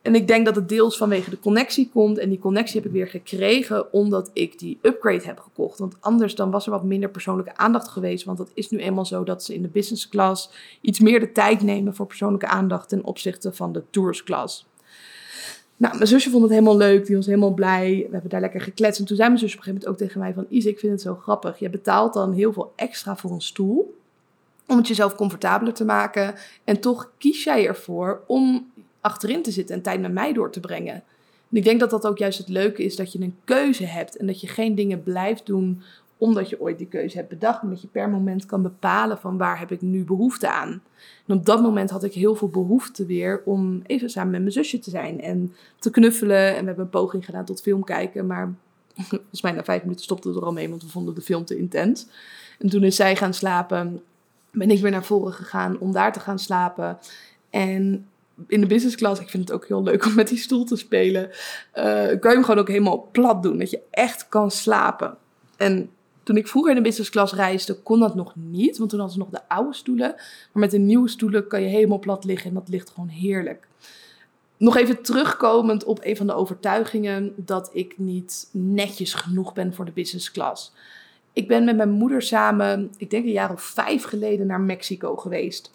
En 0.03 0.15
ik 0.15 0.27
denk 0.27 0.45
dat 0.45 0.57
het 0.57 0.69
deels 0.69 0.97
vanwege 0.97 1.31
de 1.31 1.39
connectie 1.39 1.91
komt. 1.93 2.19
En 2.19 2.29
die 2.29 2.39
connectie 2.39 2.77
heb 2.77 2.87
ik 2.87 2.93
weer 2.93 3.09
gekregen 3.09 3.93
omdat 3.93 4.31
ik 4.33 4.59
die 4.59 4.79
upgrade 4.83 5.25
heb 5.25 5.39
gekocht. 5.39 5.79
Want 5.79 5.97
anders 6.01 6.35
dan 6.35 6.51
was 6.51 6.65
er 6.65 6.71
wat 6.71 6.85
minder 6.85 7.11
persoonlijke 7.11 7.57
aandacht 7.57 7.89
geweest. 7.89 8.25
Want 8.25 8.39
het 8.39 8.51
is 8.55 8.71
nu 8.71 8.79
eenmaal 8.79 9.07
zo 9.07 9.25
dat 9.25 9.45
ze 9.45 9.55
in 9.55 9.63
de 9.63 9.69
business 9.69 10.09
class 10.09 10.51
iets 10.81 11.01
meer 11.01 11.21
de 11.21 11.33
tijd 11.33 11.63
nemen 11.63 11.95
voor 11.95 12.07
persoonlijke 12.07 12.47
aandacht 12.47 12.89
ten 12.89 13.05
opzichte 13.05 13.53
van 13.53 13.73
de 13.73 13.83
tours 13.91 14.25
class. 14.25 14.67
Nou, 15.77 15.95
mijn 15.95 16.07
zusje 16.07 16.31
vond 16.31 16.43
het 16.43 16.53
helemaal 16.53 16.77
leuk. 16.77 17.07
Die 17.07 17.17
was 17.17 17.27
helemaal 17.27 17.55
blij. 17.55 18.07
We 18.07 18.13
hebben 18.13 18.31
daar 18.31 18.41
lekker 18.41 18.61
gekletst. 18.61 19.01
En 19.01 19.07
toen 19.07 19.17
zei 19.17 19.29
mijn 19.29 19.41
zusje 19.41 19.57
op 19.57 19.61
een 19.61 19.65
gegeven 19.67 19.89
moment 19.89 20.03
ook 20.03 20.09
tegen 20.09 20.21
mij 20.21 20.33
van... 20.33 20.57
Isa, 20.59 20.69
ik 20.69 20.79
vind 20.79 20.93
het 20.93 21.01
zo 21.01 21.15
grappig. 21.15 21.59
Je 21.59 21.71
betaalt 21.71 22.13
dan 22.13 22.33
heel 22.33 22.53
veel 22.53 22.73
extra 22.77 23.17
voor 23.17 23.31
een 23.31 23.41
stoel. 23.41 23.99
Om 24.67 24.77
het 24.77 24.89
jezelf 24.89 25.15
comfortabeler 25.15 25.75
te 25.75 25.85
maken. 25.85 26.35
En 26.65 26.81
toch 26.81 27.11
kies 27.19 27.45
jij 27.45 27.67
ervoor 27.67 28.23
om 28.27 28.72
achterin 29.03 29.43
te 29.43 29.51
zitten 29.51 29.77
en 29.77 29.83
tijd 29.83 30.01
met 30.01 30.13
mij 30.13 30.33
door 30.33 30.51
te 30.51 30.61
brengen. 30.61 30.95
En 31.51 31.59
ik 31.59 31.65
denk 31.65 31.81
dat 31.81 31.91
dat 31.91 32.07
ook 32.07 32.19
juist 32.19 32.39
het 32.39 32.49
leuke 32.49 32.85
is, 32.85 32.97
dat 32.97 33.13
je 33.13 33.21
een 33.21 33.37
keuze 33.45 33.87
hebt 33.87 34.17
en 34.17 34.27
dat 34.27 34.41
je 34.41 34.47
geen 34.47 34.75
dingen 34.75 35.03
blijft 35.03 35.47
doen 35.47 35.83
omdat 36.23 36.49
je 36.49 36.61
ooit 36.61 36.79
die 36.79 36.87
keuze 36.87 37.17
hebt 37.17 37.29
bedacht, 37.29 37.63
maar 37.63 37.71
dat 37.71 37.81
je 37.81 37.89
per 37.89 38.09
moment 38.09 38.47
kan 38.47 38.63
bepalen 38.63 39.19
van 39.19 39.37
waar 39.37 39.59
heb 39.59 39.73
ik 39.73 39.81
nu 39.81 40.05
behoefte 40.05 40.51
aan. 40.51 40.83
En 41.27 41.37
op 41.37 41.47
dat 41.47 41.63
moment 41.63 41.91
had 41.91 42.05
ik 42.05 42.13
heel 42.13 42.35
veel 42.35 42.49
behoefte 42.49 43.07
weer 43.07 43.43
om 43.45 43.83
even 43.87 44.11
samen 44.11 44.31
met 44.31 44.41
mijn 44.41 44.53
zusje 44.53 44.79
te 44.79 44.91
zijn 44.91 45.21
en 45.21 45.55
te 45.79 45.91
knuffelen. 45.91 46.47
En 46.47 46.61
we 46.61 46.67
hebben 46.67 46.85
een 46.85 46.91
poging 46.91 47.25
gedaan 47.25 47.45
tot 47.45 47.61
film 47.61 47.85
kijken, 47.85 48.27
maar 48.27 48.55
volgens 48.97 49.43
mij 49.43 49.53
na 49.53 49.65
vijf 49.65 49.83
minuten 49.83 50.05
stopte 50.05 50.29
het 50.29 50.37
er 50.37 50.45
al 50.45 50.53
mee, 50.53 50.69
want 50.69 50.83
we 50.83 50.89
vonden 50.89 51.15
de 51.15 51.21
film 51.21 51.45
te 51.45 51.59
intens. 51.59 52.07
En 52.59 52.69
toen 52.69 52.83
is 52.83 52.97
zij 52.97 53.17
gaan 53.17 53.35
slapen, 53.35 54.03
ben 54.51 54.71
ik 54.71 54.81
weer 54.81 54.91
naar 54.91 55.05
voren 55.05 55.33
gegaan 55.33 55.79
om 55.79 55.93
daar 55.93 56.13
te 56.13 56.21
gaan 56.21 56.39
slapen. 56.39 56.99
En 57.51 58.07
in 58.47 58.61
de 58.61 58.67
business 58.67 58.97
class, 58.97 59.21
ik 59.21 59.29
vind 59.29 59.49
het 59.49 59.53
ook 59.53 59.67
heel 59.67 59.83
leuk 59.83 60.07
om 60.07 60.15
met 60.15 60.29
die 60.29 60.39
stoel 60.39 60.65
te 60.65 60.77
spelen, 60.77 61.31
uh, 61.75 61.85
kan 61.95 62.31
je 62.31 62.37
hem 62.37 62.45
gewoon 62.45 62.61
ook 62.61 62.69
helemaal 62.69 63.09
plat 63.13 63.43
doen. 63.43 63.59
Dat 63.59 63.71
je 63.71 63.81
echt 63.91 64.29
kan 64.29 64.51
slapen. 64.51 65.17
En 65.57 65.91
toen 66.23 66.37
ik 66.37 66.49
vroeger 66.49 66.71
in 66.71 66.77
de 66.77 66.83
business 66.83 67.11
class 67.11 67.35
reisde, 67.35 67.75
kon 67.75 68.01
dat 68.01 68.15
nog 68.15 68.33
niet. 68.37 68.79
Want 68.79 68.91
toen 68.91 68.99
hadden 68.99 69.19
ze 69.19 69.25
nog 69.25 69.41
de 69.41 69.49
oude 69.55 69.75
stoelen. 69.75 70.15
Maar 70.53 70.63
met 70.63 70.71
de 70.71 70.79
nieuwe 70.79 71.09
stoelen 71.09 71.47
kan 71.47 71.63
je 71.63 71.69
helemaal 71.69 71.99
plat 71.99 72.25
liggen 72.25 72.49
en 72.49 72.55
dat 72.55 72.69
ligt 72.69 72.91
gewoon 72.91 73.09
heerlijk. 73.09 73.69
Nog 74.57 74.77
even 74.77 75.03
terugkomend 75.03 75.85
op 75.85 75.99
een 76.03 76.17
van 76.17 76.27
de 76.27 76.35
overtuigingen 76.35 77.33
dat 77.37 77.71
ik 77.73 77.99
niet 77.99 78.49
netjes 78.51 79.15
genoeg 79.15 79.53
ben 79.53 79.75
voor 79.75 79.85
de 79.85 79.93
business 79.93 80.31
class. 80.31 80.73
Ik 81.33 81.49
ben 81.49 81.65
met 81.65 81.77
mijn 81.77 81.91
moeder 81.91 82.23
samen, 82.23 82.91
ik 82.97 83.11
denk 83.11 83.25
een 83.25 83.33
jaar 83.33 83.53
of 83.53 83.63
vijf 83.63 84.05
geleden, 84.05 84.47
naar 84.47 84.61
Mexico 84.61 85.17
geweest. 85.17 85.73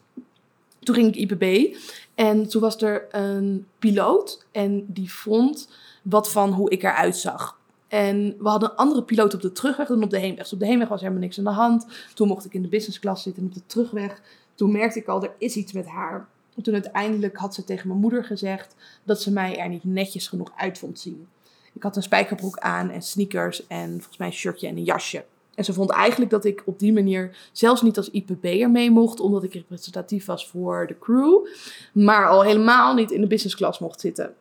Toen 0.87 0.95
ging 0.95 1.15
ik 1.15 1.31
IPB 1.31 1.75
en 2.15 2.47
toen 2.47 2.61
was 2.61 2.81
er 2.81 3.15
een 3.15 3.67
piloot 3.79 4.45
en 4.51 4.85
die 4.87 5.13
vond 5.13 5.69
wat 6.01 6.31
van 6.31 6.51
hoe 6.51 6.69
ik 6.69 6.83
eruit 6.83 7.17
zag. 7.17 7.59
En 7.87 8.35
we 8.39 8.49
hadden 8.49 8.69
een 8.69 8.75
andere 8.75 9.03
piloot 9.03 9.33
op 9.33 9.41
de 9.41 9.51
terugweg 9.51 9.87
dan 9.87 10.03
op 10.03 10.09
de 10.09 10.19
heenweg. 10.19 10.43
Dus 10.43 10.53
op 10.53 10.59
de 10.59 10.65
heenweg 10.65 10.87
was 10.87 11.01
helemaal 11.01 11.21
niks 11.21 11.37
aan 11.37 11.43
de 11.43 11.49
hand. 11.49 11.87
Toen 12.13 12.27
mocht 12.27 12.45
ik 12.45 12.53
in 12.53 12.61
de 12.61 12.67
business 12.67 12.99
class 12.99 13.23
zitten 13.23 13.41
en 13.41 13.47
op 13.47 13.53
de 13.53 13.65
terugweg. 13.65 14.21
Toen 14.55 14.71
merkte 14.71 14.99
ik 14.99 15.07
al, 15.07 15.23
er 15.23 15.33
is 15.37 15.55
iets 15.55 15.71
met 15.71 15.85
haar. 15.85 16.27
En 16.55 16.63
toen 16.63 16.73
uiteindelijk 16.73 17.37
had 17.37 17.53
ze 17.55 17.63
tegen 17.63 17.87
mijn 17.87 17.99
moeder 17.99 18.23
gezegd 18.23 18.75
dat 19.03 19.21
ze 19.21 19.31
mij 19.31 19.57
er 19.57 19.69
niet 19.69 19.83
netjes 19.83 20.27
genoeg 20.27 20.51
uit 20.55 20.77
vond 20.77 20.99
zien. 20.99 21.27
Ik 21.73 21.83
had 21.83 21.95
een 21.95 22.03
spijkerbroek 22.03 22.57
aan 22.57 22.89
en 22.89 23.01
sneakers 23.01 23.67
en 23.67 23.89
volgens 23.89 24.17
mij 24.17 24.27
een 24.27 24.33
shirtje 24.33 24.67
en 24.67 24.77
een 24.77 24.83
jasje. 24.83 25.25
En 25.57 25.63
ze 25.63 25.73
vond 25.73 25.89
eigenlijk 25.89 26.31
dat 26.31 26.45
ik 26.45 26.63
op 26.65 26.79
die 26.79 26.93
manier 26.93 27.49
zelfs 27.51 27.81
niet 27.81 27.97
als 27.97 28.09
IPB'er 28.09 28.71
mee 28.71 28.91
mocht, 28.91 29.19
omdat 29.19 29.43
ik 29.43 29.53
representatief 29.53 30.25
was 30.25 30.47
voor 30.47 30.87
de 30.87 30.97
crew, 30.99 31.45
maar 31.91 32.27
al 32.27 32.43
helemaal 32.43 32.93
niet 32.93 33.11
in 33.11 33.21
de 33.21 33.27
business 33.27 33.55
class 33.55 33.79
mocht 33.79 33.99
zitten. 33.99 34.33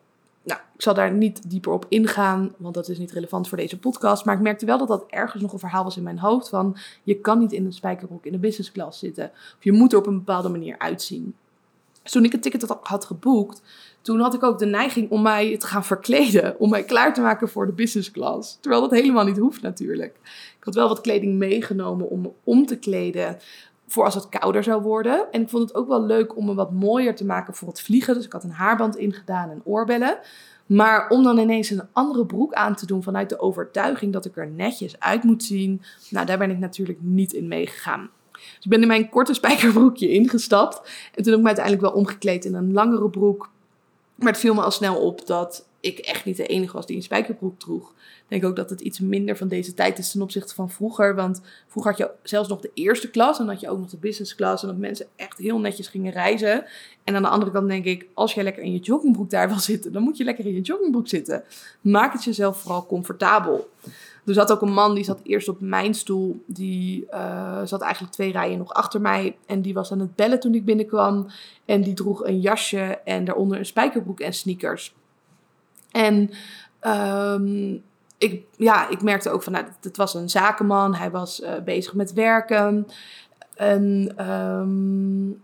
Nou, 0.43 0.59
ik 0.75 0.81
zal 0.81 0.93
daar 0.93 1.11
niet 1.11 1.49
dieper 1.49 1.71
op 1.71 1.85
ingaan, 1.89 2.53
want 2.57 2.73
dat 2.73 2.89
is 2.89 2.97
niet 2.97 3.11
relevant 3.11 3.47
voor 3.47 3.57
deze 3.57 3.79
podcast. 3.79 4.25
Maar 4.25 4.35
ik 4.35 4.41
merkte 4.41 4.65
wel 4.65 4.77
dat 4.77 4.87
dat 4.87 5.05
ergens 5.09 5.41
nog 5.41 5.53
een 5.53 5.59
verhaal 5.59 5.83
was 5.83 5.97
in 5.97 6.03
mijn 6.03 6.19
hoofd 6.19 6.49
van 6.49 6.77
je 7.03 7.15
kan 7.15 7.39
niet 7.39 7.51
in 7.51 7.65
een 7.65 7.73
spijkerbroek 7.73 8.25
in 8.25 8.31
de 8.31 8.37
business 8.37 8.71
class 8.71 8.99
zitten. 8.99 9.31
Of 9.33 9.63
je 9.63 9.71
moet 9.71 9.91
er 9.91 9.99
op 9.99 10.07
een 10.07 10.17
bepaalde 10.17 10.49
manier 10.49 10.77
uitzien. 10.77 11.35
Toen 12.11 12.23
ik 12.23 12.31
het 12.31 12.41
ticket 12.41 12.77
had 12.81 13.05
geboekt, 13.05 13.61
toen 14.01 14.19
had 14.19 14.33
ik 14.33 14.43
ook 14.43 14.59
de 14.59 14.65
neiging 14.65 15.09
om 15.09 15.21
mij 15.21 15.57
te 15.57 15.67
gaan 15.67 15.85
verkleden. 15.85 16.59
Om 16.59 16.69
mij 16.69 16.83
klaar 16.83 17.13
te 17.13 17.21
maken 17.21 17.49
voor 17.49 17.65
de 17.65 17.71
business 17.71 18.11
class. 18.11 18.57
Terwijl 18.61 18.81
dat 18.81 18.91
helemaal 18.91 19.25
niet 19.25 19.37
hoeft 19.37 19.61
natuurlijk. 19.61 20.15
Ik 20.57 20.63
had 20.63 20.75
wel 20.75 20.87
wat 20.87 21.01
kleding 21.01 21.37
meegenomen 21.37 22.09
om 22.09 22.21
me 22.21 22.29
om 22.43 22.65
te 22.65 22.77
kleden 22.77 23.37
voor 23.87 24.05
als 24.05 24.15
het 24.15 24.29
kouder 24.29 24.63
zou 24.63 24.81
worden. 24.81 25.31
En 25.31 25.41
ik 25.41 25.49
vond 25.49 25.67
het 25.67 25.77
ook 25.77 25.87
wel 25.87 26.05
leuk 26.05 26.37
om 26.37 26.45
me 26.45 26.53
wat 26.53 26.71
mooier 26.71 27.15
te 27.15 27.25
maken 27.25 27.53
voor 27.53 27.67
het 27.67 27.81
vliegen. 27.81 28.13
Dus 28.13 28.25
ik 28.25 28.31
had 28.31 28.43
een 28.43 28.51
haarband 28.51 28.97
ingedaan 28.97 29.49
en 29.49 29.61
oorbellen. 29.63 30.19
Maar 30.65 31.09
om 31.09 31.23
dan 31.23 31.37
ineens 31.37 31.69
een 31.69 31.87
andere 31.91 32.25
broek 32.25 32.53
aan 32.53 32.75
te 32.75 32.85
doen 32.85 33.03
vanuit 33.03 33.29
de 33.29 33.39
overtuiging 33.39 34.13
dat 34.13 34.25
ik 34.25 34.37
er 34.37 34.47
netjes 34.47 34.99
uit 34.99 35.23
moet 35.23 35.43
zien. 35.43 35.81
Nou, 36.09 36.25
daar 36.25 36.37
ben 36.37 36.49
ik 36.49 36.59
natuurlijk 36.59 36.99
niet 37.01 37.33
in 37.33 37.47
meegegaan. 37.47 38.09
Dus 38.55 38.65
ik 38.65 38.69
ben 38.69 38.81
in 38.81 38.87
mijn 38.87 39.09
korte 39.09 39.33
spijkerbroekje 39.33 40.09
ingestapt. 40.19 40.81
En 41.15 41.23
toen 41.23 41.25
heb 41.25 41.33
ik 41.33 41.39
me 41.39 41.47
uiteindelijk 41.47 41.85
wel 41.85 41.93
omgekleed 41.93 42.45
in 42.45 42.53
een 42.53 42.73
langere 42.73 43.09
broek. 43.09 43.49
Maar 44.15 44.31
het 44.31 44.41
viel 44.41 44.53
me 44.53 44.61
al 44.61 44.71
snel 44.71 44.95
op 44.95 45.27
dat 45.27 45.67
ik 45.79 45.99
echt 45.99 46.25
niet 46.25 46.37
de 46.37 46.45
enige 46.45 46.73
was 46.73 46.85
die 46.85 46.95
een 46.95 47.03
spijkerbroek 47.03 47.59
droeg. 47.59 47.89
Ik 47.89 48.23
denk 48.27 48.45
ook 48.45 48.55
dat 48.55 48.69
het 48.69 48.81
iets 48.81 48.99
minder 48.99 49.37
van 49.37 49.47
deze 49.47 49.73
tijd 49.73 49.97
is 49.97 50.11
ten 50.11 50.21
opzichte 50.21 50.55
van 50.55 50.69
vroeger. 50.69 51.15
Want 51.15 51.41
vroeger 51.67 51.91
had 51.91 51.99
je 51.99 52.11
zelfs 52.23 52.49
nog 52.49 52.61
de 52.61 52.71
eerste 52.73 53.09
klas 53.09 53.39
en 53.39 53.47
had 53.47 53.59
je 53.59 53.69
ook 53.69 53.79
nog 53.79 53.89
de 53.89 53.97
business 53.97 54.35
class. 54.35 54.63
En 54.63 54.69
dat 54.69 54.77
mensen 54.77 55.07
echt 55.15 55.37
heel 55.37 55.59
netjes 55.59 55.87
gingen 55.87 56.11
reizen. 56.11 56.65
En 57.03 57.15
aan 57.15 57.21
de 57.21 57.27
andere 57.27 57.51
kant 57.51 57.67
denk 57.67 57.85
ik, 57.85 58.07
als 58.13 58.33
jij 58.33 58.43
lekker 58.43 58.63
in 58.63 58.71
je 58.71 58.79
joggingbroek 58.79 59.29
daar 59.29 59.47
wil 59.47 59.59
zitten, 59.59 59.91
dan 59.91 60.03
moet 60.03 60.17
je 60.17 60.23
lekker 60.23 60.45
in 60.45 60.53
je 60.53 60.61
joggingbroek 60.61 61.07
zitten. 61.07 61.43
Maak 61.81 62.13
het 62.13 62.23
jezelf 62.23 62.57
vooral 62.61 62.85
comfortabel. 62.85 63.69
Er 64.27 64.33
zat 64.33 64.51
ook 64.51 64.61
een 64.61 64.73
man 64.73 64.95
die 64.95 65.03
zat 65.03 65.19
eerst 65.23 65.47
op 65.47 65.59
mijn 65.59 65.93
stoel. 65.93 66.43
Die 66.45 67.07
uh, 67.13 67.61
zat 67.63 67.81
eigenlijk 67.81 68.13
twee 68.13 68.31
rijen 68.31 68.57
nog 68.57 68.73
achter 68.73 69.01
mij. 69.01 69.37
En 69.45 69.61
die 69.61 69.73
was 69.73 69.91
aan 69.91 69.99
het 69.99 70.15
bellen 70.15 70.39
toen 70.39 70.53
ik 70.53 70.65
binnenkwam. 70.65 71.27
En 71.65 71.81
die 71.81 71.93
droeg 71.93 72.25
een 72.25 72.39
jasje 72.39 72.99
en 73.03 73.25
daaronder 73.25 73.57
een 73.57 73.65
spijkerbroek 73.65 74.19
en 74.19 74.33
sneakers. 74.33 74.95
En 75.91 76.29
um, 76.81 77.83
ik, 78.17 78.43
ja, 78.57 78.89
ik 78.89 79.01
merkte 79.01 79.29
ook 79.29 79.43
van, 79.43 79.53
nou, 79.53 79.65
het 79.81 79.97
was 79.97 80.13
een 80.13 80.29
zakenman. 80.29 80.95
Hij 80.95 81.11
was 81.11 81.41
uh, 81.41 81.59
bezig 81.65 81.93
met 81.93 82.13
werken. 82.13 82.87
En 83.55 84.15
um, 84.29 85.41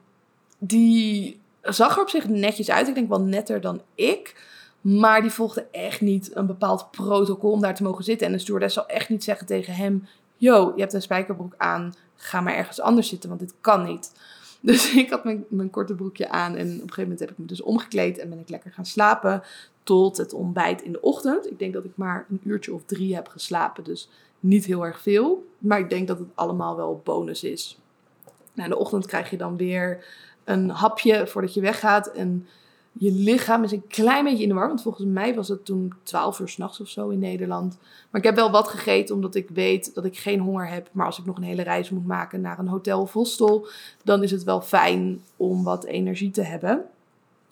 die 0.57 1.39
zag 1.61 1.95
er 1.95 2.01
op 2.01 2.09
zich 2.09 2.27
netjes 2.27 2.71
uit. 2.71 2.87
Ik 2.87 2.95
denk 2.95 3.09
wel 3.09 3.21
netter 3.21 3.61
dan 3.61 3.81
ik. 3.95 4.51
Maar 4.83 5.21
die 5.21 5.31
volgde 5.31 5.67
echt 5.71 6.01
niet 6.01 6.35
een 6.35 6.45
bepaald 6.45 6.91
protocol 6.91 7.51
om 7.51 7.61
daar 7.61 7.75
te 7.75 7.83
mogen 7.83 8.03
zitten. 8.03 8.27
En 8.27 8.33
de 8.33 8.39
stewardess 8.39 8.73
zal 8.73 8.85
echt 8.85 9.09
niet 9.09 9.23
zeggen 9.23 9.47
tegen 9.47 9.73
hem... 9.73 10.07
Yo, 10.37 10.71
je 10.75 10.81
hebt 10.81 10.93
een 10.93 11.01
spijkerbroek 11.01 11.53
aan. 11.57 11.93
Ga 12.15 12.41
maar 12.41 12.53
ergens 12.53 12.81
anders 12.81 13.07
zitten, 13.09 13.29
want 13.29 13.41
dit 13.41 13.53
kan 13.61 13.83
niet. 13.83 14.11
Dus 14.61 14.93
ik 14.93 15.09
had 15.09 15.23
mijn, 15.23 15.45
mijn 15.49 15.69
korte 15.69 15.95
broekje 15.95 16.29
aan. 16.29 16.55
En 16.55 16.67
op 16.67 16.71
een 16.71 16.79
gegeven 16.79 17.01
moment 17.01 17.19
heb 17.19 17.31
ik 17.31 17.37
me 17.37 17.45
dus 17.45 17.61
omgekleed. 17.61 18.17
En 18.17 18.29
ben 18.29 18.39
ik 18.39 18.49
lekker 18.49 18.71
gaan 18.71 18.85
slapen 18.85 19.43
tot 19.83 20.17
het 20.17 20.33
ontbijt 20.33 20.81
in 20.81 20.91
de 20.91 21.01
ochtend. 21.01 21.51
Ik 21.51 21.59
denk 21.59 21.73
dat 21.73 21.85
ik 21.85 21.91
maar 21.95 22.25
een 22.29 22.41
uurtje 22.43 22.73
of 22.73 22.81
drie 22.85 23.15
heb 23.15 23.27
geslapen. 23.27 23.83
Dus 23.83 24.09
niet 24.39 24.65
heel 24.65 24.85
erg 24.85 25.01
veel. 25.01 25.45
Maar 25.57 25.79
ik 25.79 25.89
denk 25.89 26.07
dat 26.07 26.19
het 26.19 26.27
allemaal 26.35 26.75
wel 26.75 27.01
bonus 27.03 27.43
is. 27.43 27.79
In 28.55 28.69
de 28.69 28.77
ochtend 28.77 29.05
krijg 29.05 29.29
je 29.29 29.37
dan 29.37 29.57
weer 29.57 30.05
een 30.43 30.69
hapje 30.69 31.27
voordat 31.27 31.53
je 31.53 31.61
weggaat. 31.61 32.07
En 32.07 32.47
je 32.93 33.11
lichaam 33.11 33.63
is 33.63 33.71
een 33.71 33.87
klein 33.87 34.23
beetje 34.23 34.43
in 34.43 34.49
de 34.49 34.55
war. 34.55 34.67
Want 34.67 34.81
volgens 34.81 35.05
mij 35.05 35.35
was 35.35 35.47
het 35.47 35.65
toen 35.65 35.93
12 36.03 36.39
uur 36.39 36.49
s'nachts 36.49 36.81
of 36.81 36.87
zo 36.87 37.09
in 37.09 37.19
Nederland. 37.19 37.77
Maar 38.09 38.21
ik 38.21 38.27
heb 38.27 38.35
wel 38.35 38.51
wat 38.51 38.67
gegeten 38.67 39.15
omdat 39.15 39.35
ik 39.35 39.49
weet 39.49 39.93
dat 39.93 40.05
ik 40.05 40.17
geen 40.17 40.39
honger 40.39 40.67
heb. 40.67 40.89
Maar 40.91 41.05
als 41.05 41.19
ik 41.19 41.25
nog 41.25 41.37
een 41.37 41.43
hele 41.43 41.63
reis 41.63 41.89
moet 41.89 42.07
maken 42.07 42.41
naar 42.41 42.59
een 42.59 42.67
hotel 42.67 43.01
of 43.01 43.13
hostel, 43.13 43.67
dan 44.03 44.23
is 44.23 44.31
het 44.31 44.43
wel 44.43 44.61
fijn 44.61 45.21
om 45.37 45.63
wat 45.63 45.85
energie 45.85 46.31
te 46.31 46.41
hebben. 46.43 46.85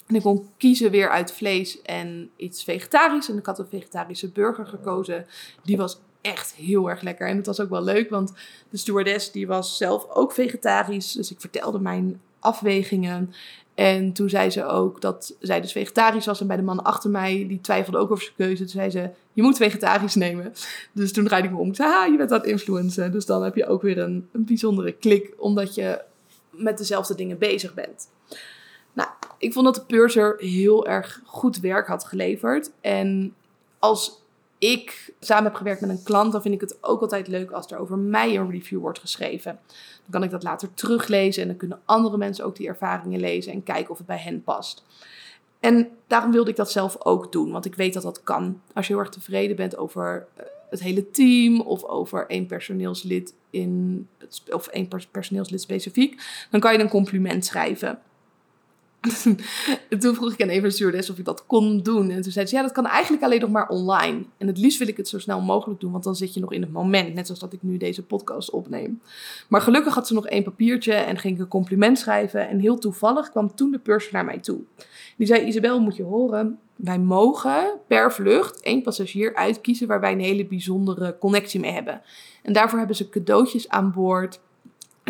En 0.07 0.15
ik 0.15 0.21
kon 0.21 0.49
kiezen 0.57 0.91
weer 0.91 1.09
uit 1.09 1.33
vlees 1.33 1.81
en 1.81 2.29
iets 2.35 2.63
vegetarisch. 2.63 3.29
En 3.29 3.37
ik 3.37 3.45
had 3.45 3.59
een 3.59 3.67
vegetarische 3.69 4.29
burger 4.29 4.65
gekozen. 4.65 5.25
Die 5.63 5.77
was 5.77 5.99
echt 6.21 6.53
heel 6.53 6.89
erg 6.89 7.01
lekker. 7.01 7.27
En 7.27 7.37
het 7.37 7.45
was 7.45 7.59
ook 7.59 7.69
wel 7.69 7.83
leuk, 7.83 8.09
want 8.09 8.33
de 8.69 8.77
stewardess 8.77 9.31
die 9.31 9.47
was 9.47 9.77
zelf 9.77 10.09
ook 10.09 10.31
vegetarisch. 10.31 11.11
Dus 11.11 11.31
ik 11.31 11.39
vertelde 11.39 11.79
mijn 11.79 12.21
afwegingen. 12.39 13.33
En 13.81 14.13
toen 14.13 14.29
zei 14.29 14.49
ze 14.49 14.65
ook 14.65 15.01
dat 15.01 15.35
zij 15.39 15.61
dus 15.61 15.71
vegetarisch 15.71 16.25
was. 16.25 16.41
En 16.41 16.47
bij 16.47 16.55
de 16.55 16.61
man 16.61 16.83
achter 16.83 17.09
mij, 17.09 17.45
die 17.47 17.61
twijfelde 17.61 17.97
ook 17.97 18.11
over 18.11 18.23
zijn 18.23 18.35
keuze. 18.35 18.57
Toen 18.57 18.67
zei 18.67 18.89
ze, 18.89 19.09
je 19.33 19.41
moet 19.41 19.57
vegetarisch 19.57 20.15
nemen. 20.15 20.53
Dus 20.91 21.13
toen 21.13 21.25
draaide 21.25 21.47
ik 21.47 21.53
me 21.53 21.59
om. 21.59 21.69
Ik 21.69 21.75
zei, 21.75 21.89
ha, 21.89 22.05
je 22.05 22.17
bent 22.17 22.31
aan 22.31 22.39
het 22.39 22.47
influencen. 22.47 23.11
Dus 23.11 23.25
dan 23.25 23.43
heb 23.43 23.55
je 23.55 23.65
ook 23.65 23.81
weer 23.81 23.97
een, 23.97 24.29
een 24.31 24.45
bijzondere 24.45 24.91
klik. 24.91 25.33
Omdat 25.37 25.75
je 25.75 26.01
met 26.49 26.77
dezelfde 26.77 27.15
dingen 27.15 27.37
bezig 27.37 27.73
bent. 27.73 28.09
Nou, 28.93 29.09
ik 29.37 29.53
vond 29.53 29.65
dat 29.65 29.75
de 29.75 29.85
purser 29.85 30.35
heel 30.37 30.87
erg 30.87 31.21
goed 31.25 31.59
werk 31.59 31.87
had 31.87 32.03
geleverd. 32.03 32.71
En 32.81 33.33
als 33.79 34.20
ik 34.61 35.13
samen 35.19 35.43
heb 35.43 35.55
gewerkt 35.55 35.81
met 35.81 35.89
een 35.89 36.03
klant, 36.03 36.31
dan 36.31 36.41
vind 36.41 36.53
ik 36.53 36.61
het 36.61 36.83
ook 36.83 37.01
altijd 37.01 37.27
leuk 37.27 37.51
als 37.51 37.71
er 37.71 37.77
over 37.77 37.97
mij 37.97 38.37
een 38.37 38.51
review 38.51 38.79
wordt 38.79 38.99
geschreven. 38.99 39.59
Dan 40.01 40.11
kan 40.11 40.23
ik 40.23 40.29
dat 40.29 40.43
later 40.43 40.73
teruglezen 40.73 41.41
en 41.41 41.47
dan 41.47 41.57
kunnen 41.57 41.81
andere 41.85 42.17
mensen 42.17 42.45
ook 42.45 42.55
die 42.55 42.67
ervaringen 42.67 43.19
lezen 43.19 43.51
en 43.51 43.63
kijken 43.63 43.91
of 43.91 43.97
het 43.97 44.07
bij 44.07 44.17
hen 44.17 44.43
past. 44.43 44.83
En 45.59 45.89
daarom 46.07 46.31
wilde 46.31 46.49
ik 46.49 46.55
dat 46.55 46.71
zelf 46.71 46.95
ook 46.99 47.31
doen, 47.31 47.51
want 47.51 47.65
ik 47.65 47.75
weet 47.75 47.93
dat 47.93 48.03
dat 48.03 48.23
kan. 48.23 48.61
Als 48.73 48.87
je 48.87 48.93
heel 48.93 49.01
erg 49.01 49.11
tevreden 49.11 49.55
bent 49.55 49.77
over 49.77 50.27
eh, 50.35 50.45
het 50.69 50.79
hele 50.79 51.11
team 51.11 51.61
of 51.61 51.83
over 51.83 52.25
één 52.27 52.45
personeelslid 52.45 53.33
in 53.49 54.07
of 54.49 54.67
één 54.67 54.87
personeelslid 55.11 55.61
specifiek, 55.61 56.21
dan 56.51 56.59
kan 56.59 56.73
je 56.73 56.79
een 56.79 56.89
compliment 56.89 57.45
schrijven. 57.45 57.99
toen 59.99 60.15
vroeg 60.15 60.33
ik 60.33 60.41
aan 60.41 60.49
even 60.49 60.71
stewardess 60.71 61.09
of 61.09 61.17
ik 61.17 61.25
dat 61.25 61.45
kon 61.45 61.81
doen. 61.81 62.09
En 62.09 62.21
toen 62.21 62.31
zei 62.31 62.45
ze, 62.45 62.55
ja, 62.55 62.61
dat 62.61 62.71
kan 62.71 62.85
eigenlijk 62.85 63.23
alleen 63.23 63.39
nog 63.39 63.49
maar 63.49 63.67
online. 63.67 64.23
En 64.37 64.47
het 64.47 64.57
liefst 64.57 64.79
wil 64.79 64.87
ik 64.87 64.97
het 64.97 65.07
zo 65.07 65.19
snel 65.19 65.41
mogelijk 65.41 65.79
doen, 65.79 65.91
want 65.91 66.03
dan 66.03 66.15
zit 66.15 66.33
je 66.33 66.39
nog 66.39 66.53
in 66.53 66.61
het 66.61 66.71
moment. 66.71 67.13
Net 67.13 67.25
zoals 67.25 67.41
dat 67.41 67.53
ik 67.53 67.61
nu 67.61 67.77
deze 67.77 68.03
podcast 68.03 68.49
opneem. 68.49 69.01
Maar 69.47 69.61
gelukkig 69.61 69.93
had 69.93 70.07
ze 70.07 70.13
nog 70.13 70.27
één 70.27 70.43
papiertje 70.43 70.93
en 70.93 71.17
ging 71.17 71.35
ik 71.35 71.39
een 71.39 71.47
compliment 71.47 71.99
schrijven. 71.99 72.47
En 72.47 72.59
heel 72.59 72.77
toevallig 72.77 73.29
kwam 73.29 73.55
toen 73.55 73.71
de 73.71 73.79
purser 73.79 74.13
naar 74.13 74.25
mij 74.25 74.39
toe. 74.39 74.59
Die 75.17 75.27
zei, 75.27 75.45
Isabel, 75.45 75.79
moet 75.79 75.95
je 75.95 76.03
horen, 76.03 76.59
wij 76.75 76.99
mogen 76.99 77.79
per 77.87 78.13
vlucht 78.13 78.61
één 78.61 78.81
passagier 78.81 79.35
uitkiezen 79.35 79.87
waar 79.87 79.99
wij 79.99 80.11
een 80.11 80.19
hele 80.19 80.45
bijzondere 80.45 81.17
connectie 81.19 81.59
mee 81.59 81.71
hebben. 81.71 82.01
En 82.43 82.53
daarvoor 82.53 82.77
hebben 82.77 82.95
ze 82.95 83.09
cadeautjes 83.09 83.69
aan 83.69 83.91
boord. 83.91 84.39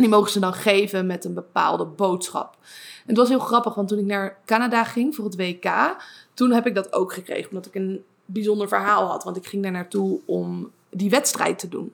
En 0.02 0.08
die 0.08 0.16
mogen 0.16 0.32
ze 0.32 0.40
dan 0.40 0.54
geven 0.54 1.06
met 1.06 1.26
een 1.26 1.34
bepaalde 1.34 1.86
boodschap 1.86 2.58
het 3.06 3.18
was 3.18 3.30
heel 3.30 3.40
grappig, 3.40 3.74
want 3.74 3.88
toen 3.88 4.00
ik 4.00 4.06
naar 4.06 4.38
Canada 4.46 4.84
ging 4.84 5.16
voor 5.16 5.26
het 5.26 5.36
WK, 5.36 5.96
toen 6.34 6.52
heb 6.52 6.68
ik 6.68 6.76
dat 6.76 6.94
ook 6.94 7.14
gekregen. 7.14 7.50
Omdat 7.50 7.66
ik 7.66 7.76
een 7.76 8.04
bijzonder 8.26 8.68
verhaal 8.68 9.08
had. 9.08 9.24
Want 9.24 9.38
ik 9.38 9.46
ging 9.46 9.64
daar 9.64 9.72
naartoe 9.72 10.20
om 10.26 10.72
die 10.90 11.10
wedstrijd 11.10 11.60
te 11.60 11.68
doen. 11.68 11.94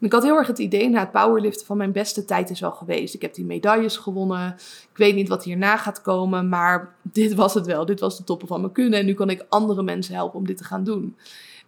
En 0.00 0.06
ik 0.06 0.12
had 0.12 0.22
heel 0.22 0.36
erg 0.36 0.46
het 0.46 0.58
idee, 0.58 0.88
na 0.88 1.00
het 1.00 1.10
powerliften 1.10 1.66
van 1.66 1.76
mijn 1.76 1.92
beste 1.92 2.24
tijd 2.24 2.50
is 2.50 2.60
wel 2.60 2.70
geweest. 2.70 3.14
Ik 3.14 3.22
heb 3.22 3.34
die 3.34 3.44
medailles 3.44 3.96
gewonnen. 3.96 4.54
Ik 4.90 4.96
weet 4.96 5.14
niet 5.14 5.28
wat 5.28 5.44
hierna 5.44 5.76
gaat 5.76 6.02
komen, 6.02 6.48
maar 6.48 6.94
dit 7.02 7.34
was 7.34 7.54
het 7.54 7.66
wel. 7.66 7.86
Dit 7.86 8.00
was 8.00 8.16
de 8.16 8.24
toppen 8.24 8.48
van 8.48 8.60
mijn 8.60 8.72
kunnen. 8.72 8.98
En 8.98 9.06
nu 9.06 9.14
kan 9.14 9.30
ik 9.30 9.46
andere 9.48 9.82
mensen 9.82 10.14
helpen 10.14 10.38
om 10.38 10.46
dit 10.46 10.56
te 10.56 10.64
gaan 10.64 10.84
doen. 10.84 11.16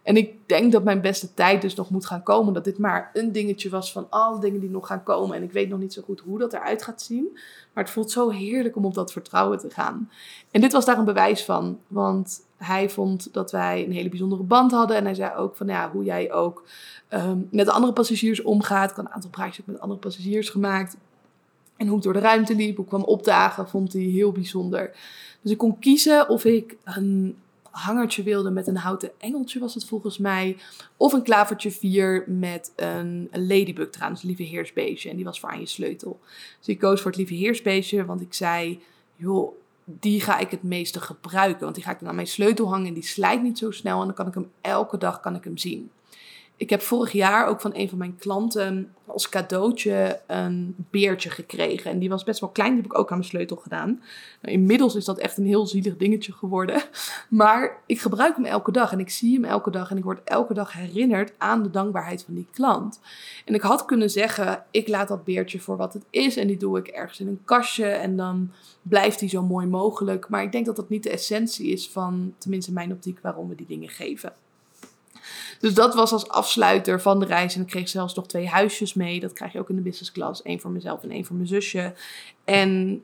En 0.07 0.17
ik 0.17 0.33
denk 0.45 0.71
dat 0.71 0.83
mijn 0.83 1.01
beste 1.01 1.33
tijd 1.33 1.61
dus 1.61 1.75
nog 1.75 1.89
moet 1.89 2.05
gaan 2.05 2.23
komen. 2.23 2.53
Dat 2.53 2.63
dit 2.63 2.77
maar 2.77 3.09
een 3.13 3.31
dingetje 3.31 3.69
was 3.69 3.91
van 3.91 4.07
alle 4.09 4.39
dingen 4.39 4.59
die 4.59 4.69
nog 4.69 4.87
gaan 4.87 5.03
komen. 5.03 5.35
En 5.35 5.43
ik 5.43 5.51
weet 5.51 5.69
nog 5.69 5.79
niet 5.79 5.93
zo 5.93 6.01
goed 6.01 6.19
hoe 6.19 6.39
dat 6.39 6.53
eruit 6.53 6.83
gaat 6.83 7.01
zien. 7.01 7.37
Maar 7.73 7.83
het 7.83 7.93
voelt 7.93 8.11
zo 8.11 8.29
heerlijk 8.29 8.75
om 8.75 8.85
op 8.85 8.93
dat 8.93 9.11
vertrouwen 9.11 9.57
te 9.57 9.69
gaan. 9.69 10.09
En 10.51 10.61
dit 10.61 10.71
was 10.71 10.85
daar 10.85 10.97
een 10.97 11.05
bewijs 11.05 11.45
van. 11.45 11.79
Want 11.87 12.41
hij 12.57 12.89
vond 12.89 13.33
dat 13.33 13.51
wij 13.51 13.85
een 13.85 13.91
hele 13.91 14.09
bijzondere 14.09 14.43
band 14.43 14.71
hadden. 14.71 14.97
En 14.97 15.05
hij 15.05 15.13
zei 15.13 15.35
ook 15.35 15.55
van 15.55 15.67
ja, 15.67 15.91
hoe 15.91 16.03
jij 16.03 16.31
ook 16.31 16.63
um, 17.09 17.47
met 17.51 17.69
andere 17.69 17.93
passagiers 17.93 18.41
omgaat. 18.41 18.89
Ik 18.89 18.95
had 18.95 19.05
een 19.05 19.11
aantal 19.11 19.29
praatjes 19.29 19.65
met 19.65 19.79
andere 19.79 19.99
passagiers 19.99 20.49
gemaakt. 20.49 20.97
En 21.77 21.87
hoe 21.87 21.97
ik 21.97 22.03
door 22.03 22.13
de 22.13 22.19
ruimte 22.19 22.55
liep, 22.55 22.75
hoe 22.75 22.85
ik 22.85 22.91
kwam 22.91 23.03
opdagen, 23.03 23.69
vond 23.69 23.93
hij 23.93 24.01
heel 24.01 24.31
bijzonder. 24.31 24.91
Dus 25.41 25.51
ik 25.51 25.57
kon 25.57 25.79
kiezen 25.79 26.29
of 26.29 26.45
ik 26.45 26.77
een 26.83 27.35
hangertje 27.77 28.23
wilde 28.23 28.49
met 28.49 28.67
een 28.67 28.77
houten 28.77 29.11
engeltje, 29.17 29.59
was 29.59 29.73
het 29.73 29.85
volgens 29.85 30.17
mij. 30.17 30.57
Of 30.97 31.13
een 31.13 31.23
klavertje 31.23 31.71
4 31.71 32.23
met 32.27 32.71
een, 32.75 33.27
een 33.31 33.47
ladybug 33.47 33.89
trouwens, 33.89 34.21
lieve 34.21 34.43
heersbeestje. 34.43 35.09
En 35.09 35.15
die 35.15 35.25
was 35.25 35.39
voor 35.39 35.49
aan 35.49 35.59
je 35.59 35.65
sleutel. 35.65 36.19
Dus 36.57 36.67
ik 36.67 36.79
koos 36.79 37.01
voor 37.01 37.11
het 37.11 37.19
lieve 37.19 37.33
heersbeestje, 37.33 38.05
want 38.05 38.21
ik 38.21 38.33
zei, 38.33 38.81
joh, 39.15 39.55
die 39.83 40.21
ga 40.21 40.37
ik 40.37 40.51
het 40.51 40.63
meeste 40.63 41.01
gebruiken. 41.01 41.63
Want 41.63 41.75
die 41.75 41.83
ga 41.83 41.91
ik 41.91 41.99
dan 41.99 42.09
aan 42.09 42.15
mijn 42.15 42.27
sleutel 42.27 42.69
hangen 42.69 42.87
en 42.87 42.93
die 42.93 43.03
slijt 43.03 43.41
niet 43.41 43.57
zo 43.57 43.71
snel. 43.71 43.99
En 43.99 44.05
dan 44.05 44.15
kan 44.15 44.27
ik 44.27 44.33
hem 44.33 44.51
elke 44.61 44.97
dag 44.97 45.19
kan 45.19 45.35
ik 45.35 45.43
hem 45.43 45.57
zien. 45.57 45.89
Ik 46.57 46.69
heb 46.69 46.81
vorig 46.81 47.11
jaar 47.11 47.47
ook 47.47 47.61
van 47.61 47.71
een 47.73 47.89
van 47.89 47.97
mijn 47.97 48.15
klanten 48.15 48.93
als 49.05 49.29
cadeautje 49.29 50.19
een 50.27 50.75
beertje 50.89 51.29
gekregen. 51.29 51.91
En 51.91 51.99
die 51.99 52.09
was 52.09 52.23
best 52.23 52.39
wel 52.39 52.49
klein, 52.49 52.69
die 52.69 52.81
heb 52.81 52.91
ik 52.91 52.97
ook 52.97 53.11
aan 53.11 53.17
mijn 53.17 53.29
sleutel 53.29 53.55
gedaan. 53.55 54.01
Nou, 54.41 54.53
inmiddels 54.55 54.95
is 54.95 55.05
dat 55.05 55.17
echt 55.17 55.37
een 55.37 55.45
heel 55.45 55.67
zielig 55.67 55.97
dingetje 55.97 56.33
geworden. 56.33 56.81
Maar 57.29 57.81
ik 57.85 58.01
gebruik 58.01 58.35
hem 58.35 58.45
elke 58.45 58.71
dag 58.71 58.91
en 58.91 58.99
ik 58.99 59.09
zie 59.09 59.33
hem 59.33 59.43
elke 59.43 59.71
dag. 59.71 59.91
En 59.91 59.97
ik 59.97 60.03
word 60.03 60.21
elke 60.23 60.53
dag 60.53 60.73
herinnerd 60.73 61.33
aan 61.37 61.63
de 61.63 61.69
dankbaarheid 61.69 62.23
van 62.23 62.33
die 62.33 62.47
klant. 62.51 62.99
En 63.45 63.53
ik 63.53 63.61
had 63.61 63.85
kunnen 63.85 64.09
zeggen, 64.09 64.63
ik 64.71 64.87
laat 64.87 65.07
dat 65.07 65.23
beertje 65.23 65.59
voor 65.59 65.77
wat 65.77 65.93
het 65.93 66.05
is. 66.09 66.37
En 66.37 66.47
die 66.47 66.57
doe 66.57 66.77
ik 66.77 66.87
ergens 66.87 67.19
in 67.19 67.27
een 67.27 67.41
kastje. 67.45 67.85
En 67.85 68.17
dan 68.17 68.51
blijft 68.81 69.19
die 69.19 69.29
zo 69.29 69.41
mooi 69.41 69.67
mogelijk. 69.67 70.29
Maar 70.29 70.43
ik 70.43 70.51
denk 70.51 70.65
dat 70.65 70.75
dat 70.75 70.89
niet 70.89 71.03
de 71.03 71.09
essentie 71.09 71.71
is 71.71 71.89
van, 71.89 72.33
tenminste 72.37 72.73
mijn 72.73 72.91
optiek, 72.91 73.19
waarom 73.21 73.49
we 73.49 73.55
die 73.55 73.67
dingen 73.67 73.89
geven. 73.89 74.33
Dus 75.59 75.73
dat 75.73 75.95
was 75.95 76.11
als 76.11 76.29
afsluiter 76.29 77.01
van 77.01 77.19
de 77.19 77.25
reis. 77.25 77.55
En 77.55 77.61
ik 77.61 77.67
kreeg 77.67 77.89
zelfs 77.89 78.13
nog 78.13 78.27
twee 78.27 78.47
huisjes 78.47 78.93
mee. 78.93 79.19
Dat 79.19 79.33
krijg 79.33 79.53
je 79.53 79.59
ook 79.59 79.69
in 79.69 79.75
de 79.75 79.81
business 79.81 80.11
class. 80.11 80.41
Eén 80.43 80.61
voor 80.61 80.71
mezelf 80.71 81.03
en 81.03 81.11
één 81.11 81.25
voor 81.25 81.35
mijn 81.35 81.47
zusje. 81.47 81.93
En 82.43 83.01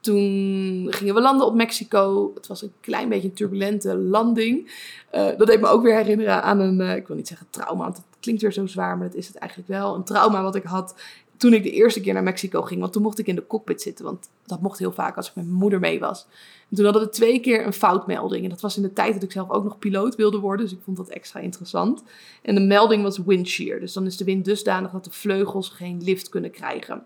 toen 0.00 0.86
gingen 0.90 1.14
we 1.14 1.20
landen 1.20 1.46
op 1.46 1.54
Mexico. 1.54 2.32
Het 2.34 2.46
was 2.46 2.62
een 2.62 2.72
klein 2.80 3.08
beetje 3.08 3.28
een 3.28 3.34
turbulente 3.34 3.96
landing. 3.96 4.70
Uh, 5.14 5.28
dat 5.36 5.46
deed 5.46 5.60
me 5.60 5.66
ook 5.66 5.82
weer 5.82 5.96
herinneren 5.96 6.42
aan 6.42 6.60
een, 6.60 6.80
uh, 6.80 6.96
ik 6.96 7.06
wil 7.06 7.16
niet 7.16 7.28
zeggen 7.28 7.46
trauma, 7.50 7.82
want 7.82 7.96
het 7.96 8.06
klinkt 8.20 8.42
weer 8.42 8.52
zo 8.52 8.66
zwaar, 8.66 8.98
maar 8.98 9.06
dat 9.06 9.16
is 9.16 9.26
het 9.26 9.36
eigenlijk 9.36 9.70
wel. 9.70 9.94
Een 9.94 10.04
trauma 10.04 10.42
wat 10.42 10.54
ik 10.54 10.64
had 10.64 10.94
toen 11.36 11.52
ik 11.52 11.62
de 11.62 11.70
eerste 11.70 12.00
keer 12.00 12.12
naar 12.14 12.22
Mexico 12.22 12.62
ging. 12.62 12.80
Want 12.80 12.92
toen 12.92 13.02
mocht 13.02 13.18
ik 13.18 13.26
in 13.26 13.34
de 13.34 13.46
cockpit 13.46 13.82
zitten, 13.82 14.04
want 14.04 14.28
dat 14.46 14.60
mocht 14.60 14.78
heel 14.78 14.92
vaak 14.92 15.16
als 15.16 15.28
ik 15.28 15.34
met 15.34 15.44
mijn 15.44 15.58
moeder 15.58 15.80
mee 15.80 16.00
was. 16.00 16.26
En 16.70 16.76
toen 16.76 16.84
hadden 16.84 17.02
we 17.02 17.08
twee 17.08 17.40
keer 17.40 17.66
een 17.66 17.72
foutmelding. 17.72 18.44
En 18.44 18.50
dat 18.50 18.60
was 18.60 18.76
in 18.76 18.82
de 18.82 18.92
tijd 18.92 19.14
dat 19.14 19.22
ik 19.22 19.32
zelf 19.32 19.50
ook 19.50 19.64
nog 19.64 19.78
piloot 19.78 20.14
wilde 20.14 20.38
worden. 20.38 20.66
Dus 20.66 20.74
ik 20.74 20.82
vond 20.84 20.96
dat 20.96 21.08
extra 21.08 21.40
interessant. 21.40 22.02
En 22.42 22.54
de 22.54 22.60
melding 22.60 23.02
was 23.02 23.18
wind 23.18 23.48
shear. 23.48 23.80
Dus 23.80 23.92
dan 23.92 24.06
is 24.06 24.16
de 24.16 24.24
wind 24.24 24.44
dusdanig 24.44 24.90
dat 24.90 25.04
de 25.04 25.10
vleugels 25.10 25.68
geen 25.68 26.02
lift 26.02 26.28
kunnen 26.28 26.50
krijgen. 26.50 27.04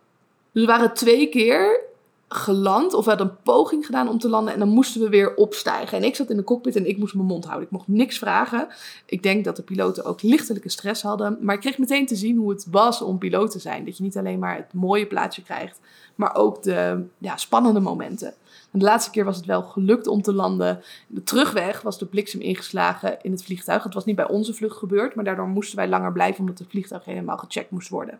Dus 0.52 0.62
we 0.62 0.68
waren 0.68 0.94
twee 0.94 1.28
keer 1.28 1.88
geland, 2.32 2.94
of 2.94 3.04
we 3.04 3.10
hadden 3.10 3.28
een 3.28 3.42
poging 3.42 3.86
gedaan 3.86 4.08
om 4.08 4.18
te 4.18 4.28
landen 4.28 4.52
en 4.52 4.58
dan 4.58 4.68
moesten 4.68 5.00
we 5.00 5.08
weer 5.08 5.34
opstijgen. 5.34 5.98
En 5.98 6.04
ik 6.04 6.16
zat 6.16 6.30
in 6.30 6.36
de 6.36 6.44
cockpit 6.44 6.76
en 6.76 6.88
ik 6.88 6.98
moest 6.98 7.14
mijn 7.14 7.26
mond 7.26 7.44
houden. 7.44 7.66
Ik 7.66 7.72
mocht 7.72 7.88
niks 7.88 8.18
vragen. 8.18 8.68
Ik 9.06 9.22
denk 9.22 9.44
dat 9.44 9.56
de 9.56 9.62
piloten 9.62 10.04
ook 10.04 10.22
lichtelijke 10.22 10.68
stress 10.68 11.02
hadden, 11.02 11.38
maar 11.40 11.54
ik 11.54 11.60
kreeg 11.60 11.78
meteen 11.78 12.06
te 12.06 12.16
zien 12.16 12.36
hoe 12.36 12.50
het 12.50 12.66
was 12.70 13.02
om 13.02 13.18
piloot 13.18 13.50
te 13.50 13.58
zijn. 13.58 13.84
Dat 13.84 13.96
je 13.96 14.02
niet 14.02 14.16
alleen 14.16 14.38
maar 14.38 14.56
het 14.56 14.72
mooie 14.72 15.06
plaatsje 15.06 15.42
krijgt, 15.42 15.80
maar 16.14 16.34
ook 16.34 16.62
de 16.62 17.04
ja, 17.18 17.36
spannende 17.36 17.80
momenten. 17.80 18.34
En 18.72 18.78
de 18.78 18.84
laatste 18.84 19.10
keer 19.10 19.24
was 19.24 19.36
het 19.36 19.46
wel 19.46 19.62
gelukt 19.62 20.06
om 20.06 20.22
te 20.22 20.32
landen. 20.32 20.82
De 21.06 21.22
terugweg 21.22 21.80
was 21.80 21.98
de 21.98 22.06
bliksem 22.06 22.40
ingeslagen 22.40 23.18
in 23.22 23.30
het 23.30 23.44
vliegtuig. 23.44 23.82
Het 23.82 23.94
was 23.94 24.04
niet 24.04 24.16
bij 24.16 24.28
onze 24.28 24.54
vlucht 24.54 24.76
gebeurd, 24.76 25.14
maar 25.14 25.24
daardoor 25.24 25.48
moesten 25.48 25.76
wij 25.76 25.88
langer 25.88 26.12
blijven 26.12 26.40
omdat 26.40 26.58
het 26.58 26.68
vliegtuig 26.68 27.04
helemaal 27.04 27.38
gecheckt 27.38 27.70
moest 27.70 27.88
worden. 27.88 28.18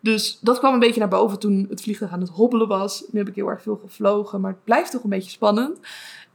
Dus 0.00 0.38
dat 0.40 0.58
kwam 0.58 0.72
een 0.72 0.78
beetje 0.78 1.00
naar 1.00 1.08
boven 1.08 1.38
toen 1.38 1.66
het 1.68 1.82
vliegtuig 1.82 2.12
aan 2.12 2.20
het 2.20 2.28
hobbelen 2.28 2.68
was. 2.68 3.04
Nu 3.10 3.18
heb 3.18 3.28
ik 3.28 3.34
heel 3.34 3.48
erg 3.48 3.62
veel 3.62 3.80
gevlogen, 3.82 4.40
maar 4.40 4.50
het 4.50 4.64
blijft 4.64 4.90
toch 4.90 5.02
een 5.02 5.10
beetje 5.10 5.30
spannend. 5.30 5.78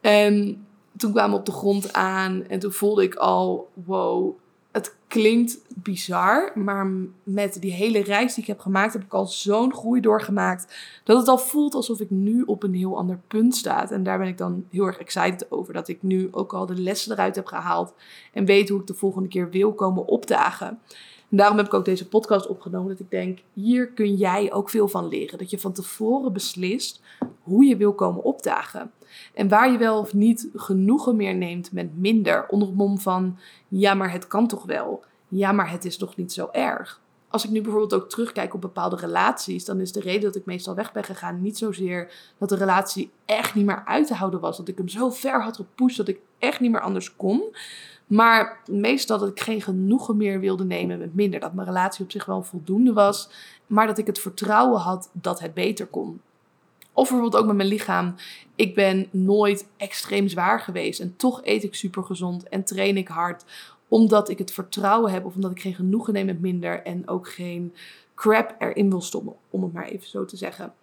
En 0.02 0.66
toen 0.98 1.12
kwamen 1.12 1.32
we 1.32 1.38
op 1.38 1.46
de 1.46 1.52
grond 1.52 1.94
aan 1.94 2.44
en 2.48 2.60
toen 2.60 2.72
voelde 2.72 3.04
ik 3.04 3.16
al, 3.16 3.70
wow, 3.86 4.36
het 4.72 4.96
klinkt 5.08 5.60
bizar, 5.76 6.52
maar 6.56 6.88
met 7.24 7.58
die 7.62 7.72
hele 7.72 8.04
reis 8.04 8.34
die 8.34 8.44
ik 8.44 8.50
heb 8.50 8.60
gemaakt, 8.60 8.94
heb 8.94 9.04
ik 9.04 9.14
al 9.14 9.28
zo'n 9.28 9.74
groei 9.74 10.02
doorgemaakt. 10.02 10.76
Dat 11.04 11.18
het 11.18 11.28
al 11.28 11.38
voelt 11.38 11.76
alsof 11.76 12.00
ik 12.00 12.10
nu 12.10 12.42
op 12.42 12.64
een 12.64 12.74
heel 12.74 12.98
ander 12.98 13.20
punt 13.28 13.56
sta. 13.56 13.90
En 13.90 14.04
daar 14.04 14.18
ben 14.18 14.28
ik 14.28 14.38
dan 14.38 14.66
heel 14.70 14.86
erg 14.86 14.98
excited 14.98 15.52
over. 15.52 15.74
Dat 15.74 15.88
ik 15.88 16.04
nu 16.04 16.28
ook 16.32 16.54
al 16.54 16.66
de 16.66 16.76
lessen 16.76 17.12
eruit 17.12 17.36
heb 17.36 17.46
gehaald. 17.46 17.94
En 18.34 18.46
weet 18.46 18.70
hoe 18.70 18.80
ik 18.80 18.88
de 18.88 18.94
volgende 18.94 19.28
keer 19.28 19.50
wil 19.50 19.74
komen 19.74 20.08
opdagen. 20.08 20.80
Daarom 21.34 21.58
heb 21.58 21.66
ik 21.66 21.74
ook 21.74 21.86
deze 21.86 22.08
podcast 22.08 22.48
opgenomen. 22.48 22.90
Dat 22.90 23.00
ik 23.00 23.10
denk, 23.10 23.40
hier 23.54 23.88
kun 23.88 24.16
jij 24.16 24.54
ook 24.54 24.70
veel 24.70 24.88
van 24.88 25.08
leren. 25.08 25.38
Dat 25.38 25.50
je 25.50 25.60
van 25.60 25.72
tevoren 25.72 26.34
beslist 26.34 27.02
hoe 27.42 27.66
je 27.66 27.78
wil 27.78 27.94
komen 27.94 28.24
opdagen. 28.24 28.92
En 29.34 29.48
waar 29.48 29.72
je 29.72 29.78
wel 29.78 30.00
of 30.00 30.14
niet 30.14 30.50
genoegen 30.56 31.16
meer 31.16 31.36
neemt 31.36 31.72
met 31.72 31.98
minder. 31.98 32.48
Onder 32.48 32.68
het 32.68 32.78
mom 32.78 33.00
van, 33.00 33.38
ja 33.68 33.94
maar 33.94 34.12
het 34.12 34.28
kan 34.28 34.48
toch 34.48 34.64
wel. 34.64 35.04
Ja 35.28 35.52
maar 35.52 35.72
het 35.72 35.86
is 35.86 35.98
toch 35.98 36.16
niet 36.16 36.34
zo 36.34 36.50
erg. 36.52 37.02
Als 37.28 37.46
ik 37.46 37.52
nu 37.52 37.62
bijvoorbeeld 37.62 37.94
ook 37.94 38.10
terugkijk 38.10 38.54
op 38.54 38.62
bepaalde 38.62 38.96
relaties, 38.96 39.66
dan 39.66 39.80
is 39.80 39.92
de 39.92 40.00
reden 40.00 40.22
dat 40.22 40.36
ik 40.36 40.46
meestal 40.46 40.76
weg 40.76 40.92
ben 40.92 41.04
gegaan 41.04 41.42
niet 41.42 41.58
zozeer 41.58 42.14
dat 42.38 42.50
de 42.50 42.56
relatie 42.56 43.12
echt 43.26 43.56
niet 43.56 43.66
meer 43.66 43.84
uit 43.86 44.08
te 44.08 44.14
houden 44.14 44.40
was. 44.40 44.58
Dat 44.58 44.68
ik 44.68 44.78
hem 44.78 44.88
zo 44.88 45.10
ver 45.10 45.44
had 45.44 45.56
gepusht 45.56 45.98
dat 45.98 46.08
ik 46.08 46.20
echt 46.40 46.60
niet 46.60 46.72
meer 46.72 46.82
anders 46.82 47.16
kon. 47.16 47.56
Maar 48.12 48.60
meestal 48.66 49.20
dat 49.20 49.30
ik 49.30 49.40
geen 49.40 49.62
genoegen 49.62 50.18
meer 50.18 50.40
wilde 50.40 50.66
nemen 50.66 51.00
met 51.00 51.16
minder. 51.16 51.40
Dat 51.40 51.54
mijn 51.54 51.68
relatie 51.68 52.04
op 52.04 52.12
zich 52.12 52.26
wel 52.26 52.44
voldoende 52.44 52.94
was. 52.94 53.30
Maar 53.68 53.88
dat 53.88 53.98
ik 53.98 54.08
het 54.08 54.20
vertrouwen 54.20 54.80
had 54.80 55.10
dat 55.14 55.40
het 55.40 55.54
beter 55.54 55.86
kon. 55.86 56.22
Of 56.94 57.10
bijvoorbeeld 57.10 57.42
ook 57.42 57.48
met 57.48 57.56
mijn 57.56 57.68
lichaam. 57.68 58.16
Ik 58.56 58.76
ben 58.76 59.08
nooit 59.12 59.68
extreem 59.78 60.28
zwaar 60.28 60.60
geweest. 60.60 61.00
En 61.00 61.16
toch 61.16 61.42
eet 61.44 61.64
ik 61.64 61.76
super 61.76 62.04
gezond 62.04 62.50
en 62.50 62.64
train 62.64 62.98
ik 62.98 63.08
hard. 63.08 63.46
Omdat 63.88 64.30
ik 64.30 64.38
het 64.38 64.52
vertrouwen 64.52 65.12
heb. 65.12 65.26
Of 65.26 65.36
omdat 65.36 65.52
ik 65.52 65.62
geen 65.62 65.76
genoegen 65.76 66.14
neem 66.14 66.26
met 66.26 66.42
minder. 66.42 66.84
En 66.84 67.08
ook 67.08 67.30
geen 67.30 67.74
crap 68.16 68.56
erin 68.60 68.90
wil 68.90 69.02
stoppen. 69.02 69.34
Om 69.50 69.64
het 69.64 69.74
maar 69.74 69.88
even 69.88 70.08
zo 70.08 70.26
te 70.26 70.38
zeggen. 70.38 70.74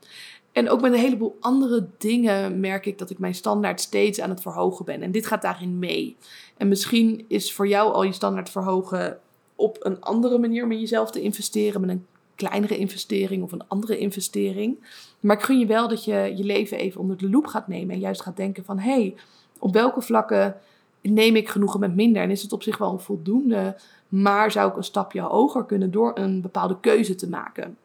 En 0.59 0.71
ook 0.71 0.81
met 0.81 0.93
een 0.93 0.99
heleboel 0.99 1.37
andere 1.41 1.87
dingen 1.99 2.61
merk 2.61 2.87
ik 2.87 2.99
dat 2.99 3.11
ik 3.11 3.19
mijn 3.19 3.35
standaard 3.35 3.81
steeds 3.81 4.21
aan 4.21 4.31
het 4.31 4.41
verhogen 4.41 4.85
ben. 4.85 5.03
En 5.03 5.11
dit 5.11 5.27
gaat 5.27 5.43
daarin 5.43 5.79
mee. 5.79 6.17
En 6.57 6.69
misschien 6.69 7.25
is 7.29 7.53
voor 7.53 7.69
jou 7.69 7.93
al 7.93 8.03
je 8.03 8.13
standaard 8.13 8.51
verhogen 8.51 9.19
op 9.55 9.77
een 9.81 10.01
andere 10.01 10.39
manier 10.39 10.67
met 10.67 10.81
jezelf 10.81 11.11
te 11.11 11.21
investeren, 11.21 11.81
met 11.81 11.91
een 11.91 12.07
kleinere 12.35 12.77
investering 12.77 13.43
of 13.43 13.53
een 13.53 13.69
andere 13.69 13.99
investering. 13.99 14.77
Maar 15.21 15.37
ik 15.37 15.43
gun 15.43 15.59
je 15.59 15.67
wel 15.67 15.89
dat 15.89 16.05
je 16.05 16.33
je 16.37 16.45
leven 16.45 16.79
even 16.79 17.01
onder 17.01 17.17
de 17.17 17.31
loep 17.31 17.47
gaat 17.47 17.69
nemen 17.69 17.95
en 17.95 18.01
juist 18.01 18.23
gaat 18.23 18.37
denken 18.37 18.65
van 18.65 18.79
hé, 18.79 18.93
hey, 18.93 19.15
op 19.59 19.73
welke 19.73 20.03
vlakken 20.03 20.57
neem 21.01 21.37
ik 21.37 21.49
genoegen 21.49 21.81
met 21.81 21.95
minder 21.95 22.23
en 22.23 22.31
is 22.31 22.43
het 22.43 22.53
op 22.53 22.63
zich 22.63 22.79
wel 22.79 22.93
een 22.93 23.01
voldoende, 23.01 23.77
maar 24.09 24.51
zou 24.51 24.71
ik 24.71 24.77
een 24.77 24.85
stapje 24.85 25.21
hoger 25.21 25.65
kunnen 25.65 25.91
door 25.91 26.11
een 26.15 26.41
bepaalde 26.41 26.81
keuze 26.81 27.15
te 27.15 27.29
maken. 27.29 27.77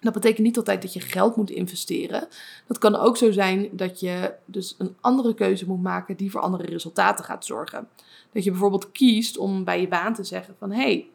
Dat 0.00 0.12
betekent 0.12 0.46
niet 0.46 0.56
altijd 0.56 0.82
dat 0.82 0.92
je 0.92 1.00
geld 1.00 1.36
moet 1.36 1.50
investeren. 1.50 2.28
Dat 2.66 2.78
kan 2.78 2.96
ook 2.96 3.16
zo 3.16 3.32
zijn 3.32 3.68
dat 3.72 4.00
je 4.00 4.34
dus 4.44 4.74
een 4.78 4.96
andere 5.00 5.34
keuze 5.34 5.66
moet 5.66 5.82
maken 5.82 6.16
die 6.16 6.30
voor 6.30 6.40
andere 6.40 6.66
resultaten 6.66 7.24
gaat 7.24 7.44
zorgen. 7.44 7.88
Dat 8.32 8.44
je 8.44 8.50
bijvoorbeeld 8.50 8.92
kiest 8.92 9.38
om 9.38 9.64
bij 9.64 9.80
je 9.80 9.88
baan 9.88 10.14
te 10.14 10.24
zeggen 10.24 10.54
van 10.58 10.70
hé, 10.70 10.82
hey, 10.82 11.06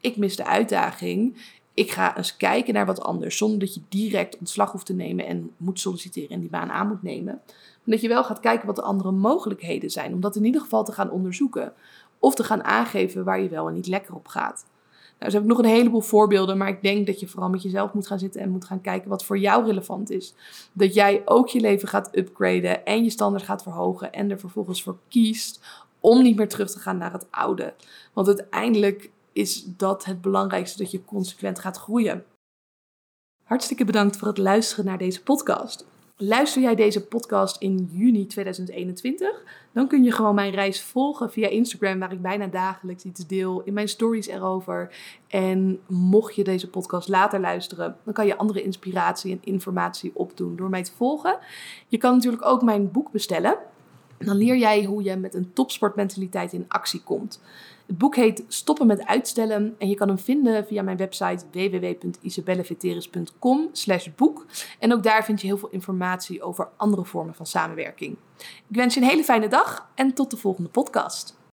ik 0.00 0.16
mis 0.16 0.36
de 0.36 0.44
uitdaging. 0.44 1.36
Ik 1.74 1.90
ga 1.90 2.16
eens 2.16 2.36
kijken 2.36 2.74
naar 2.74 2.86
wat 2.86 3.02
anders, 3.02 3.36
zonder 3.36 3.58
dat 3.58 3.74
je 3.74 3.80
direct 3.88 4.38
ontslag 4.38 4.72
hoeft 4.72 4.86
te 4.86 4.94
nemen 4.94 5.26
en 5.26 5.50
moet 5.56 5.80
solliciteren 5.80 6.30
en 6.30 6.40
die 6.40 6.50
baan 6.50 6.70
aan 6.70 6.88
moet 6.88 7.02
nemen. 7.02 7.40
Maar 7.44 7.96
dat 7.96 8.00
je 8.00 8.08
wel 8.08 8.24
gaat 8.24 8.40
kijken 8.40 8.66
wat 8.66 8.76
de 8.76 8.82
andere 8.82 9.10
mogelijkheden 9.10 9.90
zijn, 9.90 10.14
om 10.14 10.20
dat 10.20 10.36
in 10.36 10.44
ieder 10.44 10.60
geval 10.60 10.84
te 10.84 10.92
gaan 10.92 11.10
onderzoeken. 11.10 11.72
Of 12.18 12.34
te 12.34 12.44
gaan 12.44 12.64
aangeven 12.64 13.24
waar 13.24 13.40
je 13.40 13.48
wel 13.48 13.68
en 13.68 13.74
niet 13.74 13.86
lekker 13.86 14.14
op 14.14 14.26
gaat. 14.26 14.64
Nou, 15.18 15.30
dus 15.30 15.32
heb 15.32 15.42
ik 15.42 15.48
nog 15.48 15.58
een 15.58 15.78
heleboel 15.78 16.00
voorbeelden, 16.00 16.56
maar 16.56 16.68
ik 16.68 16.82
denk 16.82 17.06
dat 17.06 17.20
je 17.20 17.28
vooral 17.28 17.50
met 17.50 17.62
jezelf 17.62 17.92
moet 17.92 18.06
gaan 18.06 18.18
zitten 18.18 18.40
en 18.40 18.50
moet 18.50 18.64
gaan 18.64 18.80
kijken 18.80 19.08
wat 19.08 19.24
voor 19.24 19.38
jou 19.38 19.64
relevant 19.66 20.10
is. 20.10 20.34
Dat 20.72 20.94
jij 20.94 21.22
ook 21.24 21.48
je 21.48 21.60
leven 21.60 21.88
gaat 21.88 22.16
upgraden 22.16 22.84
en 22.84 23.04
je 23.04 23.10
standaard 23.10 23.44
gaat 23.44 23.62
verhogen 23.62 24.12
en 24.12 24.30
er 24.30 24.38
vervolgens 24.38 24.82
voor 24.82 24.98
kiest 25.08 25.60
om 26.00 26.22
niet 26.22 26.36
meer 26.36 26.48
terug 26.48 26.70
te 26.70 26.78
gaan 26.78 26.98
naar 26.98 27.12
het 27.12 27.26
oude. 27.30 27.74
Want 28.12 28.26
uiteindelijk 28.26 29.10
is 29.32 29.64
dat 29.76 30.04
het 30.04 30.20
belangrijkste 30.20 30.82
dat 30.82 30.90
je 30.90 31.04
consequent 31.04 31.58
gaat 31.58 31.76
groeien. 31.76 32.24
Hartstikke 33.44 33.84
bedankt 33.84 34.16
voor 34.16 34.28
het 34.28 34.38
luisteren 34.38 34.84
naar 34.84 34.98
deze 34.98 35.22
podcast. 35.22 35.86
Luister 36.20 36.62
jij 36.62 36.74
deze 36.74 37.06
podcast 37.06 37.60
in 37.60 37.88
juni 37.92 38.26
2021? 38.26 39.42
Dan 39.72 39.88
kun 39.88 40.04
je 40.04 40.12
gewoon 40.12 40.34
mijn 40.34 40.52
reis 40.52 40.82
volgen 40.82 41.30
via 41.30 41.48
Instagram, 41.48 41.98
waar 41.98 42.12
ik 42.12 42.22
bijna 42.22 42.46
dagelijks 42.46 43.04
iets 43.04 43.26
deel 43.26 43.62
in 43.64 43.72
mijn 43.72 43.88
stories 43.88 44.26
erover. 44.26 44.96
En 45.28 45.80
mocht 45.86 46.34
je 46.34 46.44
deze 46.44 46.70
podcast 46.70 47.08
later 47.08 47.40
luisteren, 47.40 47.96
dan 48.04 48.14
kan 48.14 48.26
je 48.26 48.36
andere 48.36 48.62
inspiratie 48.62 49.32
en 49.32 49.40
informatie 49.40 50.10
opdoen 50.14 50.56
door 50.56 50.68
mij 50.68 50.82
te 50.82 50.92
volgen. 50.96 51.38
Je 51.88 51.98
kan 51.98 52.14
natuurlijk 52.14 52.46
ook 52.46 52.62
mijn 52.62 52.90
boek 52.90 53.10
bestellen. 53.12 53.56
Dan 54.18 54.36
leer 54.36 54.56
jij 54.56 54.84
hoe 54.84 55.02
je 55.02 55.16
met 55.16 55.34
een 55.34 55.52
topsportmentaliteit 55.52 56.52
in 56.52 56.64
actie 56.68 57.02
komt. 57.02 57.40
Het 57.88 57.98
boek 57.98 58.16
heet 58.16 58.44
Stoppen 58.48 58.86
met 58.86 59.06
uitstellen 59.06 59.74
en 59.78 59.88
je 59.88 59.94
kan 59.94 60.08
hem 60.08 60.18
vinden 60.18 60.66
via 60.66 60.82
mijn 60.82 60.96
website 60.96 61.44
www.isabelleveteris.com 61.52 63.70
boek. 64.16 64.46
En 64.78 64.92
ook 64.92 65.02
daar 65.02 65.24
vind 65.24 65.40
je 65.40 65.46
heel 65.46 65.58
veel 65.58 65.68
informatie 65.68 66.42
over 66.42 66.68
andere 66.76 67.04
vormen 67.04 67.34
van 67.34 67.46
samenwerking. 67.46 68.16
Ik 68.68 68.76
wens 68.76 68.94
je 68.94 69.00
een 69.00 69.06
hele 69.06 69.24
fijne 69.24 69.48
dag 69.48 69.90
en 69.94 70.14
tot 70.14 70.30
de 70.30 70.36
volgende 70.36 70.68
podcast. 70.68 71.37